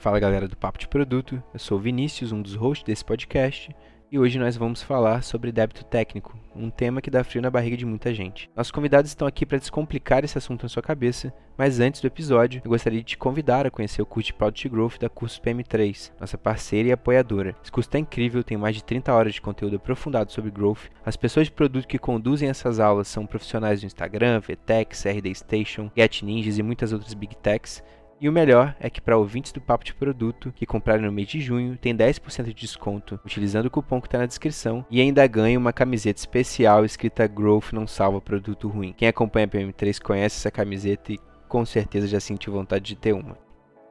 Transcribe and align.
Fala 0.00 0.18
galera 0.18 0.48
do 0.48 0.56
Papo 0.56 0.78
de 0.78 0.88
Produto, 0.88 1.42
eu 1.52 1.60
sou 1.60 1.76
o 1.76 1.80
Vinícius, 1.80 2.32
um 2.32 2.40
dos 2.40 2.54
hosts 2.54 2.86
desse 2.86 3.04
podcast, 3.04 3.68
e 4.10 4.18
hoje 4.18 4.38
nós 4.38 4.56
vamos 4.56 4.82
falar 4.82 5.22
sobre 5.22 5.52
débito 5.52 5.84
técnico, 5.84 6.38
um 6.56 6.70
tema 6.70 7.02
que 7.02 7.10
dá 7.10 7.22
frio 7.22 7.42
na 7.42 7.50
barriga 7.50 7.76
de 7.76 7.84
muita 7.84 8.14
gente. 8.14 8.48
Nossos 8.56 8.70
convidados 8.70 9.10
estão 9.10 9.28
aqui 9.28 9.44
para 9.44 9.58
descomplicar 9.58 10.24
esse 10.24 10.38
assunto 10.38 10.62
na 10.62 10.70
sua 10.70 10.82
cabeça, 10.82 11.30
mas 11.54 11.80
antes 11.80 12.00
do 12.00 12.06
episódio, 12.06 12.62
eu 12.64 12.70
gostaria 12.70 13.00
de 13.00 13.04
te 13.04 13.18
convidar 13.18 13.66
a 13.66 13.70
conhecer 13.70 14.00
o 14.00 14.06
curso 14.06 14.28
de 14.28 14.32
Product 14.32 14.70
Growth 14.70 14.98
da 14.98 15.10
Curso 15.10 15.38
PM3, 15.42 16.12
nossa 16.18 16.38
parceira 16.38 16.88
e 16.88 16.92
apoiadora. 16.92 17.54
Esse 17.62 17.70
curso 17.70 17.90
está 17.90 17.98
incrível, 17.98 18.42
tem 18.42 18.56
mais 18.56 18.74
de 18.74 18.82
30 18.82 19.12
horas 19.12 19.34
de 19.34 19.42
conteúdo 19.42 19.76
aprofundado 19.76 20.32
sobre 20.32 20.50
Growth. 20.50 20.88
As 21.04 21.14
pessoas 21.14 21.48
de 21.48 21.52
produto 21.52 21.86
que 21.86 21.98
conduzem 21.98 22.48
essas 22.48 22.80
aulas 22.80 23.06
são 23.06 23.26
profissionais 23.26 23.80
do 23.80 23.86
Instagram, 23.86 24.40
VTEX, 24.40 25.04
RD 25.04 25.34
Station, 25.34 25.90
Get 25.94 26.22
Ninjas 26.22 26.56
e 26.56 26.62
muitas 26.62 26.90
outras 26.90 27.12
Big 27.12 27.36
Techs, 27.36 27.82
e 28.20 28.28
o 28.28 28.32
melhor 28.32 28.76
é 28.78 28.90
que 28.90 29.00
para 29.00 29.16
ouvintes 29.16 29.50
do 29.50 29.60
Papo 29.60 29.84
de 29.84 29.94
Produto 29.94 30.52
que 30.54 30.66
comprarem 30.66 31.06
no 31.06 31.10
mês 31.10 31.26
de 31.26 31.40
junho 31.40 31.78
tem 31.78 31.96
10% 31.96 32.44
de 32.44 32.54
desconto 32.54 33.18
utilizando 33.24 33.66
o 33.66 33.70
cupom 33.70 34.00
que 34.00 34.06
está 34.06 34.18
na 34.18 34.26
descrição 34.26 34.84
e 34.90 35.00
ainda 35.00 35.26
ganha 35.26 35.58
uma 35.58 35.72
camiseta 35.72 36.20
especial 36.20 36.84
escrita 36.84 37.26
Growth 37.26 37.72
não 37.72 37.86
salva 37.86 38.20
produto 38.20 38.68
ruim. 38.68 38.92
Quem 38.94 39.08
acompanha 39.08 39.46
a 39.46 39.48
PM3 39.48 40.02
conhece 40.02 40.36
essa 40.36 40.50
camiseta 40.50 41.12
e 41.12 41.18
com 41.48 41.64
certeza 41.64 42.06
já 42.06 42.20
sentiu 42.20 42.52
vontade 42.52 42.84
de 42.84 42.96
ter 42.96 43.14
uma. 43.14 43.38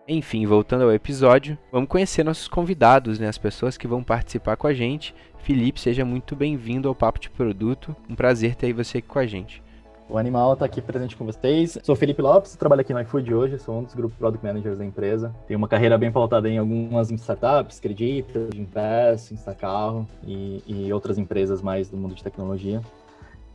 Enfim, 0.08 0.46
voltando 0.46 0.84
ao 0.84 0.94
episódio, 0.94 1.58
vamos 1.72 1.90
conhecer 1.90 2.24
nossos 2.24 2.48
convidados, 2.48 3.20
né, 3.20 3.28
as 3.28 3.38
pessoas 3.38 3.78
que 3.78 3.88
vão 3.88 4.04
participar 4.04 4.58
com 4.58 4.66
a 4.66 4.74
gente. 4.74 5.14
Felipe, 5.40 5.80
seja 5.80 6.04
muito 6.04 6.36
bem-vindo 6.36 6.88
ao 6.88 6.96
Papo 6.96 7.20
de 7.20 7.30
Produto. 7.30 7.96
Um 8.10 8.16
prazer 8.16 8.56
ter 8.56 8.74
você 8.74 9.00
aqui 9.00 9.08
com 9.08 9.20
a 9.20 9.28
gente. 9.28 9.62
O 10.10 10.18
Animal 10.18 10.54
está 10.54 10.66
aqui 10.66 10.82
presente 10.82 11.16
com 11.16 11.24
vocês. 11.24 11.78
Sou 11.84 11.96
Felipe 11.96 12.20
Lopes, 12.20 12.56
trabalho 12.56 12.82
aqui 12.82 12.92
no 12.92 13.00
iFood 13.02 13.32
hoje, 13.32 13.60
sou 13.60 13.78
um 13.78 13.84
dos 13.84 13.94
grupos 13.94 14.18
Product 14.18 14.44
Managers 14.44 14.80
da 14.80 14.84
empresa. 14.84 15.32
Tenho 15.48 15.60
uma 15.60 15.68
carreira 15.68 16.00
bem 16.00 16.12
pautada 16.12 16.50
em 16.50 16.58
algumas 16.58 17.12
startups, 17.12 17.80
Creditas, 17.80 18.50
Invest, 18.56 19.36
Instacarro 19.36 20.08
e, 20.26 20.64
e 20.66 20.92
outras 20.92 21.20
empresas 21.20 21.62
mais 21.62 21.92
do 21.92 21.96
mundo 21.96 22.16
de 22.16 22.24
tecnologia. 22.24 22.82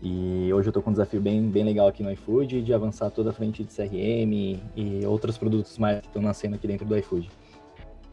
E 0.00 0.48
hoje 0.52 0.68
eu 0.68 0.70
estou 0.70 0.80
com 0.80 0.90
um 0.90 0.92
desafio 0.92 1.20
bem, 1.20 1.42
bem 1.48 1.64
legal 1.64 1.88
aqui 1.88 2.04
no 2.04 2.12
iFood 2.12 2.62
de 2.62 2.72
avançar 2.72 3.10
toda 3.10 3.30
a 3.30 3.32
frente 3.32 3.64
de 3.64 3.74
CRM 3.74 4.60
e 4.76 5.04
outros 5.06 5.36
produtos 5.36 5.76
mais 5.76 6.02
que 6.02 6.06
estão 6.06 6.22
nascendo 6.22 6.54
aqui 6.54 6.68
dentro 6.68 6.86
do 6.86 6.96
iFood. 6.96 7.28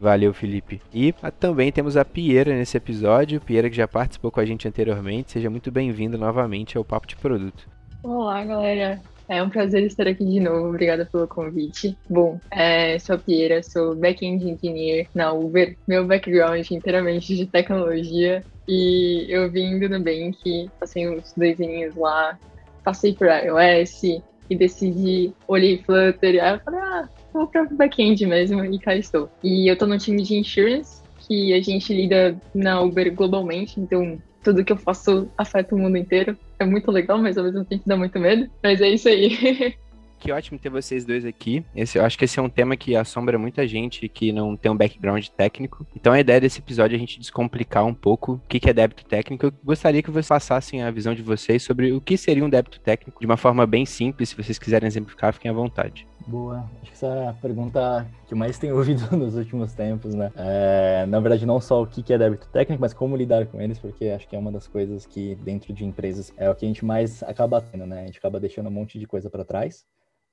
Valeu, 0.00 0.34
Felipe. 0.34 0.82
E 0.92 1.14
também 1.38 1.70
temos 1.70 1.96
a 1.96 2.04
Pieira 2.04 2.52
nesse 2.52 2.76
episódio. 2.76 3.40
Pieira 3.40 3.70
que 3.70 3.76
já 3.76 3.86
participou 3.86 4.32
com 4.32 4.40
a 4.40 4.44
gente 4.44 4.66
anteriormente. 4.66 5.30
Seja 5.30 5.48
muito 5.48 5.70
bem-vindo 5.70 6.18
novamente 6.18 6.76
ao 6.76 6.84
Papo 6.84 7.06
de 7.06 7.14
Produto. 7.14 7.70
Olá, 8.04 8.44
galera. 8.44 9.00
É 9.28 9.40
um 9.40 9.48
prazer 9.48 9.84
estar 9.84 10.08
aqui 10.08 10.24
de 10.24 10.40
novo. 10.40 10.70
Obrigada 10.70 11.08
pelo 11.10 11.28
convite. 11.28 11.96
Bom, 12.10 12.40
é, 12.50 12.98
sou 12.98 13.14
a 13.14 13.18
Pieira, 13.18 13.62
sou 13.62 13.94
back-end 13.94 14.44
engineer 14.44 15.06
na 15.14 15.32
Uber. 15.32 15.76
Meu 15.86 16.04
background 16.04 16.66
é 16.68 16.74
inteiramente 16.74 17.36
de 17.36 17.46
tecnologia. 17.46 18.44
E 18.68 19.26
eu 19.28 19.48
vim 19.50 19.78
do 19.78 19.88
Nubank, 19.88 20.68
passei 20.80 21.08
uns 21.08 21.32
dois 21.36 21.60
aninhos 21.60 21.94
lá, 21.94 22.36
passei 22.84 23.14
por 23.14 23.28
iOS 23.28 24.02
e 24.50 24.56
decidi, 24.56 25.32
olhei 25.46 25.80
Flutter. 25.84 26.42
Aí 26.42 26.54
eu 26.54 26.60
falei, 26.64 26.80
ah, 26.80 27.08
vou 27.32 27.46
para 27.46 27.64
back-end 27.66 28.26
mesmo 28.26 28.64
e 28.64 28.80
cá 28.80 28.96
estou. 28.96 29.30
E 29.44 29.70
eu 29.70 29.78
tô 29.78 29.86
no 29.86 29.96
time 29.96 30.22
de 30.22 30.34
insurance, 30.34 31.00
que 31.20 31.54
a 31.54 31.60
gente 31.60 31.94
lida 31.94 32.36
na 32.52 32.80
Uber 32.80 33.14
globalmente, 33.14 33.80
então 33.80 34.18
tudo 34.42 34.64
que 34.64 34.72
eu 34.72 34.76
faço 34.76 35.28
afeta 35.36 35.74
o 35.74 35.78
mundo 35.78 35.96
inteiro. 35.96 36.36
É 36.58 36.64
muito 36.64 36.90
legal, 36.90 37.18
mas 37.18 37.38
ao 37.38 37.44
mesmo 37.44 37.64
tempo 37.64 37.84
dá 37.86 37.96
muito 37.96 38.18
medo. 38.18 38.50
Mas 38.62 38.80
é 38.80 38.88
isso 38.88 39.08
aí. 39.08 39.76
que 40.22 40.30
ótimo 40.30 40.56
ter 40.56 40.70
vocês 40.70 41.04
dois 41.04 41.24
aqui. 41.24 41.64
Esse, 41.74 41.98
eu 41.98 42.04
acho 42.04 42.16
que 42.16 42.24
esse 42.24 42.38
é 42.38 42.42
um 42.42 42.48
tema 42.48 42.76
que 42.76 42.94
assombra 42.94 43.36
muita 43.36 43.66
gente 43.66 44.08
que 44.08 44.30
não 44.30 44.56
tem 44.56 44.70
um 44.70 44.76
background 44.76 45.26
técnico. 45.26 45.84
Então 45.96 46.12
a 46.12 46.20
ideia 46.20 46.40
desse 46.40 46.60
episódio 46.60 46.94
é 46.94 46.96
a 46.96 47.00
gente 47.00 47.18
descomplicar 47.18 47.84
um 47.84 47.92
pouco 47.92 48.34
o 48.34 48.40
que 48.46 48.70
é 48.70 48.72
débito 48.72 49.04
técnico. 49.04 49.46
Eu 49.46 49.52
gostaria 49.64 50.00
que 50.00 50.12
vocês 50.12 50.28
passassem 50.28 50.80
a 50.80 50.92
visão 50.92 51.12
de 51.12 51.22
vocês 51.22 51.64
sobre 51.64 51.92
o 51.92 52.00
que 52.00 52.16
seria 52.16 52.44
um 52.44 52.48
débito 52.48 52.78
técnico 52.78 53.18
de 53.18 53.26
uma 53.26 53.36
forma 53.36 53.66
bem 53.66 53.84
simples. 53.84 54.28
Se 54.28 54.36
vocês 54.36 54.60
quiserem 54.60 54.86
exemplificar, 54.86 55.32
fiquem 55.32 55.50
à 55.50 55.54
vontade. 55.54 56.06
Boa. 56.24 56.70
Acho 56.80 56.90
que 56.90 56.92
essa 56.92 57.06
é 57.08 57.28
a 57.28 57.32
pergunta 57.32 58.06
que 58.28 58.34
mais 58.36 58.56
tenho 58.58 58.76
ouvido 58.78 59.16
nos 59.16 59.34
últimos 59.34 59.72
tempos, 59.72 60.14
né? 60.14 60.30
É, 60.36 61.04
na 61.06 61.18
verdade, 61.18 61.44
não 61.44 61.60
só 61.60 61.82
o 61.82 61.86
que 61.86 62.12
é 62.12 62.18
débito 62.18 62.48
técnico, 62.48 62.80
mas 62.80 62.94
como 62.94 63.16
lidar 63.16 63.46
com 63.46 63.60
eles, 63.60 63.76
porque 63.80 64.06
acho 64.06 64.28
que 64.28 64.36
é 64.36 64.38
uma 64.38 64.52
das 64.52 64.68
coisas 64.68 65.04
que 65.04 65.34
dentro 65.36 65.72
de 65.72 65.84
empresas 65.84 66.32
é 66.36 66.48
o 66.48 66.54
que 66.54 66.64
a 66.64 66.68
gente 66.68 66.84
mais 66.84 67.24
acaba 67.24 67.60
tendo, 67.60 67.86
né? 67.86 68.02
A 68.02 68.06
gente 68.06 68.18
acaba 68.18 68.38
deixando 68.38 68.68
um 68.68 68.72
monte 68.72 69.00
de 69.00 69.06
coisa 69.06 69.28
para 69.28 69.44
trás. 69.44 69.84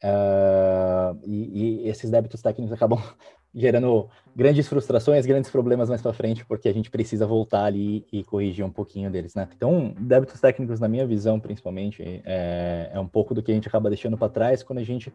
Uh, 0.04 1.20
e, 1.26 1.84
e, 1.84 1.90
esses 1.90 2.10
débitos 2.10 2.42
técnicos 2.42 2.72
acabam 2.72 3.02
gerando 3.54 4.08
grandes 4.36 4.68
frustrações, 4.68 5.26
grandes 5.26 5.50
problemas 5.50 5.90
mais 5.90 6.02
para 6.02 6.14
frente, 6.14 6.46
porque 6.46 6.70
a 6.70 6.74
gente 6.74 6.90
precisa 6.90 7.26
voltar 7.26 7.66
ali 7.66 8.06
e 8.12 8.24
corrigir 8.24 8.64
um 8.64 8.72
pouquinho 8.72 9.12
deles, 9.12 9.36
né? 9.36 9.48
Então, 9.56 9.94
débitos 10.00 10.40
técnicos, 10.40 10.80
na 10.80 10.88
minha 10.88 11.06
visão, 11.06 11.40
principalmente, 11.40 12.22
é, 12.26 12.92
é 12.94 13.00
um 13.00 13.08
pouco 13.08 13.34
do 13.34 13.44
que 13.44 13.52
a 13.52 13.56
gente 13.56 13.68
acaba 13.68 13.90
deixando 13.90 14.18
para 14.18 14.30
trás 14.30 14.64
quando 14.64 14.80
a 14.80 14.84
gente 14.84 15.12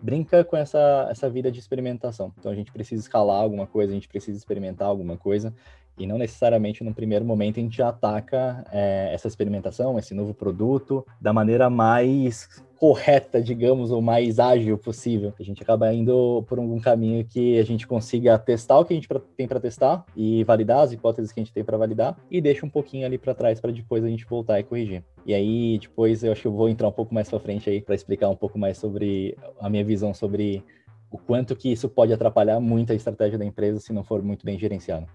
brinca 0.00 0.44
com 0.44 0.56
essa, 0.56 1.08
essa 1.10 1.28
vida 1.28 1.50
de 1.50 1.58
experimentação. 1.58 2.32
Então, 2.38 2.52
a 2.52 2.54
gente 2.54 2.70
precisa 2.70 3.02
escalar 3.02 3.42
alguma 3.42 3.66
coisa, 3.66 3.92
a 3.92 3.94
gente 3.94 4.08
precisa 4.08 4.38
experimentar 4.38 4.88
alguma 4.88 5.16
coisa, 5.16 5.52
e 5.98 6.06
não 6.06 6.16
necessariamente 6.16 6.82
no 6.82 6.94
primeiro 6.94 7.24
momento 7.24 7.58
a 7.58 7.62
gente 7.62 7.82
ataca 7.82 8.64
é, 8.70 9.10
essa 9.12 9.28
experimentação, 9.28 9.98
esse 9.98 10.14
novo 10.14 10.32
produto, 10.32 11.06
da 11.20 11.32
maneira 11.32 11.68
mais 11.68 12.62
correta, 12.80 13.42
digamos, 13.42 13.90
ou 13.90 14.00
mais 14.00 14.38
ágil 14.38 14.78
possível. 14.78 15.34
A 15.38 15.42
gente 15.42 15.62
acaba 15.62 15.92
indo 15.92 16.42
por 16.48 16.58
um 16.58 16.80
caminho 16.80 17.22
que 17.22 17.58
a 17.58 17.62
gente 17.62 17.86
consiga 17.86 18.38
testar 18.38 18.78
o 18.78 18.86
que 18.86 18.94
a 18.94 18.96
gente 18.96 19.06
tem 19.36 19.46
para 19.46 19.60
testar 19.60 20.02
e 20.16 20.42
validar 20.44 20.80
as 20.80 20.90
hipóteses 20.90 21.30
que 21.30 21.38
a 21.38 21.44
gente 21.44 21.52
tem 21.52 21.62
para 21.62 21.76
validar 21.76 22.16
e 22.30 22.40
deixa 22.40 22.64
um 22.64 22.70
pouquinho 22.70 23.04
ali 23.04 23.18
para 23.18 23.34
trás 23.34 23.60
para 23.60 23.70
depois 23.70 24.02
a 24.02 24.08
gente 24.08 24.24
voltar 24.24 24.58
e 24.58 24.64
corrigir. 24.64 25.04
E 25.26 25.34
aí, 25.34 25.78
depois 25.78 26.24
eu 26.24 26.32
acho 26.32 26.40
que 26.40 26.48
eu 26.48 26.54
vou 26.54 26.70
entrar 26.70 26.88
um 26.88 26.92
pouco 26.92 27.12
mais 27.12 27.28
para 27.28 27.38
frente 27.38 27.68
aí 27.68 27.82
para 27.82 27.94
explicar 27.94 28.30
um 28.30 28.36
pouco 28.36 28.58
mais 28.58 28.78
sobre 28.78 29.36
a 29.60 29.68
minha 29.68 29.84
visão 29.84 30.14
sobre 30.14 30.64
o 31.10 31.18
quanto 31.18 31.54
que 31.54 31.70
isso 31.70 31.86
pode 31.86 32.14
atrapalhar 32.14 32.60
muito 32.60 32.92
a 32.92 32.96
estratégia 32.96 33.38
da 33.38 33.44
empresa 33.44 33.78
se 33.78 33.92
não 33.92 34.02
for 34.02 34.22
muito 34.22 34.46
bem 34.46 34.58
gerenciado. 34.58 35.06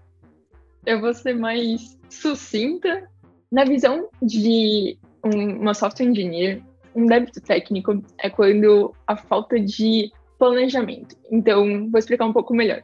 Eu 0.84 1.00
vou 1.00 1.12
ser 1.12 1.34
mais 1.34 1.98
sucinta 2.08 3.10
na 3.50 3.64
visão 3.64 4.08
de 4.22 4.96
uma 5.24 5.74
software 5.74 6.06
engineer 6.06 6.62
um 6.96 7.06
débito 7.06 7.40
técnico 7.40 8.02
é 8.18 8.30
quando 8.30 8.94
a 9.06 9.16
falta 9.16 9.60
de 9.60 10.10
planejamento. 10.38 11.16
Então, 11.30 11.90
vou 11.90 11.98
explicar 11.98 12.24
um 12.24 12.32
pouco 12.32 12.54
melhor. 12.54 12.82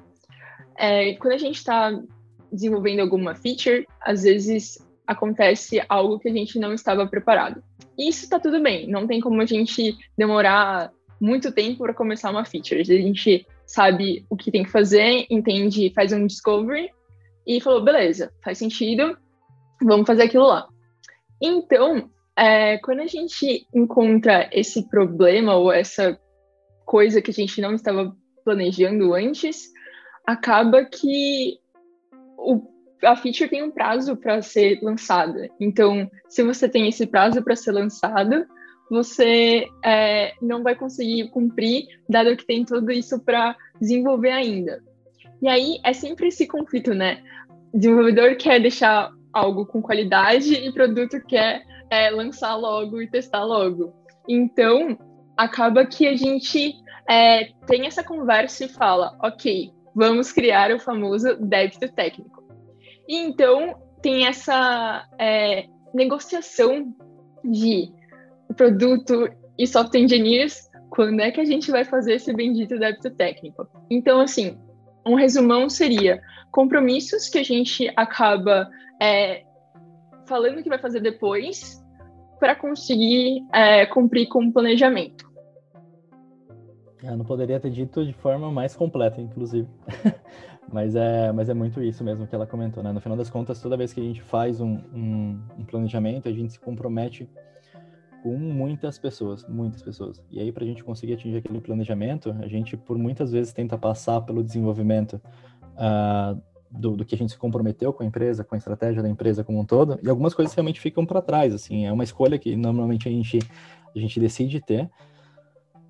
É, 0.79 1.15
quando 1.15 1.35
a 1.35 1.39
gente 1.39 1.57
está 1.57 1.99
desenvolvendo 2.53 3.01
alguma 3.01 3.35
feature, 3.35 3.87
às 4.01 4.23
vezes 4.23 4.79
acontece 5.07 5.83
algo 5.89 6.19
que 6.19 6.29
a 6.29 6.33
gente 6.33 6.59
não 6.59 6.75
estava 6.75 7.07
preparado. 7.07 7.63
E 7.99 8.09
isso 8.09 8.25
está 8.25 8.39
tudo 8.39 8.63
bem, 8.63 8.87
não 8.87 9.07
tem 9.07 9.21
como 9.21 9.41
a 9.41 9.47
gente 9.47 9.97
demorar 10.17 10.93
muito 11.21 11.53
tempo 11.53 11.79
para 11.79 11.95
começar 11.95 12.31
uma 12.31 12.45
feature. 12.45 12.81
A 12.81 12.85
gente 12.85 13.47
sabe 13.67 14.27
o 14.29 14.37
que 14.37 14.51
tem 14.51 14.63
que 14.63 14.71
fazer, 14.71 15.27
entende, 15.31 15.93
faz 15.95 16.13
um 16.13 16.27
discovery 16.27 16.91
e 17.47 17.61
falou, 17.61 17.83
beleza, 17.83 18.31
faz 18.43 18.59
sentido, 18.59 19.17
vamos 19.83 20.07
fazer 20.07 20.25
aquilo 20.25 20.47
lá. 20.47 20.69
Então, 21.41 22.11
é, 22.37 22.79
quando 22.79 23.01
a 23.01 23.07
gente 23.07 23.67
encontra 23.75 24.49
esse 24.53 24.89
problema 24.89 25.55
ou 25.55 25.73
essa 25.73 26.19
coisa 26.85 27.21
que 27.21 27.31
a 27.31 27.35
gente 27.35 27.61
não 27.61 27.75
estava 27.75 28.15
planejando 28.45 29.15
antes, 29.15 29.71
acaba 30.27 30.85
que 30.85 31.59
o, 32.39 32.63
a 33.03 33.17
feature 33.17 33.49
tem 33.49 33.63
um 33.63 33.71
prazo 33.71 34.17
para 34.17 34.43
ser 34.43 34.81
lançada. 34.83 35.49
Então, 35.61 36.11
se 36.29 36.43
você 36.43 36.69
tem 36.69 36.89
esse 36.89 37.07
prazo 37.07 37.43
para 37.43 37.57
ser 37.57 37.73
lançado, 37.73 38.47
você 38.91 39.67
é, 39.85 40.35
não 40.41 40.63
vai 40.63 40.75
conseguir 40.75 41.31
cumprir, 41.31 41.87
dado 42.09 42.37
que 42.37 42.47
tem 42.47 42.65
tudo 42.65 42.91
isso 42.93 43.19
para 43.21 43.57
desenvolver 43.81 44.31
ainda. 44.31 44.83
E 45.41 45.49
aí 45.49 45.81
é 45.85 45.93
sempre 45.93 46.29
esse 46.29 46.47
conflito, 46.47 46.95
né? 46.95 47.23
O 47.73 47.79
desenvolvedor 47.79 48.37
quer 48.37 48.61
deixar 48.61 49.11
algo 49.33 49.67
com 49.67 49.81
qualidade 49.81 50.55
e 50.55 50.73
produto 50.73 51.21
quer 51.27 51.63
é, 51.91 52.11
lançar 52.11 52.55
logo 52.57 53.01
e 53.01 53.11
testar 53.11 53.45
logo. 53.45 53.93
Então, 54.29 54.97
acaba 55.37 55.87
que 55.87 56.07
a 56.07 56.17
gente 56.17 56.75
é, 57.09 57.51
tem 57.67 57.87
essa 57.87 58.03
conversa 58.03 58.65
e 58.65 58.69
fala, 58.69 59.17
ok, 59.23 59.73
vamos 59.95 60.33
criar 60.33 60.71
o 60.73 60.79
famoso 60.79 61.37
débito 61.37 61.89
técnico. 61.93 62.43
E 63.09 63.17
então 63.17 63.77
tem 64.01 64.27
essa 64.27 65.07
é, 65.19 65.67
negociação 65.95 66.95
de 67.45 67.93
produto 68.57 69.29
e 69.59 69.67
software 69.67 70.01
engineers, 70.01 70.71
quando 70.91 71.21
é 71.21 71.31
que 71.31 71.41
a 71.41 71.45
gente 71.45 71.71
vai 71.71 71.85
fazer 71.85 72.15
esse 72.15 72.33
bendito 72.33 72.79
débito 72.79 73.11
técnico? 73.11 73.67
Então, 73.91 74.21
assim, 74.21 74.59
um 75.07 75.15
resumão 75.15 75.69
seria 75.69 76.23
compromissos 76.51 77.29
que 77.29 77.39
a 77.39 77.43
gente 77.43 77.91
acaba 77.97 78.69
é, 79.03 79.43
falando 80.27 80.63
que 80.63 80.69
vai 80.69 80.79
fazer 80.79 81.01
depois 81.01 81.83
para 82.39 82.55
conseguir 82.55 83.45
é, 83.53 83.85
cumprir 83.87 84.29
com 84.29 84.45
o 84.45 84.53
planejamento. 84.53 85.31
Eu 87.03 87.17
não 87.17 87.25
poderia 87.25 87.59
ter 87.59 87.71
dito 87.71 88.07
de 88.07 88.13
forma 88.13 88.51
mais 88.53 88.77
completa, 88.77 89.21
inclusive. 89.21 89.69
mas, 90.73 90.95
é, 90.95 91.33
mas 91.33 91.49
é 91.49 91.55
muito 91.55 91.83
isso 91.83 92.05
mesmo 92.05 92.29
que 92.29 92.35
ela 92.35 92.47
comentou, 92.47 92.81
né? 92.81 92.93
No 92.93 93.01
final 93.01 93.19
das 93.19 93.29
contas, 93.29 93.61
toda 93.61 93.77
vez 93.77 93.93
que 93.93 94.01
a 94.01 94.05
gente 94.05 94.23
faz 94.23 94.61
um, 94.61 94.79
um, 94.95 95.41
um 95.59 95.65
planejamento, 95.65 96.29
a 96.29 96.33
gente 96.33 96.53
se 96.53 96.61
compromete 96.61 97.29
com 98.23 98.37
muitas 98.37 99.01
pessoas, 99.01 99.45
muitas 99.49 99.83
pessoas. 99.83 100.23
E 100.31 100.39
aí, 100.39 100.53
para 100.53 100.63
a 100.63 100.67
gente 100.67 100.85
conseguir 100.85 101.15
atingir 101.15 101.39
aquele 101.39 101.61
planejamento, 101.61 102.31
a 102.41 102.47
gente, 102.47 102.77
por 102.77 102.97
muitas 102.97 103.33
vezes, 103.33 103.53
tenta 103.53 103.77
passar 103.77 104.21
pelo 104.21 104.45
desenvolvimento 104.45 105.21
uh, 105.75 106.41
do, 106.73 106.97
do, 106.97 107.05
que 107.05 107.15
a 107.15 107.19
gente 107.19 107.33
se 107.33 107.39
comprometeu 107.39 107.93
com 107.93 108.03
a 108.03 108.07
empresa, 108.07 108.43
com 108.43 108.55
a 108.55 108.59
estratégia 108.59 109.03
da 109.03 109.09
empresa 109.09 109.45
como 109.45 109.61
um 109.61 109.65
todo, 109.65 109.99
e 110.03 110.09
algumas 110.09 110.35
coisas 110.35 110.55
realmente 110.55 110.81
ficam 110.81 111.05
para 111.05 111.21
trás, 111.21 111.55
assim, 111.55 111.87
é 111.87 111.93
uma 111.93 112.05
escolha 112.05 112.39
que 112.39 112.57
normalmente 112.57 113.09
a 113.09 113.13
gente, 113.13 113.39
a 113.95 113.99
gente 113.99 114.19
decide 114.19 114.61
ter, 114.61 114.91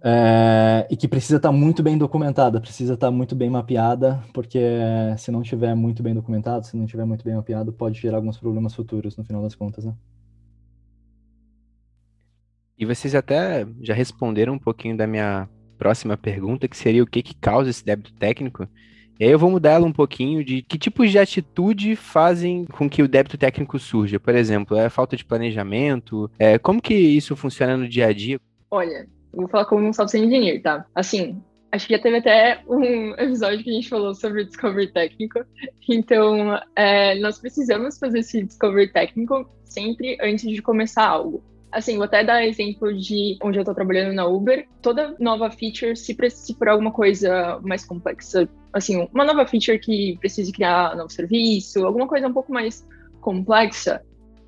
é, 0.04 0.86
e 0.90 0.96
que 0.96 1.06
precisa 1.06 1.36
estar 1.36 1.50
tá 1.50 1.52
muito 1.52 1.82
bem 1.82 1.96
documentada, 1.96 2.60
precisa 2.60 2.94
estar 2.94 3.06
tá 3.06 3.10
muito 3.10 3.36
bem 3.36 3.48
mapeada, 3.48 4.20
porque 4.34 4.58
se 5.16 5.30
não 5.30 5.42
estiver 5.42 5.74
muito 5.76 6.02
bem 6.02 6.12
documentado, 6.12 6.66
se 6.66 6.76
não 6.76 6.84
estiver 6.84 7.04
muito 7.04 7.24
bem 7.24 7.36
mapeado, 7.36 7.72
pode 7.72 8.00
gerar 8.00 8.16
alguns 8.16 8.36
problemas 8.36 8.74
futuros, 8.74 9.16
no 9.16 9.24
final 9.24 9.42
das 9.42 9.54
contas, 9.54 9.84
né? 9.84 9.94
E 12.76 12.84
vocês 12.84 13.14
até 13.14 13.64
já 13.80 13.94
responderam 13.94 14.54
um 14.54 14.58
pouquinho 14.58 14.96
da 14.96 15.06
minha 15.06 15.48
próxima 15.78 16.16
pergunta, 16.16 16.66
que 16.66 16.76
seria 16.76 17.02
o 17.02 17.06
que, 17.06 17.22
que 17.22 17.34
causa 17.34 17.70
esse 17.70 17.84
débito 17.84 18.12
técnico. 18.14 18.66
E 19.18 19.24
aí 19.24 19.30
eu 19.30 19.38
vou 19.38 19.50
mudar 19.50 19.72
ela 19.72 19.86
um 19.86 19.92
pouquinho 19.92 20.44
de 20.44 20.62
que 20.62 20.78
tipos 20.78 21.10
de 21.10 21.18
atitude 21.18 21.94
fazem 21.96 22.64
com 22.64 22.88
que 22.88 23.02
o 23.02 23.08
débito 23.08 23.38
técnico 23.38 23.78
surja. 23.78 24.18
Por 24.18 24.34
exemplo, 24.34 24.76
é 24.76 24.88
falta 24.88 25.16
de 25.16 25.24
planejamento? 25.24 26.30
É, 26.38 26.58
como 26.58 26.82
que 26.82 26.94
isso 26.94 27.36
funciona 27.36 27.76
no 27.76 27.88
dia 27.88 28.06
a 28.06 28.12
dia? 28.12 28.40
Olha, 28.70 29.06
vou 29.32 29.48
falar 29.48 29.64
como 29.66 29.86
um 29.86 29.92
software 29.92 30.20
engineer, 30.20 30.62
tá? 30.62 30.86
Assim, 30.94 31.40
acho 31.70 31.86
que 31.86 31.94
já 31.94 32.02
teve 32.02 32.18
até 32.18 32.62
um 32.68 33.12
episódio 33.12 33.64
que 33.64 33.70
a 33.70 33.74
gente 33.74 33.88
falou 33.88 34.14
sobre 34.14 34.44
discovery 34.44 34.92
técnico. 34.92 35.40
Então, 35.88 36.60
é, 36.76 37.18
nós 37.18 37.38
precisamos 37.38 37.98
fazer 37.98 38.20
esse 38.20 38.42
discovery 38.42 38.92
técnico 38.92 39.48
sempre 39.64 40.18
antes 40.20 40.48
de 40.48 40.60
começar 40.60 41.06
algo. 41.06 41.42
Assim, 41.72 41.96
vou 41.96 42.04
até 42.04 42.22
dar 42.22 42.44
exemplo 42.44 42.92
de 42.92 43.38
onde 43.42 43.58
eu 43.58 43.64
tô 43.64 43.74
trabalhando 43.74 44.12
na 44.14 44.26
Uber. 44.26 44.68
Toda 44.82 45.16
nova 45.18 45.50
feature, 45.50 45.96
se 45.96 46.14
precisa 46.14 46.54
por 46.58 46.68
alguma 46.68 46.92
coisa 46.92 47.58
mais 47.62 47.82
complexa, 47.82 48.46
assim, 48.72 49.08
uma 49.12 49.24
nova 49.24 49.46
feature 49.46 49.78
que 49.78 50.16
precise 50.18 50.52
criar 50.52 50.96
novo 50.96 51.10
serviço, 51.10 51.84
alguma 51.84 52.06
coisa 52.06 52.28
um 52.28 52.32
pouco 52.32 52.52
mais 52.52 52.86
complexa, 53.20 54.02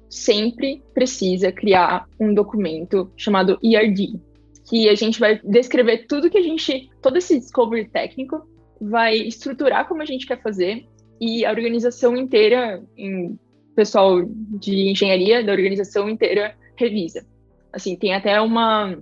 sempre 0.08 0.82
precisa 0.92 1.52
criar 1.52 2.08
um 2.18 2.32
documento 2.32 3.10
chamado 3.16 3.58
ERD, 3.62 4.20
que 4.64 4.88
a 4.88 4.94
gente 4.94 5.20
vai 5.20 5.40
descrever 5.44 6.06
tudo 6.06 6.30
que 6.30 6.38
a 6.38 6.42
gente, 6.42 6.90
todo 7.02 7.18
esse 7.18 7.38
discovery 7.38 7.88
técnico, 7.88 8.46
vai 8.80 9.16
estruturar 9.16 9.86
como 9.86 10.02
a 10.02 10.06
gente 10.06 10.26
quer 10.26 10.42
fazer 10.42 10.86
e 11.20 11.44
a 11.44 11.50
organização 11.50 12.16
inteira, 12.16 12.82
em 12.96 13.38
pessoal 13.74 14.22
de 14.24 14.90
engenharia 14.90 15.42
da 15.42 15.52
organização 15.52 16.08
inteira 16.08 16.54
revisa. 16.76 17.26
Assim, 17.72 17.96
tem 17.96 18.14
até 18.14 18.40
uma 18.40 18.96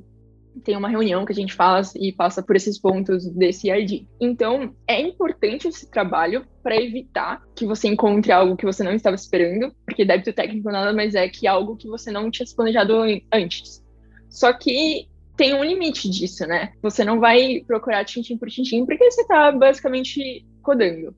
tem 0.64 0.76
uma 0.76 0.88
reunião 0.88 1.24
que 1.24 1.32
a 1.32 1.34
gente 1.34 1.54
faz 1.54 1.94
e 1.94 2.12
passa 2.12 2.42
por 2.42 2.56
esses 2.56 2.78
pontos 2.78 3.26
desse 3.28 3.68
IRD. 3.68 4.06
Então, 4.20 4.74
é 4.86 5.00
importante 5.00 5.68
esse 5.68 5.90
trabalho 5.90 6.46
para 6.62 6.76
evitar 6.76 7.42
que 7.54 7.66
você 7.66 7.88
encontre 7.88 8.30
algo 8.30 8.56
que 8.56 8.66
você 8.66 8.82
não 8.84 8.92
estava 8.92 9.16
esperando, 9.16 9.74
porque 9.84 10.04
débito 10.04 10.32
técnico 10.32 10.70
nada 10.70 10.92
mais 10.92 11.14
é 11.14 11.28
que 11.28 11.46
algo 11.46 11.76
que 11.76 11.88
você 11.88 12.10
não 12.10 12.30
tinha 12.30 12.46
planejado 12.54 12.94
antes. 13.32 13.82
Só 14.28 14.52
que 14.52 15.08
tem 15.36 15.54
um 15.54 15.64
limite 15.64 16.08
disso, 16.08 16.46
né? 16.46 16.72
Você 16.82 17.04
não 17.04 17.18
vai 17.18 17.62
procurar 17.66 18.04
tintim 18.04 18.36
por 18.36 18.48
tintim, 18.48 18.84
porque 18.84 19.10
você 19.10 19.22
está 19.22 19.50
basicamente 19.50 20.46
codando. 20.62 21.14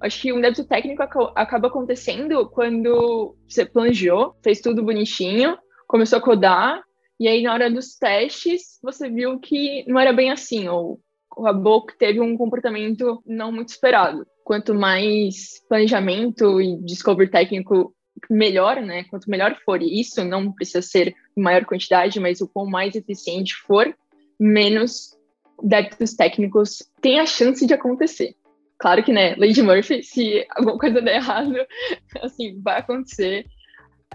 Acho 0.00 0.22
que 0.22 0.32
um 0.32 0.40
débito 0.40 0.64
técnico 0.64 1.02
acaba 1.34 1.68
acontecendo 1.68 2.48
quando 2.48 3.36
você 3.48 3.64
planejou, 3.64 4.34
fez 4.42 4.60
tudo 4.60 4.82
bonitinho, 4.82 5.58
começou 5.86 6.18
a 6.18 6.22
codar, 6.22 6.82
e 7.18 7.26
aí 7.28 7.42
na 7.42 7.52
hora 7.52 7.70
dos 7.70 7.96
testes 7.96 8.78
você 8.82 9.08
viu 9.08 9.38
que 9.38 9.84
não 9.86 9.98
era 9.98 10.12
bem 10.12 10.30
assim, 10.30 10.68
ou 10.68 11.00
acabou 11.30 11.84
que 11.84 11.96
teve 11.96 12.20
um 12.20 12.36
comportamento 12.36 13.22
não 13.26 13.52
muito 13.52 13.68
esperado. 13.68 14.26
Quanto 14.44 14.74
mais 14.74 15.60
planejamento 15.68 16.60
e 16.60 16.76
discovery 16.82 17.30
técnico 17.30 17.94
melhor, 18.30 18.80
né? 18.80 19.04
Quanto 19.04 19.30
melhor 19.30 19.56
for 19.64 19.82
isso, 19.82 20.24
não 20.24 20.52
precisa 20.52 20.82
ser 20.82 21.14
em 21.36 21.42
maior 21.42 21.64
quantidade, 21.64 22.18
mas 22.18 22.40
o 22.40 22.48
quão 22.48 22.66
mais 22.66 22.94
eficiente 22.94 23.54
for, 23.54 23.94
menos 24.40 25.16
débitos 25.62 26.14
técnicos 26.14 26.82
tem 27.00 27.20
a 27.20 27.26
chance 27.26 27.66
de 27.66 27.74
acontecer. 27.74 28.34
Claro 28.78 29.02
que, 29.02 29.12
né, 29.12 29.34
Lady 29.36 29.60
Murphy, 29.60 30.02
se 30.02 30.46
alguma 30.50 30.78
coisa 30.78 31.02
der 31.02 31.16
errado, 31.16 31.54
assim, 32.22 32.60
vai 32.62 32.78
acontecer 32.78 33.44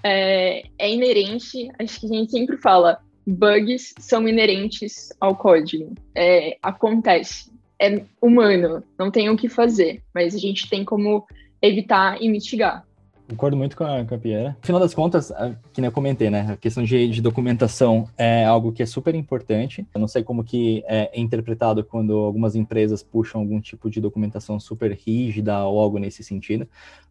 é, 0.01 0.63
é 0.77 0.91
inerente, 0.91 1.69
acho 1.79 1.99
que 1.99 2.05
a 2.05 2.09
gente 2.09 2.31
sempre 2.31 2.57
fala, 2.57 2.99
bugs 3.25 3.93
são 3.99 4.27
inerentes 4.27 5.11
ao 5.19 5.35
código. 5.35 5.93
É, 6.15 6.57
acontece, 6.61 7.51
é 7.79 8.03
humano, 8.21 8.83
não 8.97 9.11
tem 9.11 9.29
o 9.29 9.37
que 9.37 9.49
fazer, 9.49 10.01
mas 10.13 10.33
a 10.33 10.39
gente 10.39 10.69
tem 10.69 10.83
como 10.83 11.25
evitar 11.61 12.21
e 12.21 12.29
mitigar. 12.29 12.85
Concordo 13.29 13.55
muito 13.55 13.77
com 13.77 13.85
a, 13.85 14.03
com 14.03 14.15
a 14.15 14.17
Pierre. 14.17 14.49
No 14.49 14.65
final 14.65 14.81
das 14.81 14.93
contas, 14.93 15.31
que 15.71 15.79
nem 15.79 15.87
eu 15.87 15.93
comentei, 15.93 16.29
né? 16.29 16.51
A 16.51 16.57
questão 16.57 16.83
de, 16.83 17.07
de, 17.07 17.21
documentação 17.21 18.07
é 18.17 18.43
algo 18.43 18.73
que 18.73 18.83
é 18.83 18.85
super 18.85 19.15
importante. 19.15 19.87
Eu 19.93 20.01
não 20.01 20.09
sei 20.09 20.23
como 20.23 20.43
que 20.43 20.83
é 20.85 21.09
interpretado 21.19 21.83
quando 21.85 22.13
algumas 22.13 22.53
empresas 22.53 23.01
puxam 23.01 23.39
algum 23.39 23.61
tipo 23.61 23.89
de 23.89 24.01
documentação 24.01 24.59
super 24.59 24.91
rígida 24.91 25.63
ou 25.63 25.79
algo 25.79 25.99
nesse 25.99 26.21
sentido 26.21 26.67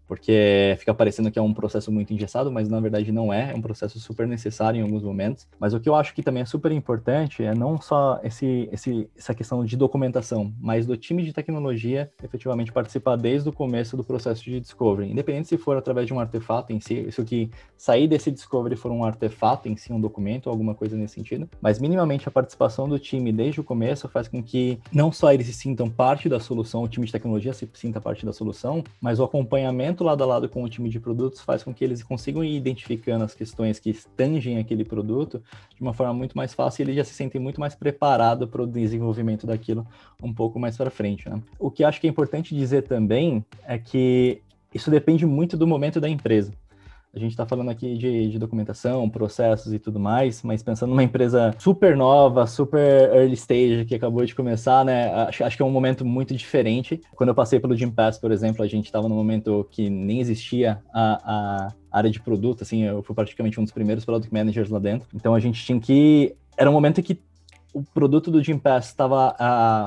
porque 0.07 0.77
fica 0.79 0.95
parecendo 0.95 1.31
que 1.31 1.39
é 1.39 1.43
um 1.43 1.55
processo 1.55 1.91
muito 1.91 2.13
engessado, 2.13 2.51
mas 2.51 2.69
na 2.69 2.81
verdade 2.81 3.11
não 3.13 3.33
é, 3.33 3.53
é 3.53 3.55
um 3.55 3.63
processo 3.63 3.99
super 3.99 4.27
necessário 4.27 4.79
em 4.79 4.83
alguns 4.83 5.03
momentos. 5.03 5.47
Mas 5.59 5.75
o 5.75 5.81
que 5.81 5.89
eu 5.89 5.95
acho 5.95 6.15
que 6.15 6.23
também 6.23 6.43
é 6.43 6.47
super 6.47 6.73
importante 6.73 7.43
é 7.43 7.55
não 7.55 7.81
só 7.81 8.21
esse, 8.23 8.69
esse, 8.73 9.09
essa 9.17 9.35
questão 9.35 9.65
de 9.65 9.77
documentação, 9.77 10.53
mas 10.61 10.87
do 10.87 10.97
time 10.97 11.23
de 11.23 11.33
tecnologia 11.33 12.11
efetivamente 12.23 12.73
participar 12.73 13.17
desde 13.17 13.49
o 13.49 13.53
começo 13.53 13.97
do 13.97 14.05
processo 14.05 14.43
de 14.45 14.61
discovery, 14.61 15.11
independente 15.11 15.49
se 15.49 15.57
for 15.57 15.77
através 15.77 16.07
de 16.07 16.15
um 16.15 16.21
artefato 16.21 16.73
em 16.73 16.81
si, 16.81 17.11
se 17.11 17.21
o 17.21 17.25
que 17.25 17.51
sair 17.77 18.07
desse 18.07 18.31
discovery 18.31 18.77
for 18.77 18.91
um 18.93 19.05
artefato 19.05 19.69
em 19.69 19.77
si, 19.77 19.93
um 19.93 20.01
documento, 20.01 20.49
alguma 20.49 20.75
coisa 20.75 20.97
nesse 20.97 21.15
sentido, 21.15 21.49
mas 21.61 21.79
minimamente 21.79 22.29
a 22.29 22.31
participação 22.31 22.89
do 22.89 22.99
time 22.99 23.33
desde 23.33 23.61
o 23.61 23.65
começo 23.65 24.09
faz 24.09 24.29
com 24.29 24.43
que 24.43 24.79
não 24.93 25.11
só 25.11 25.33
eles 25.33 25.47
se 25.47 25.53
sintam 25.53 25.89
parte 25.89 26.29
da 26.29 26.39
solução, 26.41 26.83
o 26.83 26.89
time 26.89 27.07
de 27.07 27.13
tecnologia 27.13 27.53
se 27.53 27.69
sinta 27.75 28.01
parte 28.01 28.25
da 28.25 28.33
solução, 28.33 28.83
mas 29.01 29.19
o 29.19 29.25
acompanhamento 29.25 30.02
lado 30.03 30.23
a 30.23 30.27
lado 30.27 30.49
com 30.49 30.63
o 30.63 30.69
time 30.69 30.89
de 30.89 30.99
produtos 31.01 31.41
faz 31.41 31.63
com 31.63 31.73
que 31.73 31.85
eles 31.85 32.03
consigam 32.03 32.43
ir 32.43 32.57
identificando 32.57 33.25
as 33.25 33.35
questões 33.35 33.79
que 33.79 33.93
tangem 34.17 34.59
aquele 34.59 34.85
produto 34.85 35.43
de 35.75 35.83
uma 35.83 35.93
forma 35.93 36.13
muito 36.13 36.37
mais 36.37 36.55
fácil 36.55 36.83
e 36.83 36.85
eles 36.85 36.97
já 36.97 37.05
se 37.05 37.15
sentem 37.15 37.41
muito 37.41 37.61
mais 37.61 37.75
preparados 37.75 38.49
para 38.49 38.63
o 38.63 38.67
desenvolvimento 38.67 39.47
daquilo 39.47 39.87
um 40.23 40.33
pouco 40.33 40.59
mais 40.59 40.77
para 40.77 40.91
frente. 40.91 41.29
Né? 41.29 41.41
O 41.59 41.71
que 41.71 41.85
acho 41.85 42.01
que 42.01 42.07
é 42.07 42.11
importante 42.11 42.55
dizer 42.55 42.83
também 42.83 43.45
é 43.67 43.79
que 43.79 44.43
isso 44.75 44.91
depende 44.91 45.27
muito 45.27 45.57
do 45.57 45.67
momento 45.67 46.01
da 46.01 46.09
empresa. 46.09 46.53
A 47.15 47.19
gente 47.19 47.33
está 47.33 47.45
falando 47.45 47.69
aqui 47.69 47.95
de, 47.99 48.31
de, 48.31 48.39
documentação, 48.39 49.09
processos 49.11 49.75
e 49.75 49.79
tudo 49.79 50.01
mais, 50.01 50.43
mas 50.43 50.63
pensando 50.63 50.89
numa 50.91 51.03
empresa 51.03 51.55
super 51.59 51.95
nova, 51.95 52.47
super 52.47 53.13
early 53.15 53.35
stage, 53.35 53.85
que 53.85 53.95
acabou 53.95 54.25
de 54.25 54.35
começar, 54.35 54.83
né? 54.83 55.13
Acho, 55.13 55.45
acho 55.45 55.55
que 55.55 55.63
é 55.63 55.67
um 55.67 55.71
momento 55.71 56.07
muito 56.07 56.35
diferente. 56.35 57.03
Quando 57.15 57.29
eu 57.29 57.35
passei 57.35 57.61
pelo 57.61 57.77
Gympass, 57.77 58.19
por 58.19 58.33
exemplo, 58.33 58.65
a 58.65 58.67
gente 58.67 58.87
estava 58.87 59.11
num 59.11 59.15
momento 59.15 59.69
que 59.71 59.91
nem 59.91 60.21
existia 60.21 60.83
a, 60.91 61.69
a 61.93 61.99
área 61.99 62.11
de 62.11 62.19
produto, 62.19 62.63
assim, 62.63 62.85
eu 62.85 63.03
fui 63.03 63.15
praticamente 63.15 63.61
um 63.61 63.63
dos 63.63 63.73
primeiros 63.75 64.07
product 64.07 64.33
managers 64.33 64.71
lá 64.71 64.79
dentro. 64.79 65.07
Então 65.15 65.35
a 65.35 65.41
gente 65.41 65.63
tinha 65.63 65.79
que. 65.79 66.35
Era 66.57 66.71
um 66.71 66.73
momento 66.73 67.03
que 67.03 67.21
o 67.73 67.83
produto 67.83 68.31
do 68.31 68.43
Gym 68.43 68.59
Pass 68.59 68.89
estava 68.89 69.29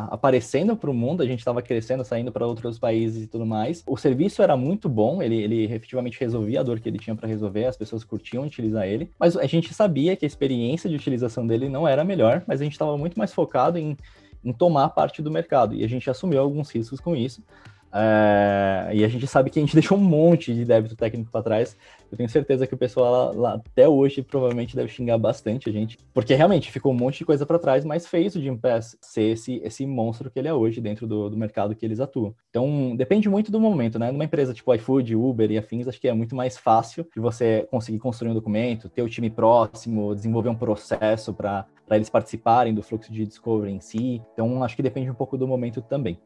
aparecendo 0.10 0.76
para 0.76 0.90
o 0.90 0.94
mundo, 0.94 1.22
a 1.22 1.26
gente 1.26 1.40
estava 1.40 1.62
crescendo, 1.62 2.04
saindo 2.04 2.32
para 2.32 2.46
outros 2.46 2.80
países 2.80 3.24
e 3.24 3.28
tudo 3.28 3.46
mais. 3.46 3.84
O 3.88 3.96
serviço 3.96 4.42
era 4.42 4.58
muito 4.58 4.90
bom, 4.90 5.22
ele, 5.22 5.36
ele 5.36 5.64
efetivamente 5.64 6.20
resolvia 6.20 6.62
a 6.62 6.64
dor 6.64 6.80
que 6.80 6.90
ele 6.90 6.98
tinha 6.98 7.16
para 7.16 7.28
resolver, 7.28 7.66
as 7.66 7.78
pessoas 7.78 8.04
curtiam 8.04 8.44
utilizar 8.44 8.88
ele, 8.88 9.12
mas 9.20 9.38
a 9.38 9.46
gente 9.46 9.74
sabia 9.74 10.16
que 10.16 10.26
a 10.26 10.28
experiência 10.28 10.90
de 10.90 10.96
utilização 10.96 11.46
dele 11.46 11.70
não 11.70 11.88
era 11.88 12.04
melhor, 12.04 12.44
mas 12.48 12.60
a 12.60 12.64
gente 12.64 12.74
estava 12.74 12.98
muito 12.98 13.18
mais 13.18 13.34
focado 13.34 13.78
em, 13.78 13.96
em 14.44 14.52
tomar 14.52 14.90
parte 14.90 15.22
do 15.22 15.30
mercado 15.30 15.76
e 15.76 15.84
a 15.84 15.88
gente 15.88 16.10
assumiu 16.10 16.42
alguns 16.42 16.72
riscos 16.72 17.00
com 17.00 17.16
isso. 17.16 17.44
É, 17.98 18.90
e 18.94 19.06
a 19.06 19.08
gente 19.08 19.26
sabe 19.26 19.50
que 19.50 19.58
a 19.58 19.62
gente 19.62 19.74
deixou 19.74 19.98
um 19.98 20.02
monte 20.02 20.54
de 20.54 20.66
débito 20.66 20.98
técnico 20.98 21.32
para 21.32 21.42
trás. 21.42 21.78
Eu 22.12 22.18
tenho 22.18 22.30
certeza 22.30 22.68
que 22.68 22.74
o 22.74 22.78
pessoal 22.78 23.12
lá, 23.12 23.32
lá, 23.32 23.54
até 23.56 23.88
hoje 23.88 24.22
provavelmente 24.22 24.76
deve 24.76 24.90
xingar 24.90 25.18
bastante 25.18 25.70
a 25.70 25.72
gente, 25.72 25.98
porque 26.14 26.34
realmente 26.34 26.72
ficou 26.72 26.92
um 26.92 26.96
monte 26.96 27.20
de 27.20 27.26
coisa 27.26 27.46
para 27.46 27.58
trás, 27.58 27.86
mas 27.86 28.06
fez 28.06 28.36
o 28.36 28.42
Jim 28.42 28.58
Pass 28.58 28.98
ser 29.02 29.32
esse, 29.32 29.62
esse 29.64 29.86
monstro 29.86 30.30
que 30.30 30.38
ele 30.38 30.48
é 30.48 30.54
hoje 30.54 30.82
dentro 30.82 31.08
do, 31.08 31.30
do 31.30 31.38
mercado 31.38 31.74
que 31.74 31.86
eles 31.86 32.00
atuam. 32.00 32.36
Então 32.50 32.96
depende 32.96 33.30
muito 33.30 33.52
do 33.52 33.60
momento, 33.60 33.98
né? 33.98 34.12
Numa 34.12 34.26
empresa 34.26 34.54
tipo 34.54 34.74
iFood, 34.74 35.16
Uber 35.16 35.50
e 35.50 35.58
afins, 35.58 35.88
acho 35.88 36.00
que 36.00 36.08
é 36.08 36.14
muito 36.14 36.36
mais 36.36 36.58
fácil 36.58 37.08
de 37.14 37.22
você 37.22 37.66
conseguir 37.72 38.00
construir 38.00 38.32
um 38.32 38.34
documento, 38.34 38.90
ter 38.90 39.02
o 39.02 39.10
time 39.10 39.30
próximo, 39.30 40.14
desenvolver 40.14 40.50
um 40.50 40.56
processo 40.56 41.34
para 41.34 41.66
eles 41.92 42.10
participarem 42.10 42.74
do 42.74 42.84
fluxo 42.84 43.12
de 43.12 43.26
discovery 43.26 43.72
em 43.72 43.80
si. 43.80 44.22
Então, 44.34 44.64
acho 44.64 44.76
que 44.76 44.84
depende 44.84 45.10
um 45.10 45.16
pouco 45.16 45.38
do 45.38 45.48
momento 45.48 45.82
também. 45.82 46.20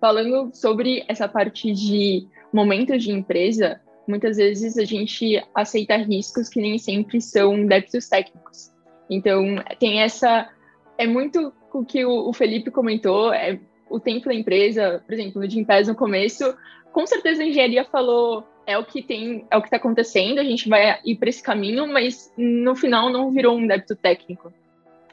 Falando 0.00 0.50
sobre 0.54 1.04
essa 1.08 1.28
parte 1.28 1.72
de 1.72 2.26
momentos 2.52 3.02
de 3.02 3.10
empresa, 3.10 3.80
muitas 4.06 4.36
vezes 4.36 4.78
a 4.78 4.84
gente 4.84 5.42
aceita 5.54 5.96
riscos 5.96 6.48
que 6.48 6.60
nem 6.60 6.78
sempre 6.78 7.20
são 7.20 7.66
débitos 7.66 8.08
técnicos. 8.08 8.72
Então, 9.10 9.56
tem 9.78 10.02
essa. 10.02 10.48
É 10.96 11.06
muito 11.06 11.52
o 11.72 11.84
que 11.84 12.04
o 12.04 12.32
Felipe 12.32 12.70
comentou, 12.70 13.32
é 13.32 13.58
o 13.88 13.98
tempo 13.98 14.26
da 14.26 14.34
empresa, 14.34 15.02
por 15.06 15.14
exemplo, 15.14 15.40
no 15.40 15.48
Gimpass 15.48 15.88
no 15.88 15.94
começo, 15.94 16.54
com 16.92 17.06
certeza 17.06 17.42
a 17.42 17.46
engenharia 17.46 17.84
falou 17.84 18.44
é 18.66 18.76
o 18.76 18.84
que 18.84 19.02
tem, 19.02 19.46
é 19.50 19.56
o 19.56 19.62
que 19.62 19.68
está 19.68 19.78
acontecendo, 19.78 20.38
a 20.38 20.44
gente 20.44 20.68
vai 20.68 21.00
ir 21.02 21.16
para 21.16 21.30
esse 21.30 21.42
caminho, 21.42 21.86
mas 21.86 22.30
no 22.36 22.76
final 22.76 23.08
não 23.08 23.30
virou 23.30 23.56
um 23.56 23.66
débito 23.66 23.96
técnico. 23.96 24.52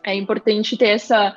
É 0.03 0.13
importante 0.13 0.75
ter 0.75 0.89
essa 0.89 1.33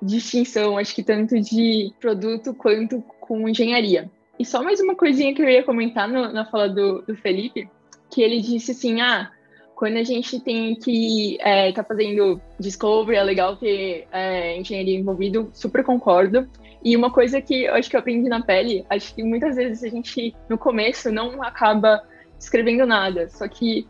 distinção, 0.00 0.78
acho 0.78 0.94
que 0.94 1.02
tanto 1.02 1.40
de 1.40 1.92
produto 2.00 2.54
quanto 2.54 3.02
com 3.20 3.48
engenharia. 3.48 4.10
E 4.38 4.44
só 4.44 4.62
mais 4.62 4.80
uma 4.80 4.94
coisinha 4.94 5.34
que 5.34 5.42
eu 5.42 5.48
ia 5.48 5.62
comentar 5.62 6.08
no, 6.08 6.32
na 6.32 6.44
fala 6.44 6.68
do, 6.68 7.02
do 7.02 7.16
Felipe, 7.16 7.68
que 8.10 8.22
ele 8.22 8.40
disse 8.40 8.72
assim, 8.72 9.00
ah, 9.00 9.30
quando 9.74 9.96
a 9.96 10.02
gente 10.02 10.40
tem 10.40 10.74
que 10.74 11.38
é, 11.40 11.72
tá 11.72 11.84
fazendo 11.84 12.40
discovery, 12.58 13.18
é 13.18 13.22
legal 13.22 13.56
ter 13.56 14.06
é, 14.12 14.58
engenharia 14.58 14.98
envolvido, 14.98 15.50
super 15.52 15.84
concordo. 15.84 16.48
E 16.84 16.96
uma 16.96 17.10
coisa 17.10 17.40
que 17.40 17.64
eu 17.64 17.74
acho 17.74 17.90
que 17.90 17.96
eu 17.96 18.00
aprendi 18.00 18.28
na 18.28 18.42
pele, 18.42 18.84
acho 18.88 19.14
que 19.14 19.22
muitas 19.22 19.56
vezes 19.56 19.82
a 19.82 19.88
gente, 19.88 20.34
no 20.48 20.56
começo, 20.56 21.10
não 21.10 21.42
acaba 21.42 22.02
escrevendo 22.38 22.86
nada, 22.86 23.28
só 23.28 23.48
que 23.48 23.86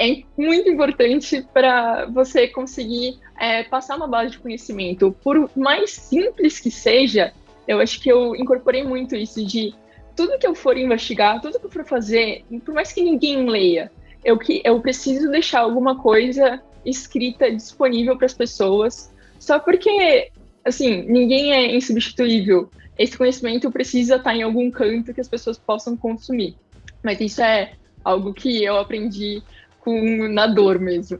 é 0.00 0.22
muito 0.36 0.70
importante 0.70 1.46
para 1.52 2.06
você 2.06 2.48
conseguir 2.48 3.18
é, 3.38 3.62
passar 3.64 3.96
uma 3.96 4.08
base 4.08 4.32
de 4.32 4.38
conhecimento. 4.38 5.14
Por 5.22 5.50
mais 5.54 5.90
simples 5.90 6.58
que 6.58 6.70
seja, 6.70 7.34
eu 7.68 7.78
acho 7.80 8.00
que 8.00 8.10
eu 8.10 8.34
incorporei 8.34 8.82
muito 8.82 9.14
isso 9.14 9.44
de 9.44 9.74
tudo 10.16 10.38
que 10.38 10.46
eu 10.46 10.54
for 10.54 10.78
investigar, 10.78 11.38
tudo 11.42 11.60
que 11.60 11.66
eu 11.66 11.70
for 11.70 11.84
fazer, 11.84 12.42
por 12.64 12.74
mais 12.74 12.92
que 12.92 13.02
ninguém 13.02 13.46
leia, 13.46 13.92
eu, 14.24 14.38
que, 14.38 14.62
eu 14.64 14.80
preciso 14.80 15.30
deixar 15.30 15.60
alguma 15.60 15.98
coisa 15.98 16.62
escrita 16.84 17.52
disponível 17.52 18.16
para 18.16 18.26
as 18.26 18.34
pessoas, 18.34 19.12
só 19.38 19.58
porque, 19.58 20.30
assim, 20.64 21.02
ninguém 21.02 21.52
é 21.52 21.76
insubstituível. 21.76 22.70
Esse 22.98 23.18
conhecimento 23.18 23.70
precisa 23.70 24.16
estar 24.16 24.34
em 24.34 24.42
algum 24.42 24.70
canto 24.70 25.12
que 25.12 25.20
as 25.20 25.28
pessoas 25.28 25.58
possam 25.58 25.94
consumir. 25.94 26.56
Mas 27.02 27.20
isso 27.20 27.42
é 27.42 27.72
algo 28.04 28.32
que 28.32 28.64
eu 28.64 28.78
aprendi 28.78 29.42
com 29.80 30.28
na 30.28 30.46
dor 30.46 30.78
mesmo. 30.78 31.18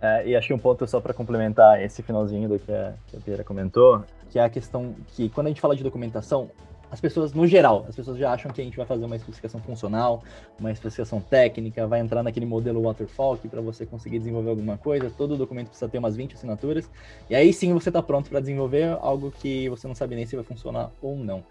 É, 0.00 0.28
e 0.28 0.36
que 0.48 0.54
um 0.54 0.58
ponto 0.58 0.86
só 0.86 1.00
para 1.00 1.14
complementar 1.14 1.82
esse 1.82 2.02
finalzinho 2.02 2.48
do 2.48 2.58
que 2.58 2.70
a, 2.70 2.92
que 3.08 3.16
a 3.16 3.20
comentou, 3.44 4.04
que 4.30 4.38
é 4.38 4.44
a 4.44 4.50
questão 4.50 4.94
que 5.08 5.28
quando 5.30 5.46
a 5.46 5.50
gente 5.50 5.60
fala 5.60 5.74
de 5.74 5.82
documentação, 5.82 6.50
as 6.90 7.00
pessoas, 7.00 7.32
no 7.32 7.46
geral, 7.46 7.84
as 7.88 7.96
pessoas 7.96 8.16
já 8.16 8.32
acham 8.32 8.50
que 8.52 8.60
a 8.60 8.64
gente 8.64 8.76
vai 8.76 8.86
fazer 8.86 9.04
uma 9.04 9.16
especificação 9.16 9.60
funcional, 9.60 10.22
uma 10.58 10.70
especificação 10.70 11.20
técnica, 11.20 11.86
vai 11.86 11.98
entrar 12.00 12.22
naquele 12.22 12.46
modelo 12.46 12.82
waterfall 12.82 13.36
que 13.36 13.48
para 13.48 13.60
você 13.60 13.84
conseguir 13.84 14.18
desenvolver 14.18 14.50
alguma 14.50 14.78
coisa, 14.78 15.10
todo 15.10 15.36
documento 15.36 15.68
precisa 15.68 15.88
ter 15.88 15.98
umas 15.98 16.14
20 16.14 16.34
assinaturas, 16.34 16.88
e 17.28 17.34
aí 17.34 17.52
sim 17.52 17.72
você 17.74 17.88
está 17.88 18.00
pronto 18.00 18.30
para 18.30 18.38
desenvolver 18.38 18.96
algo 19.00 19.32
que 19.32 19.68
você 19.68 19.88
não 19.88 19.94
sabe 19.94 20.14
nem 20.14 20.26
se 20.26 20.36
vai 20.36 20.44
funcionar 20.44 20.90
ou 21.02 21.16
não. 21.16 21.42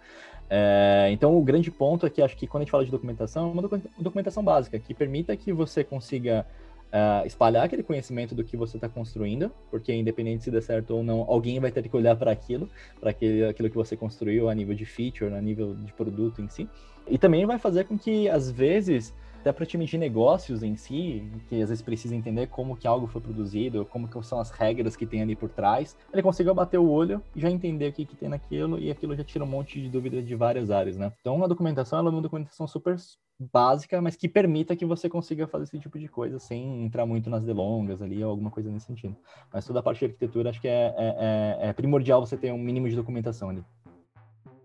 É, 0.48 1.08
então, 1.10 1.36
o 1.36 1.42
grande 1.42 1.70
ponto 1.70 2.06
é 2.06 2.10
que 2.10 2.22
acho 2.22 2.36
que 2.36 2.46
quando 2.46 2.62
a 2.62 2.64
gente 2.64 2.70
fala 2.70 2.84
de 2.84 2.90
documentação, 2.90 3.48
é 3.48 3.52
uma 3.52 3.62
documentação 3.98 4.42
básica, 4.42 4.78
que 4.78 4.94
permita 4.94 5.36
que 5.36 5.52
você 5.52 5.82
consiga 5.82 6.46
uh, 6.86 7.26
espalhar 7.26 7.64
aquele 7.64 7.82
conhecimento 7.82 8.34
do 8.34 8.44
que 8.44 8.56
você 8.56 8.76
está 8.76 8.88
construindo, 8.88 9.50
porque 9.70 9.92
independente 9.92 10.44
se 10.44 10.50
der 10.50 10.62
certo 10.62 10.94
ou 10.94 11.02
não, 11.02 11.24
alguém 11.28 11.58
vai 11.58 11.70
ter 11.70 11.88
que 11.88 11.96
olhar 11.96 12.16
para 12.16 12.30
aquilo, 12.30 12.68
para 13.00 13.10
aquilo 13.10 13.70
que 13.70 13.76
você 13.76 13.96
construiu 13.96 14.48
a 14.48 14.54
nível 14.54 14.74
de 14.74 14.84
feature, 14.84 15.32
a 15.32 15.40
nível 15.40 15.74
de 15.74 15.92
produto 15.92 16.40
em 16.40 16.48
si. 16.48 16.68
E 17.08 17.18
também 17.18 17.46
vai 17.46 17.58
fazer 17.58 17.84
com 17.84 17.98
que, 17.98 18.28
às 18.28 18.50
vezes, 18.50 19.14
até 19.46 19.52
para 19.52 19.64
time 19.64 19.84
de 19.84 19.96
negócios 19.96 20.64
em 20.64 20.74
si, 20.74 21.22
que 21.48 21.62
às 21.62 21.68
vezes 21.68 21.80
precisa 21.80 22.16
entender 22.16 22.48
como 22.48 22.76
que 22.76 22.88
algo 22.88 23.06
foi 23.06 23.20
produzido, 23.20 23.86
como 23.86 24.08
que 24.08 24.20
são 24.24 24.40
as 24.40 24.50
regras 24.50 24.96
que 24.96 25.06
tem 25.06 25.22
ali 25.22 25.36
por 25.36 25.48
trás, 25.48 25.96
ele 26.12 26.20
consiga 26.20 26.52
bater 26.52 26.78
o 26.78 26.90
olho 26.90 27.22
e 27.34 27.40
já 27.40 27.48
entender 27.48 27.90
o 27.90 27.92
que, 27.92 28.04
que 28.04 28.16
tem 28.16 28.28
naquilo, 28.28 28.76
e 28.76 28.90
aquilo 28.90 29.14
já 29.14 29.22
tira 29.22 29.44
um 29.44 29.46
monte 29.46 29.80
de 29.80 29.88
dúvidas 29.88 30.26
de 30.26 30.34
várias 30.34 30.68
áreas, 30.68 30.96
né? 30.96 31.12
Então, 31.20 31.44
a 31.44 31.46
documentação 31.46 32.00
é 32.00 32.02
uma 32.02 32.20
documentação 32.20 32.66
super 32.66 32.96
básica, 33.38 34.02
mas 34.02 34.16
que 34.16 34.28
permita 34.28 34.74
que 34.74 34.84
você 34.84 35.08
consiga 35.08 35.46
fazer 35.46 35.64
esse 35.64 35.78
tipo 35.78 35.96
de 35.96 36.08
coisa 36.08 36.40
sem 36.40 36.84
entrar 36.84 37.06
muito 37.06 37.30
nas 37.30 37.44
delongas 37.44 38.02
ali, 38.02 38.24
ou 38.24 38.30
alguma 38.30 38.50
coisa 38.50 38.68
nesse 38.68 38.86
sentido. 38.86 39.14
Mas 39.52 39.64
toda 39.64 39.78
a 39.78 39.82
parte 39.82 40.00
de 40.00 40.06
arquitetura, 40.06 40.50
acho 40.50 40.60
que 40.60 40.66
é, 40.66 40.92
é, 40.98 41.60
é, 41.60 41.68
é 41.68 41.72
primordial 41.72 42.24
você 42.24 42.36
ter 42.36 42.50
um 42.50 42.58
mínimo 42.58 42.88
de 42.88 42.96
documentação 42.96 43.50
ali. 43.50 43.62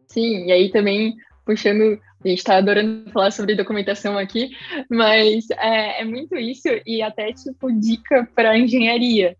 Sim, 0.07 0.45
e 0.47 0.51
aí 0.51 0.71
também 0.71 1.15
puxando, 1.45 1.99
a 2.23 2.27
gente 2.27 2.37
está 2.37 2.57
adorando 2.57 3.09
falar 3.11 3.31
sobre 3.31 3.55
documentação 3.55 4.17
aqui, 4.17 4.51
mas 4.89 5.49
é, 5.51 6.01
é 6.01 6.05
muito 6.05 6.35
isso, 6.35 6.67
e 6.85 7.01
até 7.01 7.31
tipo 7.33 7.71
dica 7.71 8.27
para 8.35 8.57
engenharia. 8.57 9.35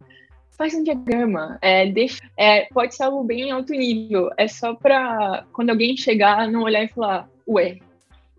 Faz 0.58 0.74
um 0.74 0.84
diagrama, 0.84 1.58
é, 1.62 1.88
deixa, 1.90 2.22
é, 2.38 2.68
pode 2.74 2.96
ser 2.96 3.04
algo 3.04 3.24
bem 3.24 3.52
alto 3.52 3.74
nível, 3.74 4.30
é 4.38 4.48
só 4.48 4.76
para 4.76 5.46
quando 5.54 5.72
alguém 5.72 5.98
chegar, 5.98 6.48
não 6.48 6.64
olhar 6.64 6.84
e 6.84 6.88
falar, 6.88 7.30
ué. 7.48 7.80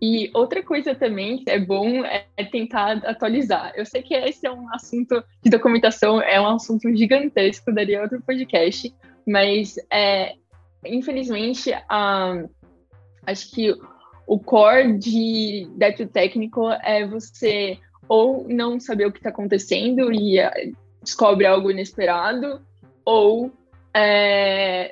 E 0.01 0.29
outra 0.33 0.61
coisa 0.61 0.93
também 0.93 1.37
que 1.37 1.49
é 1.49 1.57
bom 1.57 2.03
é 2.03 2.43
tentar 2.51 2.97
atualizar. 3.05 3.71
Eu 3.73 3.85
sei 3.85 4.01
que 4.01 4.13
esse 4.13 4.45
é 4.45 4.51
um 4.51 4.73
assunto 4.73 5.23
de 5.41 5.49
documentação, 5.49 6.21
é 6.21 6.39
um 6.41 6.47
assunto 6.47 6.93
gigantesco, 6.93 7.73
daria 7.73 8.01
outro 8.01 8.21
podcast, 8.21 8.93
mas 9.25 9.75
é, 9.89 10.33
infelizmente 10.85 11.73
a 11.87 12.43
Acho 13.25 13.51
que 13.51 13.73
o 14.27 14.39
core 14.39 14.97
de 14.97 15.67
débito 15.75 16.07
técnico 16.07 16.69
é 16.83 17.05
você 17.05 17.77
ou 18.07 18.47
não 18.47 18.79
saber 18.79 19.05
o 19.05 19.11
que 19.11 19.19
está 19.19 19.29
acontecendo 19.29 20.11
e 20.11 20.39
eh, 20.39 20.71
descobre 21.01 21.45
algo 21.45 21.71
inesperado, 21.71 22.61
ou, 23.05 23.51
é, 23.93 24.91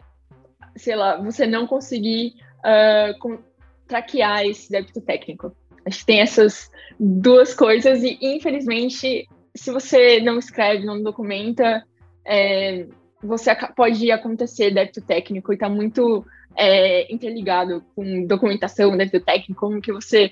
sei 0.76 0.96
lá, 0.96 1.18
você 1.18 1.46
não 1.46 1.68
conseguir 1.68 2.36
uh, 2.60 3.40
traquear 3.88 4.46
esse 4.46 4.70
débito 4.70 5.02
técnico. 5.02 5.56
Acho 5.86 6.00
que 6.00 6.06
tem 6.06 6.22
essas 6.22 6.70
duas 7.00 7.54
coisas 7.54 8.04
e, 8.04 8.18
infelizmente, 8.22 9.28
se 9.56 9.72
você 9.72 10.20
não 10.20 10.38
escreve, 10.38 10.86
não 10.86 11.02
documenta, 11.02 11.84
é, 12.26 12.86
você 13.22 13.54
pode 13.76 14.12
acontecer 14.12 14.72
débito 14.72 15.02
técnico 15.02 15.52
e 15.52 15.56
está 15.56 15.70
muito 15.70 16.26
é, 16.56 17.12
interligado 17.14 17.84
com 17.96 18.26
documentação, 18.26 18.96
dentro 18.96 19.20
do 19.20 19.26
técnico, 19.26 19.60
como 19.60 19.82
que 19.82 19.92
você 19.92 20.32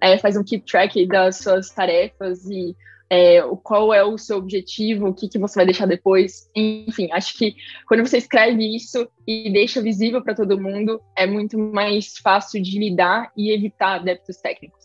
é, 0.00 0.18
faz 0.18 0.36
um 0.36 0.44
keep 0.44 0.64
track 0.64 1.06
das 1.06 1.38
suas 1.38 1.70
tarefas 1.70 2.44
e 2.46 2.74
é, 3.12 3.42
qual 3.64 3.92
é 3.92 4.04
o 4.04 4.16
seu 4.16 4.38
objetivo, 4.38 5.08
o 5.08 5.14
que, 5.14 5.28
que 5.28 5.38
você 5.38 5.56
vai 5.56 5.66
deixar 5.66 5.86
depois. 5.86 6.48
Enfim, 6.54 7.08
acho 7.12 7.36
que 7.36 7.56
quando 7.88 8.06
você 8.06 8.18
escreve 8.18 8.64
isso 8.74 9.08
e 9.26 9.50
deixa 9.52 9.82
visível 9.82 10.22
para 10.22 10.34
todo 10.34 10.60
mundo, 10.60 11.00
é 11.16 11.26
muito 11.26 11.58
mais 11.58 12.16
fácil 12.18 12.62
de 12.62 12.78
lidar 12.78 13.32
e 13.36 13.52
evitar 13.52 13.98
débitos 13.98 14.36
técnicos. 14.36 14.79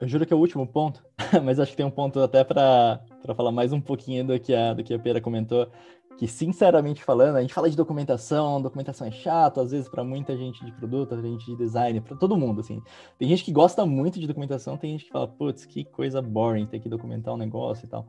Eu 0.00 0.06
juro 0.06 0.24
que 0.24 0.32
é 0.32 0.36
o 0.36 0.38
último 0.38 0.64
ponto, 0.64 1.04
mas 1.42 1.58
acho 1.58 1.72
que 1.72 1.76
tem 1.76 1.86
um 1.86 1.90
ponto 1.90 2.20
até 2.20 2.44
para 2.44 3.00
falar 3.36 3.50
mais 3.50 3.72
um 3.72 3.80
pouquinho 3.80 4.24
do 4.24 4.38
que 4.38 4.54
a, 4.54 4.72
do 4.72 4.84
que 4.84 4.94
a 4.94 4.98
Pera 4.98 5.20
comentou, 5.20 5.68
que 6.16 6.28
sinceramente 6.28 7.02
falando, 7.02 7.36
a 7.36 7.40
gente 7.40 7.52
fala 7.52 7.68
de 7.68 7.76
documentação, 7.76 8.62
documentação 8.62 9.08
é 9.08 9.10
chato, 9.10 9.60
às 9.60 9.72
vezes 9.72 9.88
para 9.88 10.04
muita 10.04 10.36
gente 10.36 10.64
de 10.64 10.70
produto, 10.70 11.10
pra 11.10 11.22
gente 11.22 11.46
de 11.46 11.56
design, 11.56 12.00
para 12.00 12.16
todo 12.16 12.36
mundo, 12.36 12.60
assim. 12.60 12.80
Tem 13.18 13.28
gente 13.28 13.42
que 13.42 13.50
gosta 13.50 13.84
muito 13.84 14.20
de 14.20 14.26
documentação, 14.26 14.76
tem 14.76 14.92
gente 14.92 15.06
que 15.06 15.10
fala, 15.10 15.26
putz, 15.26 15.64
que 15.64 15.84
coisa 15.84 16.22
boring 16.22 16.66
ter 16.66 16.78
que 16.78 16.88
documentar 16.88 17.34
um 17.34 17.36
negócio 17.36 17.84
e 17.84 17.88
tal. 17.88 18.06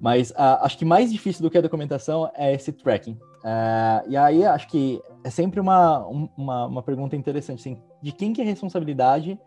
Mas 0.00 0.32
acho 0.36 0.78
que 0.78 0.84
mais 0.84 1.12
difícil 1.12 1.42
do 1.42 1.50
que 1.50 1.58
a 1.58 1.60
documentação 1.60 2.30
é 2.34 2.52
esse 2.54 2.72
tracking. 2.72 3.12
Uh, 3.12 4.08
e 4.08 4.16
aí 4.16 4.44
acho 4.44 4.68
que 4.68 5.00
é 5.22 5.30
sempre 5.30 5.60
uma, 5.60 5.98
uma, 6.36 6.66
uma 6.66 6.82
pergunta 6.82 7.16
interessante, 7.16 7.60
assim, 7.60 7.82
de 8.02 8.12
quem 8.12 8.32
que 8.32 8.40
é 8.40 8.44
a 8.44 8.48
responsabilidade 8.48 9.38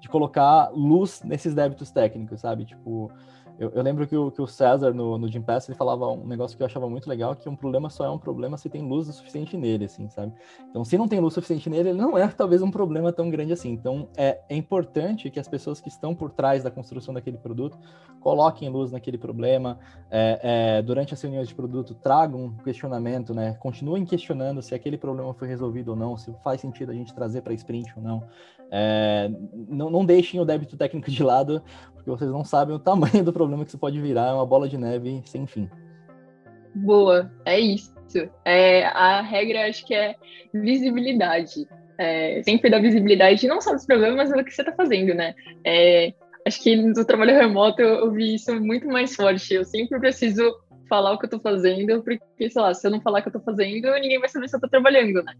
de 0.00 0.08
colocar 0.08 0.70
luz 0.74 1.22
nesses 1.22 1.54
débitos 1.54 1.90
técnicos, 1.90 2.40
sabe? 2.40 2.64
Tipo, 2.64 3.10
eu, 3.58 3.70
eu, 3.70 3.82
lembro 3.82 4.06
que 4.06 4.14
o, 4.14 4.30
que 4.30 4.42
o 4.42 4.46
César, 4.46 4.92
no, 4.92 5.16
no 5.16 5.28
Jim 5.28 5.40
Pass, 5.40 5.66
ele 5.66 5.78
falava 5.78 6.06
um 6.08 6.26
negócio 6.26 6.56
que 6.56 6.62
eu 6.62 6.66
achava 6.66 6.90
muito 6.90 7.08
legal, 7.08 7.34
que 7.34 7.48
um 7.48 7.56
problema 7.56 7.88
só 7.88 8.04
é 8.04 8.10
um 8.10 8.18
problema 8.18 8.58
se 8.58 8.68
tem 8.68 8.82
luz 8.82 9.08
o 9.08 9.12
suficiente 9.14 9.56
nele, 9.56 9.86
assim, 9.86 10.08
sabe? 10.10 10.32
Então, 10.68 10.84
se 10.84 10.98
não 10.98 11.08
tem 11.08 11.20
luz 11.20 11.32
suficiente 11.32 11.70
nele, 11.70 11.90
ele 11.90 11.98
não 11.98 12.18
é 12.18 12.28
talvez 12.28 12.60
um 12.60 12.70
problema 12.70 13.12
tão 13.12 13.30
grande 13.30 13.54
assim. 13.54 13.70
Então, 13.70 14.08
é, 14.14 14.40
é 14.48 14.54
importante 14.54 15.30
que 15.30 15.40
as 15.40 15.48
pessoas 15.48 15.80
que 15.80 15.88
estão 15.88 16.14
por 16.14 16.30
trás 16.30 16.64
da 16.64 16.70
construção 16.70 17.14
daquele 17.14 17.38
produto 17.38 17.78
coloquem 18.20 18.68
luz 18.68 18.92
naquele 18.92 19.16
problema, 19.16 19.78
é, 20.10 20.40
é, 20.78 20.82
durante 20.82 21.14
as 21.14 21.22
reuniões 21.22 21.48
de 21.48 21.54
produto 21.54 21.94
tragam 21.94 22.44
um 22.44 22.56
questionamento, 22.58 23.32
né? 23.32 23.54
Continuem 23.54 24.04
questionando 24.04 24.60
se 24.60 24.74
aquele 24.74 24.98
problema 24.98 25.32
foi 25.32 25.48
resolvido 25.48 25.90
ou 25.90 25.96
não, 25.96 26.16
se 26.18 26.30
faz 26.44 26.60
sentido 26.60 26.92
a 26.92 26.94
gente 26.94 27.14
trazer 27.14 27.40
para 27.40 27.54
sprint 27.54 27.90
ou 27.96 28.02
não. 28.02 28.22
É, 28.70 29.30
não, 29.68 29.90
não 29.90 30.04
deixem 30.04 30.40
o 30.40 30.44
débito 30.44 30.76
técnico 30.76 31.10
de 31.10 31.22
lado, 31.22 31.62
porque 31.94 32.10
vocês 32.10 32.30
não 32.30 32.44
sabem 32.44 32.74
o 32.74 32.78
tamanho 32.78 33.24
do 33.24 33.32
problema 33.32 33.64
que 33.64 33.70
isso 33.70 33.78
pode 33.78 34.00
virar, 34.00 34.30
é 34.30 34.32
uma 34.32 34.46
bola 34.46 34.68
de 34.68 34.78
neve 34.78 35.22
sem 35.24 35.46
fim. 35.46 35.68
Boa, 36.74 37.30
é 37.44 37.58
isso. 37.58 37.94
É, 38.44 38.84
a 38.86 39.20
regra 39.20 39.66
acho 39.66 39.84
que 39.84 39.94
é 39.94 40.14
visibilidade. 40.52 41.66
É, 41.98 42.42
sempre 42.42 42.70
dar 42.70 42.80
visibilidade 42.80 43.48
não 43.48 43.60
só 43.60 43.72
dos 43.72 43.86
problemas, 43.86 44.28
mas 44.28 44.38
do 44.38 44.44
que 44.44 44.50
você 44.52 44.60
está 44.60 44.72
fazendo, 44.72 45.14
né? 45.14 45.34
É, 45.64 46.12
acho 46.46 46.62
que 46.62 46.76
no 46.76 47.04
trabalho 47.04 47.34
remoto 47.34 47.80
eu, 47.80 48.06
eu 48.06 48.12
vi 48.12 48.34
isso 48.34 48.54
muito 48.60 48.86
mais 48.86 49.14
forte. 49.14 49.54
Eu 49.54 49.64
sempre 49.64 49.98
preciso 49.98 50.54
falar 50.88 51.12
o 51.12 51.18
que 51.18 51.26
eu 51.26 51.30
tô 51.30 51.40
fazendo, 51.40 52.02
porque, 52.02 52.50
sei 52.50 52.62
lá, 52.62 52.72
se 52.72 52.86
eu 52.86 52.90
não 52.90 53.00
falar 53.00 53.20
o 53.20 53.22
que 53.22 53.28
eu 53.28 53.32
tô 53.32 53.40
fazendo, 53.40 53.90
ninguém 53.94 54.20
vai 54.20 54.28
saber 54.28 54.48
se 54.48 54.56
eu 54.56 54.60
tô 54.60 54.68
trabalhando, 54.68 55.22
né? 55.22 55.34